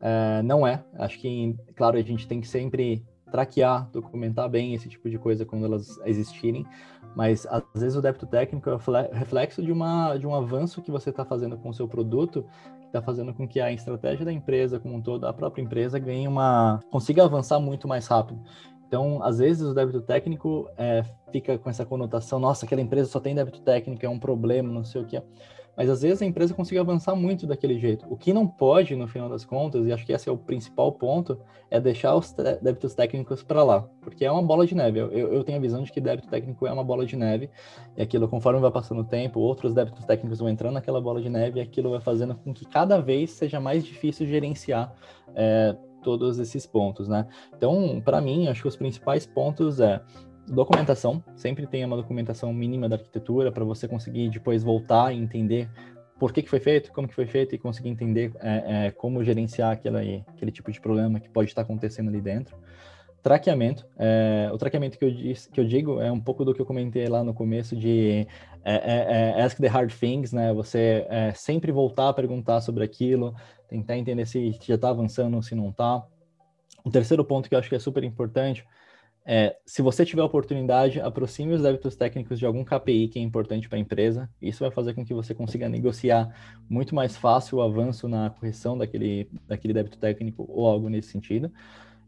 É, 0.00 0.42
não 0.42 0.66
é. 0.66 0.82
Acho 0.98 1.18
que, 1.20 1.54
claro, 1.76 1.98
a 1.98 2.02
gente 2.02 2.26
tem 2.26 2.40
que 2.40 2.48
sempre 2.48 3.04
traquear, 3.32 3.88
documentar 3.90 4.48
bem 4.48 4.74
esse 4.74 4.88
tipo 4.88 5.08
de 5.08 5.18
coisa 5.18 5.46
quando 5.46 5.64
elas 5.64 5.98
existirem, 6.04 6.66
mas 7.16 7.46
às 7.46 7.80
vezes 7.80 7.96
o 7.96 8.02
débito 8.02 8.26
técnico 8.26 8.70
é 8.70 9.10
reflexo 9.12 9.62
de, 9.62 9.72
uma, 9.72 10.16
de 10.16 10.26
um 10.26 10.34
avanço 10.34 10.82
que 10.82 10.90
você 10.90 11.10
está 11.10 11.24
fazendo 11.24 11.56
com 11.56 11.70
o 11.70 11.74
seu 11.74 11.88
produto, 11.88 12.44
que 12.80 12.86
está 12.86 13.02
fazendo 13.02 13.32
com 13.32 13.48
que 13.48 13.60
a 13.60 13.72
estratégia 13.72 14.24
da 14.24 14.32
empresa 14.32 14.78
como 14.78 14.94
um 14.94 15.00
todo, 15.00 15.26
a 15.26 15.32
própria 15.32 15.62
empresa, 15.62 15.98
ganhe 15.98 16.28
uma 16.28 16.78
consiga 16.90 17.24
avançar 17.24 17.58
muito 17.58 17.88
mais 17.88 18.06
rápido. 18.06 18.40
Então, 18.86 19.22
às 19.22 19.38
vezes 19.38 19.66
o 19.66 19.74
débito 19.74 20.02
técnico 20.02 20.68
é, 20.76 21.02
fica 21.32 21.56
com 21.56 21.70
essa 21.70 21.86
conotação, 21.86 22.38
nossa, 22.38 22.66
aquela 22.66 22.82
empresa 22.82 23.08
só 23.08 23.18
tem 23.18 23.34
débito 23.34 23.62
técnico, 23.62 24.04
é 24.04 24.08
um 24.08 24.18
problema, 24.18 24.70
não 24.70 24.84
sei 24.84 25.00
o 25.00 25.06
que. 25.06 25.20
Mas 25.76 25.88
às 25.88 26.02
vezes 26.02 26.20
a 26.22 26.26
empresa 26.26 26.52
consegue 26.54 26.78
avançar 26.78 27.14
muito 27.14 27.46
daquele 27.46 27.78
jeito. 27.78 28.06
O 28.10 28.16
que 28.16 28.32
não 28.32 28.46
pode, 28.46 28.94
no 28.94 29.08
final 29.08 29.28
das 29.28 29.44
contas, 29.44 29.86
e 29.86 29.92
acho 29.92 30.04
que 30.04 30.12
esse 30.12 30.28
é 30.28 30.32
o 30.32 30.36
principal 30.36 30.92
ponto, 30.92 31.38
é 31.70 31.80
deixar 31.80 32.14
os 32.14 32.32
débitos 32.32 32.94
técnicos 32.94 33.42
para 33.42 33.62
lá, 33.62 33.82
porque 34.02 34.24
é 34.24 34.30
uma 34.30 34.42
bola 34.42 34.66
de 34.66 34.74
neve. 34.74 34.98
Eu, 34.98 35.10
eu, 35.10 35.42
tenho 35.42 35.58
a 35.58 35.60
visão 35.60 35.82
de 35.82 35.90
que 35.90 36.00
débito 36.00 36.28
técnico 36.28 36.66
é 36.66 36.72
uma 36.72 36.84
bola 36.84 37.06
de 37.06 37.16
neve, 37.16 37.48
e 37.96 38.02
aquilo, 38.02 38.28
conforme 38.28 38.60
vai 38.60 38.70
passando 38.70 39.00
o 39.00 39.04
tempo, 39.04 39.40
outros 39.40 39.72
débitos 39.72 40.04
técnicos 40.04 40.38
vão 40.38 40.48
entrando 40.48 40.74
naquela 40.74 41.00
bola 41.00 41.20
de 41.20 41.30
neve, 41.30 41.58
e 41.58 41.62
aquilo 41.62 41.90
vai 41.90 42.00
fazendo 42.00 42.34
com 42.34 42.52
que 42.52 42.66
cada 42.66 43.00
vez 43.00 43.30
seja 43.30 43.58
mais 43.58 43.84
difícil 43.84 44.26
gerenciar 44.26 44.94
é, 45.34 45.74
todos 46.02 46.38
esses 46.38 46.66
pontos, 46.66 47.08
né? 47.08 47.26
Então, 47.56 48.02
para 48.04 48.20
mim, 48.20 48.48
acho 48.48 48.62
que 48.62 48.68
os 48.68 48.76
principais 48.76 49.26
pontos 49.26 49.80
é 49.80 50.02
documentação, 50.46 51.22
sempre 51.34 51.66
tenha 51.66 51.86
uma 51.86 51.96
documentação 51.96 52.52
mínima 52.52 52.88
da 52.88 52.96
arquitetura 52.96 53.52
para 53.52 53.64
você 53.64 53.86
conseguir 53.86 54.28
depois 54.30 54.62
voltar 54.62 55.12
e 55.12 55.18
entender 55.18 55.68
por 56.18 56.32
que, 56.32 56.42
que 56.42 56.48
foi 56.48 56.60
feito, 56.60 56.92
como 56.92 57.08
que 57.08 57.14
foi 57.14 57.26
feito 57.26 57.54
e 57.54 57.58
conseguir 57.58 57.88
entender 57.88 58.32
é, 58.40 58.86
é, 58.86 58.90
como 58.90 59.24
gerenciar 59.24 59.72
aquele, 59.72 60.24
aquele 60.28 60.52
tipo 60.52 60.70
de 60.70 60.80
problema 60.80 61.18
que 61.18 61.28
pode 61.28 61.48
estar 61.48 61.62
acontecendo 61.62 62.08
ali 62.08 62.20
dentro. 62.20 62.56
Traqueamento, 63.22 63.86
é, 63.96 64.50
o 64.52 64.58
traqueamento 64.58 64.98
que 64.98 65.04
eu, 65.04 65.10
diz, 65.10 65.46
que 65.46 65.60
eu 65.60 65.64
digo 65.64 66.00
é 66.00 66.10
um 66.10 66.20
pouco 66.20 66.44
do 66.44 66.52
que 66.52 66.60
eu 66.60 66.66
comentei 66.66 67.06
lá 67.06 67.22
no 67.22 67.32
começo 67.32 67.76
de 67.76 68.26
é, 68.64 68.74
é, 68.74 69.34
é, 69.38 69.42
ask 69.42 69.58
the 69.58 69.68
hard 69.68 69.92
things, 69.92 70.32
né? 70.32 70.52
Você 70.52 71.06
sempre 71.34 71.70
voltar 71.70 72.08
a 72.08 72.12
perguntar 72.12 72.60
sobre 72.60 72.82
aquilo, 72.82 73.34
tentar 73.68 73.96
entender 73.96 74.26
se 74.26 74.58
já 74.62 74.74
está 74.74 74.90
avançando 74.90 75.34
ou 75.34 75.42
se 75.42 75.54
não 75.54 75.70
está. 75.70 76.04
O 76.84 76.90
terceiro 76.90 77.24
ponto 77.24 77.48
que 77.48 77.54
eu 77.54 77.60
acho 77.60 77.68
que 77.68 77.76
é 77.76 77.78
super 77.78 78.02
importante 78.02 78.64
é, 79.24 79.56
se 79.64 79.82
você 79.82 80.04
tiver 80.04 80.22
oportunidade, 80.22 81.00
aproxime 81.00 81.54
os 81.54 81.62
débitos 81.62 81.94
técnicos 81.94 82.38
de 82.38 82.46
algum 82.46 82.64
KPI 82.64 83.08
que 83.08 83.18
é 83.18 83.22
importante 83.22 83.68
para 83.68 83.78
a 83.78 83.80
empresa. 83.80 84.28
Isso 84.40 84.60
vai 84.60 84.70
fazer 84.70 84.94
com 84.94 85.04
que 85.04 85.14
você 85.14 85.32
consiga 85.32 85.68
negociar 85.68 86.34
muito 86.68 86.94
mais 86.94 87.16
fácil 87.16 87.58
o 87.58 87.62
avanço 87.62 88.08
na 88.08 88.30
correção 88.30 88.76
daquele, 88.76 89.28
daquele 89.46 89.72
débito 89.72 89.98
técnico 89.98 90.44
ou 90.48 90.66
algo 90.66 90.88
nesse 90.88 91.08
sentido. 91.08 91.52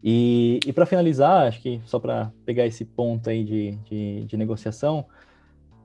E, 0.03 0.59
e 0.67 0.73
para 0.73 0.87
finalizar, 0.87 1.47
acho 1.47 1.61
que 1.63 1.81
só 1.87 1.99
para 1.99 2.33
pegar 2.45 2.67
esse 2.67 2.85
ponto 2.85 3.31
aí 3.31 3.45
de, 3.45 3.73
de, 3.89 4.25
de 4.25 4.37
negociação, 4.37 5.07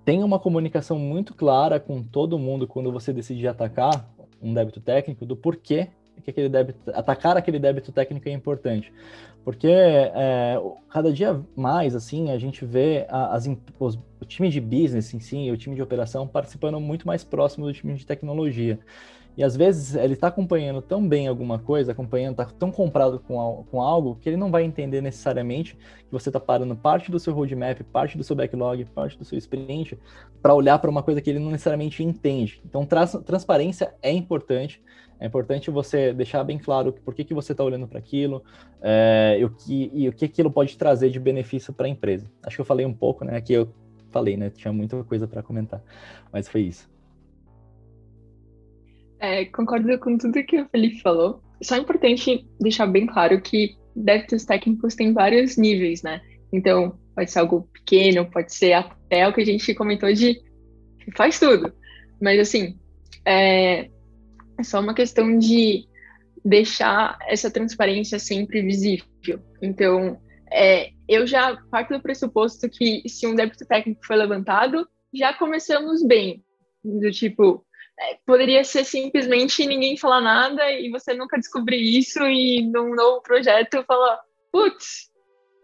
tenha 0.04 0.26
uma 0.26 0.40
comunicação 0.40 0.98
muito 0.98 1.36
clara 1.36 1.80
com 1.80 2.02
todo 2.02 2.40
mundo 2.40 2.68
quando 2.68 2.92
você 2.92 3.14
decide 3.14 3.48
atacar 3.48 4.12
um 4.42 4.54
débito 4.54 4.82
técnico 4.82 5.26
do 5.26 5.38
porquê 5.38 5.90
que 6.22 6.32
aquele 6.32 6.50
débito, 6.50 6.80
atacar 6.92 7.38
aquele 7.38 7.60
débito 7.60 7.92
técnico 7.92 8.28
é 8.30 8.32
importante. 8.32 8.92
Porque 9.44 9.68
é, 9.68 10.62
cada 10.90 11.12
dia 11.12 11.42
mais, 11.56 11.96
assim, 11.96 12.32
a 12.32 12.38
gente 12.38 12.66
vê 12.66 13.06
as, 13.10 13.48
os, 13.80 13.96
o 14.22 14.26
time 14.26 14.50
de 14.50 14.60
business 14.60 15.14
em 15.14 15.20
si, 15.20 15.50
o 15.52 15.58
time 15.58 15.76
de 15.76 15.82
operação 15.82 16.28
participando 16.28 16.80
muito 16.80 17.08
mais 17.08 17.24
próximo 17.24 17.66
do 17.66 17.74
time 17.74 17.96
de 17.96 18.06
tecnologia. 18.06 18.80
E 19.40 19.44
às 19.44 19.56
vezes 19.56 19.96
ele 19.96 20.16
está 20.16 20.28
acompanhando 20.28 20.82
tão 20.82 21.08
bem 21.08 21.28
alguma 21.28 21.58
coisa, 21.58 21.94
acompanhando, 21.94 22.42
está 22.42 22.46
tão 22.46 22.72
comprado 22.72 23.20
com, 23.20 23.66
com 23.72 23.82
algo, 23.82 24.18
que 24.20 24.28
ele 24.28 24.36
não 24.36 24.52
vai 24.52 24.64
entender 24.64 25.02
necessariamente 25.02 25.76
que 25.76 26.12
você 26.12 26.28
está 26.28 26.42
parando 26.42 26.76
parte 26.76 27.10
do 27.10 27.18
seu 27.18 27.34
roadmap, 27.34 27.82
parte 27.84 28.18
do 28.18 28.24
seu 28.26 28.36
backlog, 28.36 28.84
parte 28.94 29.18
do 29.18 29.24
seu 29.24 29.38
sprint, 29.38 29.98
para 30.42 30.54
olhar 30.54 30.78
para 30.80 30.90
uma 30.90 31.02
coisa 31.02 31.22
que 31.22 31.30
ele 31.30 31.40
não 31.40 31.52
necessariamente 31.52 32.04
entende. 32.04 32.62
Então, 32.66 32.86
trans, 32.86 33.14
transparência 33.26 33.96
é 34.02 34.12
importante. 34.12 34.82
É 35.20 35.26
importante 35.26 35.70
você 35.70 36.14
deixar 36.14 36.44
bem 36.44 36.58
claro 36.58 36.94
por 36.94 37.14
que, 37.14 37.24
que 37.24 37.34
você 37.34 37.52
está 37.52 37.64
olhando 37.64 37.88
para 37.88 38.00
aquilo 38.00 38.44
é, 38.82 39.38
e, 39.40 39.44
o 39.44 39.50
que, 39.50 39.92
e 39.94 40.08
o 40.08 40.14
que 40.14 40.26
aquilo 40.26 40.50
pode 40.50 40.78
trazer 40.78 41.10
de 41.10 41.20
benefício 41.20 41.74
para 41.74 41.88
a 41.88 41.90
empresa. 41.90 42.32
Acho 42.44 42.58
que 42.58 42.62
eu 42.62 42.66
falei 42.66 42.86
um 42.86 42.94
pouco, 42.94 43.26
né? 43.26 43.36
Aqui 43.36 43.54
eu 43.54 43.70
falei, 44.12 44.38
né? 44.38 44.50
Tinha 44.50 44.72
muita 44.72 45.04
coisa 45.04 45.28
para 45.28 45.44
comentar, 45.44 45.84
mas 46.32 46.48
foi 46.48 46.62
isso. 46.62 46.90
É, 49.20 49.44
concordo 49.46 50.00
com 50.00 50.18
tudo 50.18 50.44
que 50.44 50.62
o 50.62 50.70
Felipe 50.70 51.02
falou. 51.02 51.42
Só 51.62 51.76
é 51.76 51.80
importante 51.80 52.48
deixar 52.60 52.88
bem 52.88 53.06
claro 53.06 53.42
que 53.42 53.76
débitos 53.94 54.46
técnicos 54.46 54.96
têm 54.96 55.14
vários 55.14 55.58
níveis, 55.58 56.02
né? 56.02 56.22
Então, 56.54 56.98
pode 57.14 57.30
ser 57.30 57.40
algo 57.40 57.68
pequeno, 57.74 58.26
pode 58.26 58.54
ser 58.54 58.74
até 58.74 59.28
o 59.28 59.34
que 59.34 59.42
a 59.42 59.46
gente 59.46 59.76
comentou 59.76 60.12
de 60.14 60.42
faz 61.16 61.38
tudo. 61.38 61.74
Mas, 62.22 62.40
assim, 62.40 62.78
é, 63.26 63.90
é 64.60 64.64
só 64.64 64.80
uma 64.80 64.94
questão 64.94 65.38
de 65.38 65.88
deixar 66.44 67.18
essa 67.28 67.50
transparência 67.50 68.20
sempre 68.20 68.62
visível. 68.62 69.40
Então, 69.62 70.20
é, 70.52 70.92
eu 71.08 71.26
já 71.26 71.58
parto 71.72 71.94
do 71.94 72.02
pressuposto 72.02 72.70
que 72.70 73.08
se 73.08 73.26
um 73.26 73.36
débito 73.36 73.66
técnico 73.66 74.06
foi 74.06 74.16
levantado, 74.16 74.88
já 75.14 75.34
começamos 75.34 76.04
bem. 76.06 76.44
Do 76.84 77.12
tipo, 77.12 77.66
é, 78.00 78.18
poderia 78.26 78.64
ser 78.64 78.84
simplesmente 78.84 79.66
ninguém 79.66 79.98
falar 79.98 80.22
nada 80.22 80.72
e 80.72 80.90
você 80.90 81.14
nunca 81.14 81.38
descobrir 81.38 81.82
isso 81.82 82.22
e 82.24 82.62
num 82.62 82.96
novo 82.96 83.22
projeto 83.22 83.84
falar, 83.86 84.20
putz, 84.52 85.10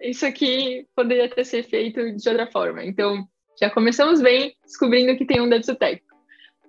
isso 0.01 0.25
aqui 0.25 0.85
poderia 0.95 1.29
ter 1.29 1.45
sido 1.45 1.67
feito 1.67 2.15
de 2.15 2.29
outra 2.29 2.47
forma. 2.47 2.83
Então, 2.83 3.25
já 3.59 3.69
começamos 3.69 4.21
bem 4.21 4.55
descobrindo 4.63 5.17
que 5.17 5.25
tem 5.25 5.41
um 5.41 5.49
débito 5.49 5.75
técnico. 5.75 6.15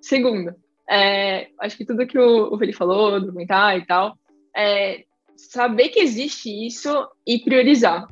Segundo, 0.00 0.54
é, 0.88 1.48
acho 1.60 1.76
que 1.76 1.84
tudo 1.84 2.06
que 2.06 2.18
o, 2.18 2.52
o 2.52 2.58
Felipe 2.58 2.78
falou, 2.78 3.20
documentar 3.20 3.76
e 3.76 3.86
tal, 3.86 4.16
é 4.56 5.04
saber 5.36 5.88
que 5.90 6.00
existe 6.00 6.48
isso 6.66 7.08
e 7.26 7.38
priorizar. 7.38 8.08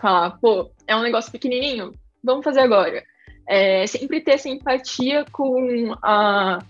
Falar, 0.00 0.38
pô, 0.38 0.70
é 0.86 0.94
um 0.94 1.02
negócio 1.02 1.32
pequenininho, 1.32 1.92
vamos 2.22 2.44
fazer 2.44 2.60
agora. 2.60 3.02
É, 3.48 3.86
sempre 3.86 4.20
ter 4.20 4.32
essa 4.32 4.48
empatia 4.48 5.24
com 5.32 5.94
a 6.02 6.60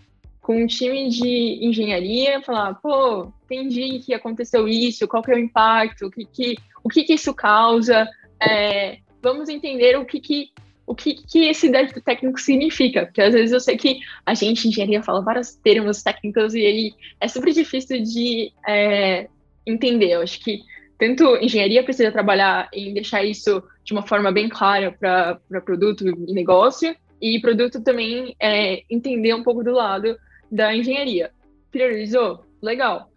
com 0.40 0.62
um 0.62 0.66
time 0.66 1.08
de 1.08 1.58
engenharia, 1.62 2.42
falar, 2.42 2.74
pô, 2.74 3.32
entendi 3.44 4.00
que 4.00 4.12
aconteceu 4.12 4.68
isso, 4.68 5.08
qual 5.08 5.22
que 5.22 5.32
é 5.32 5.36
o 5.36 5.38
impacto, 5.38 6.06
o 6.06 6.10
que 6.10 6.26
que, 6.26 6.56
o 6.84 6.88
que, 6.90 7.02
que 7.02 7.14
isso 7.14 7.32
causa, 7.32 8.06
é, 8.38 8.98
vamos 9.22 9.48
entender 9.48 9.98
o 9.98 10.04
que, 10.04 10.20
que 10.20 10.50
o 10.86 10.94
que, 10.94 11.14
que 11.14 11.46
esse 11.46 11.68
débito 11.70 12.00
técnico 12.00 12.38
significa, 12.38 13.06
porque 13.06 13.22
às 13.22 13.32
vezes 13.32 13.52
eu 13.52 13.60
sei 13.60 13.76
que 13.76 14.00
a 14.24 14.34
gente, 14.34 14.68
engenharia, 14.68 15.02
fala 15.02 15.22
vários 15.22 15.54
termos 15.56 16.02
técnicos 16.02 16.54
e 16.54 16.66
aí 16.66 16.94
é 17.20 17.28
super 17.28 17.52
difícil 17.52 18.02
de 18.02 18.52
é, 18.66 19.28
entender. 19.66 20.12
Eu 20.12 20.22
acho 20.22 20.40
que 20.40 20.60
tanto 20.98 21.36
engenharia 21.36 21.82
precisa 21.82 22.12
trabalhar 22.12 22.68
em 22.72 22.92
deixar 22.92 23.24
isso 23.24 23.62
de 23.84 23.92
uma 23.92 24.06
forma 24.06 24.30
bem 24.30 24.48
clara 24.48 24.92
para 24.92 25.60
produto 25.62 26.06
e 26.06 26.32
negócio, 26.32 26.94
e 27.20 27.40
produto 27.40 27.82
também 27.82 28.34
é, 28.40 28.82
entender 28.90 29.34
um 29.34 29.42
pouco 29.42 29.64
do 29.64 29.72
lado 29.72 30.16
da 30.50 30.74
engenharia. 30.74 31.30
Priorizou? 31.70 32.44
Legal. 32.62 33.10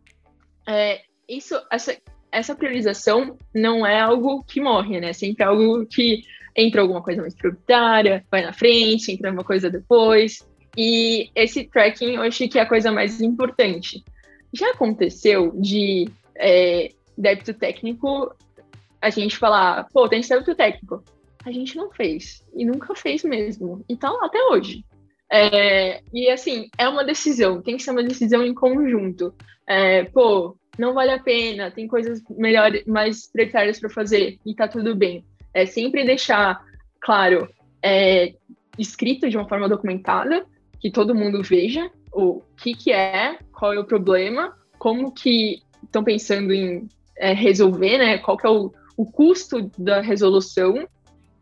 É, 0.67 1.01
isso, 1.27 1.55
essa, 1.71 1.95
essa 2.31 2.55
priorização 2.55 3.37
não 3.53 3.85
é 3.85 3.99
algo 3.99 4.43
que 4.43 4.61
morre, 4.61 4.99
né? 4.99 5.13
Sempre 5.13 5.43
é 5.43 5.47
algo 5.47 5.85
que 5.85 6.23
entra 6.57 6.81
alguma 6.81 7.03
coisa 7.03 7.21
mais 7.21 7.35
prioritária, 7.35 8.25
vai 8.31 8.41
na 8.41 8.51
frente, 8.51 9.11
entra 9.11 9.31
uma 9.31 9.43
coisa 9.43 9.69
depois. 9.69 10.45
E 10.75 11.29
esse 11.35 11.65
tracking 11.65 12.15
eu 12.15 12.21
acho 12.23 12.49
que 12.49 12.57
é 12.57 12.61
a 12.63 12.67
coisa 12.67 12.91
mais 12.91 13.21
importante. 13.21 14.03
Já 14.51 14.71
aconteceu 14.71 15.51
de 15.55 16.09
é, 16.35 16.91
débito 17.15 17.53
técnico 17.53 18.35
a 18.99 19.09
gente 19.11 19.37
falar, 19.37 19.87
pô, 19.93 20.09
tem 20.09 20.21
débito 20.21 20.55
técnico. 20.55 21.03
A 21.45 21.51
gente 21.51 21.77
não 21.77 21.91
fez. 21.91 22.43
E 22.55 22.65
nunca 22.65 22.95
fez 22.95 23.23
mesmo. 23.23 23.85
E 23.87 23.95
tá 23.95 24.09
lá 24.11 24.25
até 24.25 24.41
hoje. 24.45 24.83
É, 25.31 26.01
e 26.13 26.29
assim, 26.29 26.69
é 26.77 26.87
uma 26.87 27.03
decisão, 27.03 27.61
tem 27.61 27.75
que 27.75 27.83
ser 27.83 27.91
uma 27.91 28.03
decisão 28.03 28.43
em 28.43 28.53
conjunto. 28.53 29.33
É, 29.67 30.05
pô, 30.05 30.57
não 30.77 30.93
vale 30.93 31.11
a 31.11 31.19
pena, 31.19 31.71
tem 31.71 31.87
coisas 31.87 32.21
melhores, 32.29 32.85
mais 32.85 33.27
prioritárias 33.29 33.79
para 33.79 33.89
fazer 33.89 34.39
e 34.45 34.55
tá 34.55 34.67
tudo 34.67 34.95
bem. 34.95 35.23
É 35.53 35.65
sempre 35.65 36.05
deixar, 36.05 36.63
claro, 37.01 37.49
é, 37.83 38.33
escrito 38.77 39.29
de 39.29 39.37
uma 39.37 39.47
forma 39.47 39.67
documentada, 39.67 40.45
que 40.79 40.91
todo 40.91 41.15
mundo 41.15 41.41
veja 41.41 41.89
o 42.11 42.41
que, 42.55 42.73
que 42.73 42.91
é, 42.91 43.37
qual 43.51 43.73
é 43.73 43.79
o 43.79 43.85
problema, 43.85 44.55
como 44.77 45.11
que 45.11 45.61
estão 45.83 46.03
pensando 46.03 46.53
em 46.53 46.87
é, 47.15 47.33
resolver, 47.33 47.97
né? 47.97 48.17
Qual 48.19 48.37
que 48.37 48.45
é 48.45 48.49
o, 48.49 48.71
o 48.95 49.05
custo 49.05 49.71
da 49.77 50.01
resolução 50.01 50.87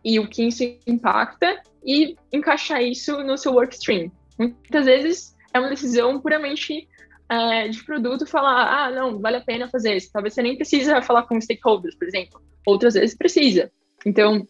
e 0.03 0.20
o 0.20 0.28
que 0.28 0.47
isso 0.47 0.64
impacta 0.86 1.62
e 1.84 2.16
encaixar 2.32 2.82
isso 2.84 3.24
no 3.24 3.38
seu 3.38 3.53
workstream. 3.53 4.12
Muitas 4.38 4.86
vezes 4.86 5.36
é 5.53 5.60
uma 5.60 5.70
decisão 5.70 6.20
puramente 6.20 6.88
é, 7.30 7.68
de 7.68 7.84
produto 7.84 8.26
falar, 8.26 8.86
ah, 8.86 8.91
não, 8.91 9.20
vale 9.20 9.38
a 9.38 9.41
pena 9.41 9.70
fazer 9.70 9.95
isso. 9.95 10.12
Talvez 10.12 10.34
você 10.34 10.41
nem 10.41 10.56
precisa 10.56 11.01
falar 11.01 11.24
com 11.24 11.39
stakeholders, 11.39 11.95
por 11.95 12.08
exemplo. 12.08 12.41
Outras 12.66 12.93
vezes 12.93 13.16
precisa. 13.16 13.72
Então, 14.06 14.47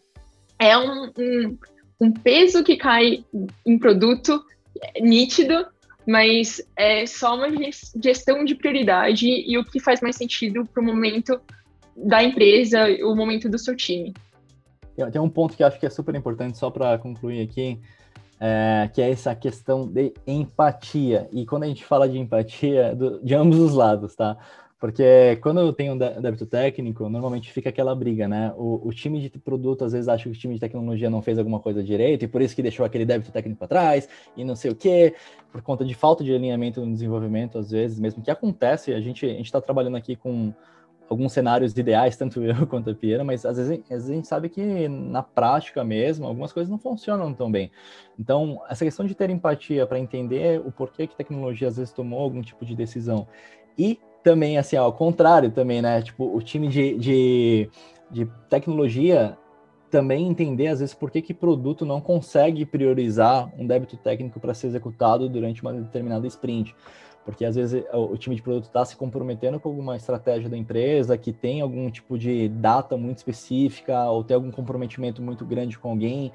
é 0.58 0.76
um, 0.76 1.12
um, 1.18 1.58
um 2.00 2.12
peso 2.12 2.62
que 2.62 2.76
cai 2.76 3.24
em 3.64 3.78
produto 3.78 4.44
nítido, 5.00 5.66
mas 6.06 6.60
é 6.76 7.06
só 7.06 7.34
uma 7.34 7.48
gestão 8.02 8.44
de 8.44 8.54
prioridade 8.54 9.26
e 9.26 9.58
o 9.58 9.64
que 9.64 9.80
faz 9.80 10.00
mais 10.00 10.16
sentido 10.16 10.64
para 10.66 10.82
o 10.82 10.84
momento 10.84 11.40
da 11.96 12.22
empresa, 12.22 12.86
o 13.02 13.16
momento 13.16 13.48
do 13.48 13.58
seu 13.58 13.74
time. 13.74 14.12
Tem 15.10 15.20
um 15.20 15.28
ponto 15.28 15.56
que 15.56 15.64
acho 15.64 15.78
que 15.78 15.86
é 15.86 15.90
super 15.90 16.14
importante, 16.14 16.56
só 16.56 16.70
para 16.70 16.96
concluir 16.98 17.42
aqui, 17.42 17.78
é, 18.40 18.88
que 18.92 19.02
é 19.02 19.10
essa 19.10 19.34
questão 19.34 19.86
de 19.86 20.12
empatia. 20.26 21.28
E 21.32 21.44
quando 21.44 21.64
a 21.64 21.66
gente 21.66 21.84
fala 21.84 22.08
de 22.08 22.18
empatia, 22.18 22.94
do, 22.94 23.22
de 23.22 23.34
ambos 23.34 23.58
os 23.58 23.74
lados, 23.74 24.14
tá? 24.14 24.36
Porque 24.78 25.38
quando 25.42 25.60
eu 25.60 25.72
tenho 25.72 25.94
um 25.94 25.98
débito 25.98 26.44
técnico, 26.44 27.08
normalmente 27.08 27.50
fica 27.50 27.70
aquela 27.70 27.94
briga, 27.94 28.28
né? 28.28 28.52
O, 28.56 28.86
o, 28.86 28.92
time 28.92 29.20
de 29.20 29.30
produto 29.38 29.84
às 29.84 29.92
vezes 29.92 30.06
acha 30.06 30.24
que 30.24 30.30
o 30.30 30.38
time 30.38 30.54
de 30.54 30.60
tecnologia 30.60 31.08
não 31.08 31.22
fez 31.22 31.38
alguma 31.38 31.58
coisa 31.60 31.82
direito 31.82 32.24
e 32.24 32.28
por 32.28 32.42
isso 32.42 32.54
que 32.54 32.62
deixou 32.62 32.84
aquele 32.84 33.06
débito 33.06 33.32
técnico 33.32 33.58
para 33.58 33.68
trás 33.68 34.06
e 34.36 34.44
não 34.44 34.54
sei 34.54 34.70
o 34.70 34.74
quê, 34.74 35.14
por 35.50 35.62
conta 35.62 35.82
de 35.82 35.94
falta 35.94 36.22
de 36.22 36.34
alinhamento 36.34 36.84
no 36.84 36.92
desenvolvimento, 36.92 37.58
às 37.58 37.70
vezes, 37.70 37.98
mesmo 37.98 38.22
que 38.22 38.30
acontece. 38.30 38.92
A 38.92 39.00
gente 39.00 39.24
a 39.24 39.40
está 39.40 39.62
trabalhando 39.62 39.96
aqui 39.96 40.14
com 40.14 40.52
alguns 41.08 41.32
cenários 41.32 41.74
ideais, 41.74 42.14
tanto 42.18 42.42
eu 42.42 42.66
quanto 42.66 42.90
a 42.90 42.94
Piera, 42.94 43.24
mas 43.24 43.46
às 43.46 43.56
vezes, 43.56 43.80
às 43.84 43.88
vezes 43.88 44.10
a 44.10 44.14
gente 44.14 44.28
sabe 44.28 44.50
que 44.50 44.88
na 44.88 45.22
prática 45.22 45.82
mesmo, 45.82 46.26
algumas 46.26 46.52
coisas 46.52 46.70
não 46.70 46.78
funcionam 46.78 47.32
tão 47.32 47.50
bem. 47.50 47.70
Então, 48.18 48.60
essa 48.68 48.84
questão 48.84 49.06
de 49.06 49.14
ter 49.14 49.30
empatia 49.30 49.86
para 49.86 49.98
entender 49.98 50.60
o 50.60 50.70
porquê 50.70 51.06
que 51.06 51.16
tecnologia 51.16 51.68
às 51.68 51.78
vezes 51.78 51.94
tomou 51.94 52.20
algum 52.20 52.42
tipo 52.42 52.62
de 52.66 52.76
decisão 52.76 53.26
e 53.78 53.98
também, 54.26 54.58
assim, 54.58 54.74
ao 54.74 54.92
contrário 54.92 55.52
também, 55.52 55.80
né? 55.80 56.02
Tipo, 56.02 56.36
o 56.36 56.42
time 56.42 56.66
de, 56.66 56.98
de, 56.98 57.70
de 58.10 58.26
tecnologia 58.50 59.38
também 59.88 60.26
entender, 60.26 60.66
às 60.66 60.80
vezes, 60.80 60.92
por 60.92 61.12
que, 61.12 61.22
que 61.22 61.32
produto 61.32 61.86
não 61.86 62.00
consegue 62.00 62.66
priorizar 62.66 63.48
um 63.56 63.64
débito 63.64 63.96
técnico 63.96 64.40
para 64.40 64.52
ser 64.52 64.66
executado 64.66 65.28
durante 65.28 65.62
uma 65.62 65.72
determinada 65.72 66.26
sprint. 66.26 66.74
Porque, 67.24 67.44
às 67.44 67.54
vezes, 67.54 67.84
o 67.92 68.16
time 68.16 68.34
de 68.34 68.42
produto 68.42 68.64
está 68.64 68.84
se 68.84 68.96
comprometendo 68.96 69.60
com 69.60 69.68
alguma 69.68 69.94
estratégia 69.94 70.50
da 70.50 70.56
empresa, 70.56 71.16
que 71.16 71.32
tem 71.32 71.60
algum 71.60 71.88
tipo 71.88 72.18
de 72.18 72.48
data 72.48 72.96
muito 72.96 73.18
específica, 73.18 74.10
ou 74.10 74.24
tem 74.24 74.34
algum 74.34 74.50
comprometimento 74.50 75.22
muito 75.22 75.44
grande 75.44 75.78
com 75.78 75.90
alguém, 75.90 76.32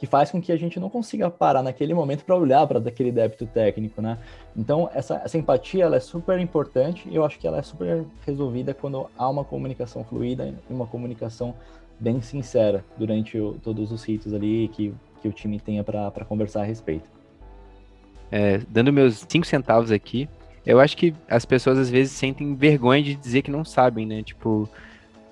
que 0.00 0.06
faz 0.06 0.30
com 0.30 0.40
que 0.40 0.50
a 0.50 0.56
gente 0.56 0.80
não 0.80 0.88
consiga 0.88 1.30
parar 1.30 1.62
naquele 1.62 1.92
momento 1.92 2.24
para 2.24 2.34
olhar 2.34 2.66
para 2.66 2.78
aquele 2.78 3.12
débito 3.12 3.44
técnico, 3.44 4.00
né? 4.00 4.16
Então, 4.56 4.88
essa, 4.94 5.20
essa 5.22 5.36
empatia 5.36 5.84
ela 5.84 5.96
é 5.96 6.00
super 6.00 6.40
importante 6.40 7.06
e 7.10 7.14
eu 7.14 7.22
acho 7.22 7.38
que 7.38 7.46
ela 7.46 7.58
é 7.58 7.62
super 7.62 8.06
resolvida 8.26 8.72
quando 8.72 9.06
há 9.18 9.28
uma 9.28 9.44
comunicação 9.44 10.02
fluida 10.02 10.54
e 10.68 10.72
uma 10.72 10.86
comunicação 10.86 11.54
bem 11.98 12.22
sincera 12.22 12.82
durante 12.96 13.38
o, 13.38 13.58
todos 13.62 13.92
os 13.92 14.02
ritos 14.02 14.32
ali 14.32 14.68
que, 14.68 14.94
que 15.20 15.28
o 15.28 15.32
time 15.32 15.60
tenha 15.60 15.84
para 15.84 16.24
conversar 16.26 16.62
a 16.62 16.64
respeito. 16.64 17.04
É, 18.32 18.56
dando 18.70 18.90
meus 18.90 19.26
cinco 19.28 19.46
centavos 19.46 19.92
aqui, 19.92 20.26
eu 20.64 20.80
acho 20.80 20.96
que 20.96 21.14
as 21.28 21.44
pessoas 21.44 21.78
às 21.78 21.90
vezes 21.90 22.14
sentem 22.14 22.54
vergonha 22.54 23.02
de 23.02 23.14
dizer 23.14 23.42
que 23.42 23.50
não 23.50 23.66
sabem, 23.66 24.06
né? 24.06 24.22
Tipo, 24.22 24.66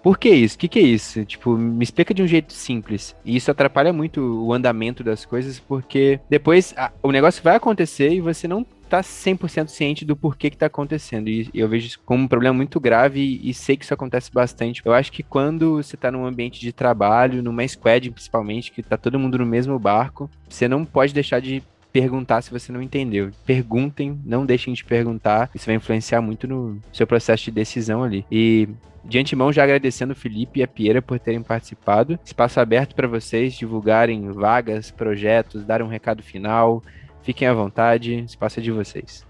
por 0.03 0.19
que 0.19 0.29
isso? 0.29 0.57
O 0.57 0.59
que, 0.59 0.69
que 0.69 0.79
é 0.79 0.83
isso? 0.83 1.25
Tipo, 1.25 1.57
me 1.57 1.83
explica 1.83 2.15
de 2.15 2.23
um 2.23 2.27
jeito 2.27 2.53
simples. 2.53 3.15
E 3.25 3.37
isso 3.37 3.51
atrapalha 3.51 3.93
muito 3.93 4.21
o 4.21 4.53
andamento 4.53 5.03
das 5.03 5.25
coisas, 5.25 5.59
porque 5.59 6.21
depois 6.29 6.75
a, 6.77 6.93
o 7.03 7.11
negócio 7.11 7.43
vai 7.43 7.57
acontecer 7.57 8.13
e 8.13 8.21
você 8.21 8.47
não 8.47 8.65
tá 8.89 9.03
100% 9.03 9.69
ciente 9.69 10.05
do 10.05 10.17
porquê 10.17 10.51
que 10.51 10.57
tá 10.57 10.67
acontecendo. 10.67 11.29
E 11.29 11.51
eu 11.53 11.69
vejo 11.69 11.87
isso 11.87 12.01
como 12.05 12.25
um 12.25 12.29
problema 12.29 12.55
muito 12.55 12.81
grave 12.81 13.41
e, 13.43 13.53
sei 13.53 13.77
que 13.77 13.85
isso 13.85 13.95
acontece 13.95 14.33
bastante. 14.33 14.83
Eu 14.85 14.93
acho 14.93 15.13
que 15.13 15.23
quando 15.23 15.77
você 15.77 15.97
tá 15.97 16.11
num 16.11 16.25
ambiente 16.25 16.61
de 16.61 16.73
trabalho, 16.73 17.43
numa 17.43 17.67
squad 17.67 18.11
principalmente, 18.11 18.73
que 18.73 18.83
tá 18.83 18.97
todo 18.97 19.19
mundo 19.19 19.39
no 19.39 19.47
mesmo 19.47 19.79
barco, 19.79 20.31
você 20.49 20.67
não 20.67 20.85
pode 20.85 21.13
deixar 21.13 21.41
de 21.41 21.63
perguntar 21.93 22.43
se 22.43 22.51
você 22.51 22.73
não 22.73 22.83
entendeu. 22.83 23.31
Perguntem, 23.47 24.19
não 24.25 24.45
deixem 24.45 24.73
de 24.75 24.85
perguntar. 24.85 25.51
Isso 25.55 25.67
vai 25.67 25.75
influenciar 25.75 26.21
muito 26.21 26.47
no 26.47 26.81
seu 26.93 27.07
processo 27.07 27.45
de 27.45 27.51
decisão 27.51 28.03
ali. 28.03 28.25
E 28.31 28.69
de 29.05 29.19
antemão, 29.19 29.53
já 29.53 29.65
agradecendo 29.65 30.13
o 30.13 30.17
Felipe 30.17 30.61
e 30.61 30.63
a 30.63 30.69
Pieira 30.69 31.01
por 31.01 31.19
terem 31.19 31.43
participado. 31.43 32.19
Espaço 32.25 32.61
aberto 32.61 32.95
para 32.95 33.09
vocês 33.09 33.55
divulgarem 33.55 34.31
vagas, 34.33 34.91
projetos, 34.91 35.65
darem 35.65 35.87
um 35.87 35.91
recado 35.91 36.23
final. 36.23 36.83
Fiquem 37.23 37.49
à 37.49 37.55
vontade, 37.55 38.25
espaço 38.25 38.61
é 38.61 38.63
de 38.63 38.71
vocês. 38.71 39.27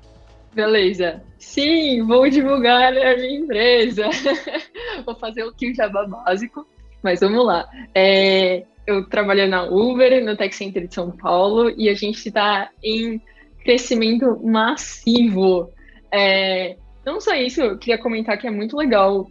Beleza. 0.54 1.22
Sim, 1.38 2.04
vou 2.06 2.28
divulgar 2.28 2.92
a 2.92 3.16
minha 3.16 3.38
empresa. 3.38 4.10
vou 5.06 5.14
fazer 5.14 5.44
o 5.44 5.52
que 5.52 5.72
jabá 5.72 6.06
básico, 6.06 6.66
mas 7.02 7.20
vamos 7.20 7.44
lá. 7.46 7.68
É, 7.94 8.64
eu 8.88 9.04
trabalho 9.04 9.46
na 9.46 9.64
Uber, 9.64 10.24
no 10.24 10.34
Tech 10.34 10.54
Center 10.54 10.88
de 10.88 10.94
São 10.94 11.10
Paulo, 11.10 11.70
e 11.76 11.90
a 11.90 11.94
gente 11.94 12.26
está 12.26 12.70
em 12.82 13.20
crescimento 13.62 14.40
massivo. 14.42 15.70
É, 16.10 16.74
não 17.04 17.20
só 17.20 17.34
isso, 17.34 17.60
eu 17.60 17.76
queria 17.76 17.98
comentar 17.98 18.38
que 18.38 18.46
é 18.46 18.50
muito 18.50 18.78
legal 18.78 19.30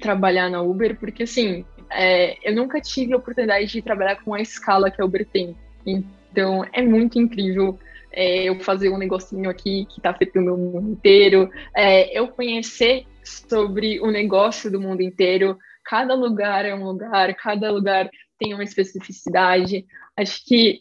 trabalhar 0.00 0.50
na 0.50 0.60
Uber, 0.60 0.98
porque 0.98 1.22
assim, 1.22 1.64
é, 1.88 2.36
eu 2.42 2.52
nunca 2.52 2.80
tive 2.80 3.14
a 3.14 3.16
oportunidade 3.16 3.66
de 3.66 3.80
trabalhar 3.80 4.16
com 4.24 4.34
a 4.34 4.40
escala 4.40 4.90
que 4.90 5.00
a 5.00 5.04
Uber 5.04 5.24
tem. 5.24 5.54
Então 5.86 6.64
é 6.72 6.82
muito 6.82 7.16
incrível 7.16 7.78
é, 8.10 8.42
eu 8.42 8.58
fazer 8.58 8.88
um 8.88 8.98
negocinho 8.98 9.48
aqui 9.48 9.86
que 9.88 10.00
está 10.00 10.10
afetando 10.10 10.52
o 10.52 10.58
mundo 10.58 10.90
inteiro, 10.90 11.48
é, 11.76 12.18
eu 12.18 12.26
conhecer 12.26 13.06
sobre 13.22 14.00
o 14.00 14.10
negócio 14.10 14.68
do 14.68 14.80
mundo 14.80 15.00
inteiro. 15.00 15.56
Cada 15.84 16.12
lugar 16.12 16.64
é 16.64 16.74
um 16.74 16.84
lugar, 16.84 17.32
cada 17.36 17.70
lugar 17.70 18.10
tem 18.40 18.54
uma 18.54 18.64
especificidade. 18.64 19.86
Acho 20.16 20.44
que 20.46 20.80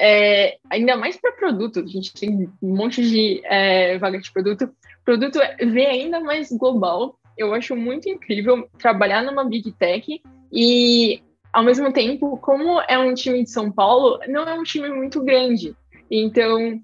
é, 0.00 0.56
ainda 0.70 0.96
mais 0.96 1.16
para 1.16 1.32
produto, 1.32 1.80
a 1.80 1.86
gente 1.86 2.14
tem 2.14 2.48
um 2.62 2.76
monte 2.76 3.02
de 3.02 3.42
é, 3.44 3.98
vaga 3.98 4.18
de 4.18 4.32
produto. 4.32 4.70
Produto 5.04 5.38
vê 5.58 5.86
ainda 5.86 6.20
mais 6.20 6.50
global. 6.52 7.18
Eu 7.36 7.52
acho 7.52 7.74
muito 7.74 8.08
incrível 8.08 8.68
trabalhar 8.78 9.22
numa 9.22 9.44
big 9.44 9.72
tech 9.72 10.22
e, 10.52 11.22
ao 11.52 11.64
mesmo 11.64 11.92
tempo, 11.92 12.36
como 12.38 12.80
é 12.82 12.96
um 12.98 13.14
time 13.14 13.42
de 13.42 13.50
São 13.50 13.70
Paulo, 13.70 14.20
não 14.28 14.42
é 14.42 14.54
um 14.54 14.62
time 14.62 14.88
muito 14.88 15.22
grande. 15.22 15.74
Então, 16.10 16.80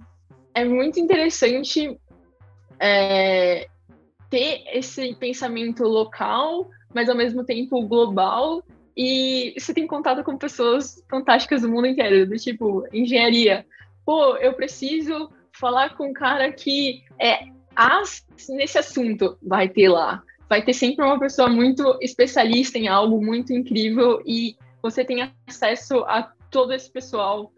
é 0.55 0.65
muito 0.65 0.99
interessante 0.99 1.97
é, 2.81 3.69
ter 4.31 4.65
esse 4.73 5.15
pensamento 5.15 5.85
local, 5.85 6.69
mas 6.93 7.09
ao 7.09 7.17
mesmo 7.17 7.45
tempo 7.45 7.87
global 7.87 8.65
e 9.01 9.55
você 9.57 9.73
tem 9.73 9.87
contato 9.87 10.25
com 10.25 10.37
pessoas 10.37 11.01
fantásticas 11.09 11.63
do 11.63 11.71
mundo 11.71 11.87
inteiro, 11.87 12.29
do 12.29 12.37
tipo 12.37 12.85
engenharia. 12.93 13.65
Pô, 14.05 14.37
eu 14.39 14.55
preciso 14.55 15.31
falar 15.53 15.97
com 15.97 16.09
um 16.09 16.13
cara 16.13 16.51
que 16.51 17.05
é 17.17 17.45
as 17.77 18.27
nesse 18.49 18.77
assunto. 18.77 19.39
Vai 19.41 19.69
ter 19.69 19.89
lá. 19.89 20.21
Vai 20.49 20.65
ter 20.65 20.73
sempre 20.73 21.05
uma 21.05 21.17
pessoa 21.17 21.49
muito 21.49 21.97
especialista 22.01 22.77
em 22.77 22.89
algo 22.89 23.25
muito 23.25 23.53
incrível 23.53 24.21
e 24.27 24.57
você 24.83 25.05
tem 25.05 25.33
acesso 25.47 25.99
a 26.01 26.33
todo 26.51 26.73
esse 26.73 26.91
pessoal. 26.91 27.53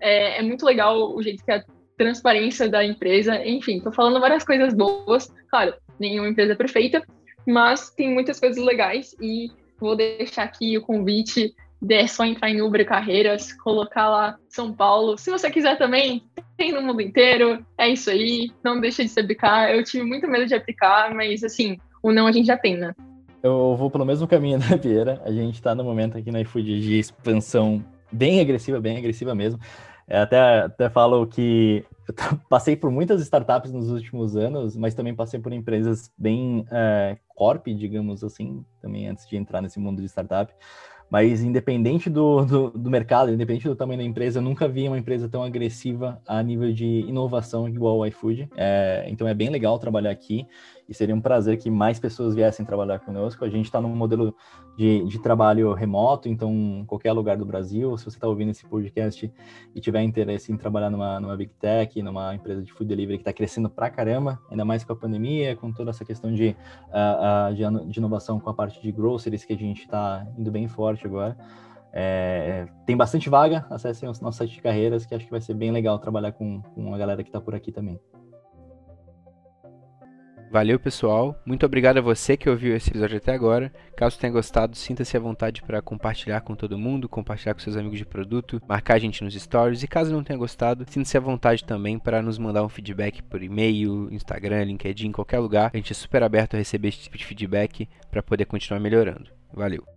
É, 0.00 0.38
é 0.38 0.42
muito 0.42 0.64
legal 0.64 1.14
o 1.14 1.22
jeito 1.22 1.44
que 1.44 1.52
a 1.52 1.62
transparência 1.98 2.70
da 2.70 2.82
empresa, 2.82 3.46
enfim, 3.46 3.80
tô 3.80 3.92
falando 3.92 4.18
várias 4.18 4.44
coisas 4.44 4.72
boas. 4.72 5.30
Claro, 5.50 5.74
nenhuma 5.98 6.28
empresa 6.28 6.54
é 6.54 6.56
perfeita, 6.56 7.02
mas 7.46 7.90
tem 7.90 8.14
muitas 8.14 8.40
coisas 8.40 8.64
legais 8.64 9.14
e 9.20 9.50
Vou 9.78 9.96
deixar 9.96 10.44
aqui 10.44 10.76
o 10.76 10.82
convite. 10.82 11.54
É 11.88 12.06
só 12.06 12.24
entrar 12.24 12.50
em 12.50 12.62
Uber 12.62 12.86
Carreiras, 12.86 13.52
colocar 13.52 14.08
lá 14.08 14.38
São 14.48 14.72
Paulo. 14.72 15.18
Se 15.18 15.30
você 15.30 15.50
quiser 15.50 15.76
também, 15.76 16.24
tem 16.56 16.72
no 16.72 16.82
mundo 16.82 17.02
inteiro. 17.02 17.64
É 17.78 17.88
isso 17.88 18.10
aí. 18.10 18.50
Não 18.64 18.80
deixa 18.80 19.02
de 19.02 19.10
se 19.10 19.20
aplicar. 19.20 19.74
Eu 19.74 19.84
tive 19.84 20.04
muito 20.04 20.26
medo 20.26 20.46
de 20.46 20.54
aplicar, 20.54 21.14
mas 21.14 21.44
assim, 21.44 21.76
o 22.02 22.12
não 22.12 22.26
a 22.26 22.32
gente 22.32 22.46
já 22.46 22.56
tem, 22.56 22.76
né? 22.76 22.94
Eu 23.42 23.76
vou 23.76 23.90
pelo 23.90 24.06
mesmo 24.06 24.26
caminho 24.26 24.58
da 24.60 24.78
Pieira. 24.78 25.20
A 25.24 25.30
gente 25.30 25.56
está 25.56 25.74
no 25.74 25.84
momento 25.84 26.16
aqui 26.16 26.30
na 26.30 26.40
iFood 26.40 26.80
de 26.80 26.98
expansão 26.98 27.84
bem 28.10 28.40
agressiva, 28.40 28.80
bem 28.80 28.96
agressiva 28.96 29.34
mesmo. 29.34 29.60
É, 30.08 30.18
até, 30.18 30.60
até 30.60 30.88
falo 30.88 31.26
que 31.26 31.84
eu 32.08 32.14
passei 32.48 32.76
por 32.76 32.90
muitas 32.90 33.20
startups 33.20 33.72
nos 33.72 33.90
últimos 33.90 34.36
anos, 34.36 34.76
mas 34.76 34.94
também 34.94 35.14
passei 35.14 35.40
por 35.40 35.52
empresas 35.52 36.10
bem 36.16 36.66
é, 36.70 37.16
corp, 37.28 37.66
digamos 37.66 38.22
assim, 38.22 38.64
também 38.80 39.08
antes 39.08 39.26
de 39.28 39.36
entrar 39.36 39.60
nesse 39.60 39.78
mundo 39.78 40.00
de 40.00 40.08
startup. 40.08 40.52
Mas 41.08 41.44
independente 41.44 42.10
do, 42.10 42.44
do, 42.44 42.70
do, 42.70 42.90
mercado, 42.90 43.32
independente 43.32 43.68
do 43.68 43.76
tamanho 43.76 43.98
da 43.98 44.04
empresa, 44.04 44.40
eu 44.40 44.42
nunca 44.42 44.66
vi 44.66 44.88
uma 44.88 44.98
empresa 44.98 45.28
tão 45.28 45.42
agressiva 45.42 46.20
a 46.26 46.42
nível 46.42 46.72
de 46.72 47.04
inovação 47.06 47.68
igual 47.68 47.98
o 47.98 48.06
iFood. 48.06 48.48
É, 48.56 49.04
então 49.06 49.28
é 49.28 49.32
bem 49.32 49.48
legal 49.48 49.78
trabalhar 49.78 50.10
aqui 50.10 50.46
e 50.88 50.94
seria 50.94 51.14
um 51.14 51.20
prazer 51.20 51.58
que 51.58 51.70
mais 51.70 51.98
pessoas 51.98 52.34
viessem 52.34 52.64
trabalhar 52.64 53.00
conosco. 53.00 53.44
A 53.44 53.48
gente 53.48 53.66
está 53.66 53.80
num 53.80 53.94
modelo 53.94 54.34
de, 54.76 55.04
de, 55.04 55.18
trabalho 55.18 55.72
remoto, 55.72 56.28
então 56.28 56.84
qualquer 56.86 57.12
lugar 57.12 57.36
do 57.36 57.44
Brasil, 57.44 57.96
se 57.96 58.04
você 58.04 58.16
está 58.16 58.28
ouvindo 58.28 58.50
esse 58.50 58.64
podcast 58.66 59.32
e 59.74 59.80
tiver 59.80 60.02
interesse 60.02 60.52
em 60.52 60.56
trabalhar 60.56 60.90
numa, 60.90 61.18
numa 61.18 61.36
Big 61.36 61.52
Tech, 61.58 62.00
numa 62.02 62.34
empresa 62.34 62.62
de 62.62 62.72
food 62.72 62.88
delivery 62.88 63.18
que 63.18 63.22
está 63.22 63.32
crescendo 63.32 63.68
pra 63.68 63.90
caramba, 63.90 64.40
ainda 64.50 64.64
mais 64.64 64.84
com 64.84 64.92
a 64.92 64.96
pandemia, 64.96 65.56
com 65.56 65.72
toda 65.72 65.90
essa 65.90 66.04
questão 66.04 66.32
de, 66.32 66.54
uh, 66.88 67.50
uh, 67.50 67.88
de, 67.88 67.98
inovação 67.98 68.38
com 68.38 68.50
a 68.50 68.54
parte 68.54 68.80
de 68.80 68.92
groceries 68.92 69.44
que 69.44 69.52
a 69.52 69.56
gente 69.56 69.82
está 69.82 70.26
indo 70.38 70.50
bem 70.50 70.68
forte 70.68 71.06
agora. 71.06 71.36
É, 71.98 72.66
tem 72.84 72.94
bastante 72.94 73.30
vaga, 73.30 73.64
acessem 73.70 74.06
o 74.06 74.12
nosso 74.20 74.36
site 74.36 74.52
de 74.52 74.60
carreiras, 74.60 75.06
que 75.06 75.14
acho 75.14 75.24
que 75.24 75.30
vai 75.30 75.40
ser 75.40 75.54
bem 75.54 75.70
legal 75.70 75.98
trabalhar 75.98 76.32
com, 76.32 76.60
com 76.60 76.94
a 76.94 76.98
galera 76.98 77.22
que 77.22 77.30
está 77.30 77.40
por 77.40 77.54
aqui 77.54 77.72
também. 77.72 77.98
Valeu, 80.50 80.78
pessoal. 80.78 81.38
Muito 81.44 81.66
obrigado 81.66 81.98
a 81.98 82.00
você 82.00 82.36
que 82.36 82.48
ouviu 82.48 82.74
esse 82.74 82.90
episódio 82.90 83.16
até 83.16 83.32
agora. 83.32 83.72
Caso 83.96 84.18
tenha 84.18 84.32
gostado, 84.32 84.76
sinta-se 84.76 85.16
à 85.16 85.20
vontade 85.20 85.62
para 85.62 85.82
compartilhar 85.82 86.40
com 86.40 86.54
todo 86.54 86.78
mundo, 86.78 87.08
compartilhar 87.08 87.54
com 87.54 87.60
seus 87.60 87.76
amigos 87.76 87.98
de 87.98 88.06
produto, 88.06 88.60
marcar 88.66 88.94
a 88.94 88.98
gente 88.98 89.22
nos 89.22 89.34
stories. 89.34 89.82
E 89.82 89.88
caso 89.88 90.12
não 90.12 90.22
tenha 90.22 90.38
gostado, 90.38 90.86
sinta-se 90.88 91.16
à 91.16 91.20
vontade 91.20 91.64
também 91.64 91.98
para 91.98 92.22
nos 92.22 92.38
mandar 92.38 92.64
um 92.64 92.68
feedback 92.68 93.22
por 93.22 93.42
e-mail, 93.42 94.08
Instagram, 94.12 94.64
LinkedIn, 94.64 95.12
qualquer 95.12 95.40
lugar. 95.40 95.70
A 95.74 95.76
gente 95.76 95.92
é 95.92 95.94
super 95.94 96.22
aberto 96.22 96.54
a 96.54 96.58
receber 96.58 96.88
esse 96.88 97.00
tipo 97.00 97.18
de 97.18 97.26
feedback 97.26 97.88
para 98.10 98.22
poder 98.22 98.46
continuar 98.46 98.80
melhorando. 98.80 99.30
Valeu! 99.52 99.95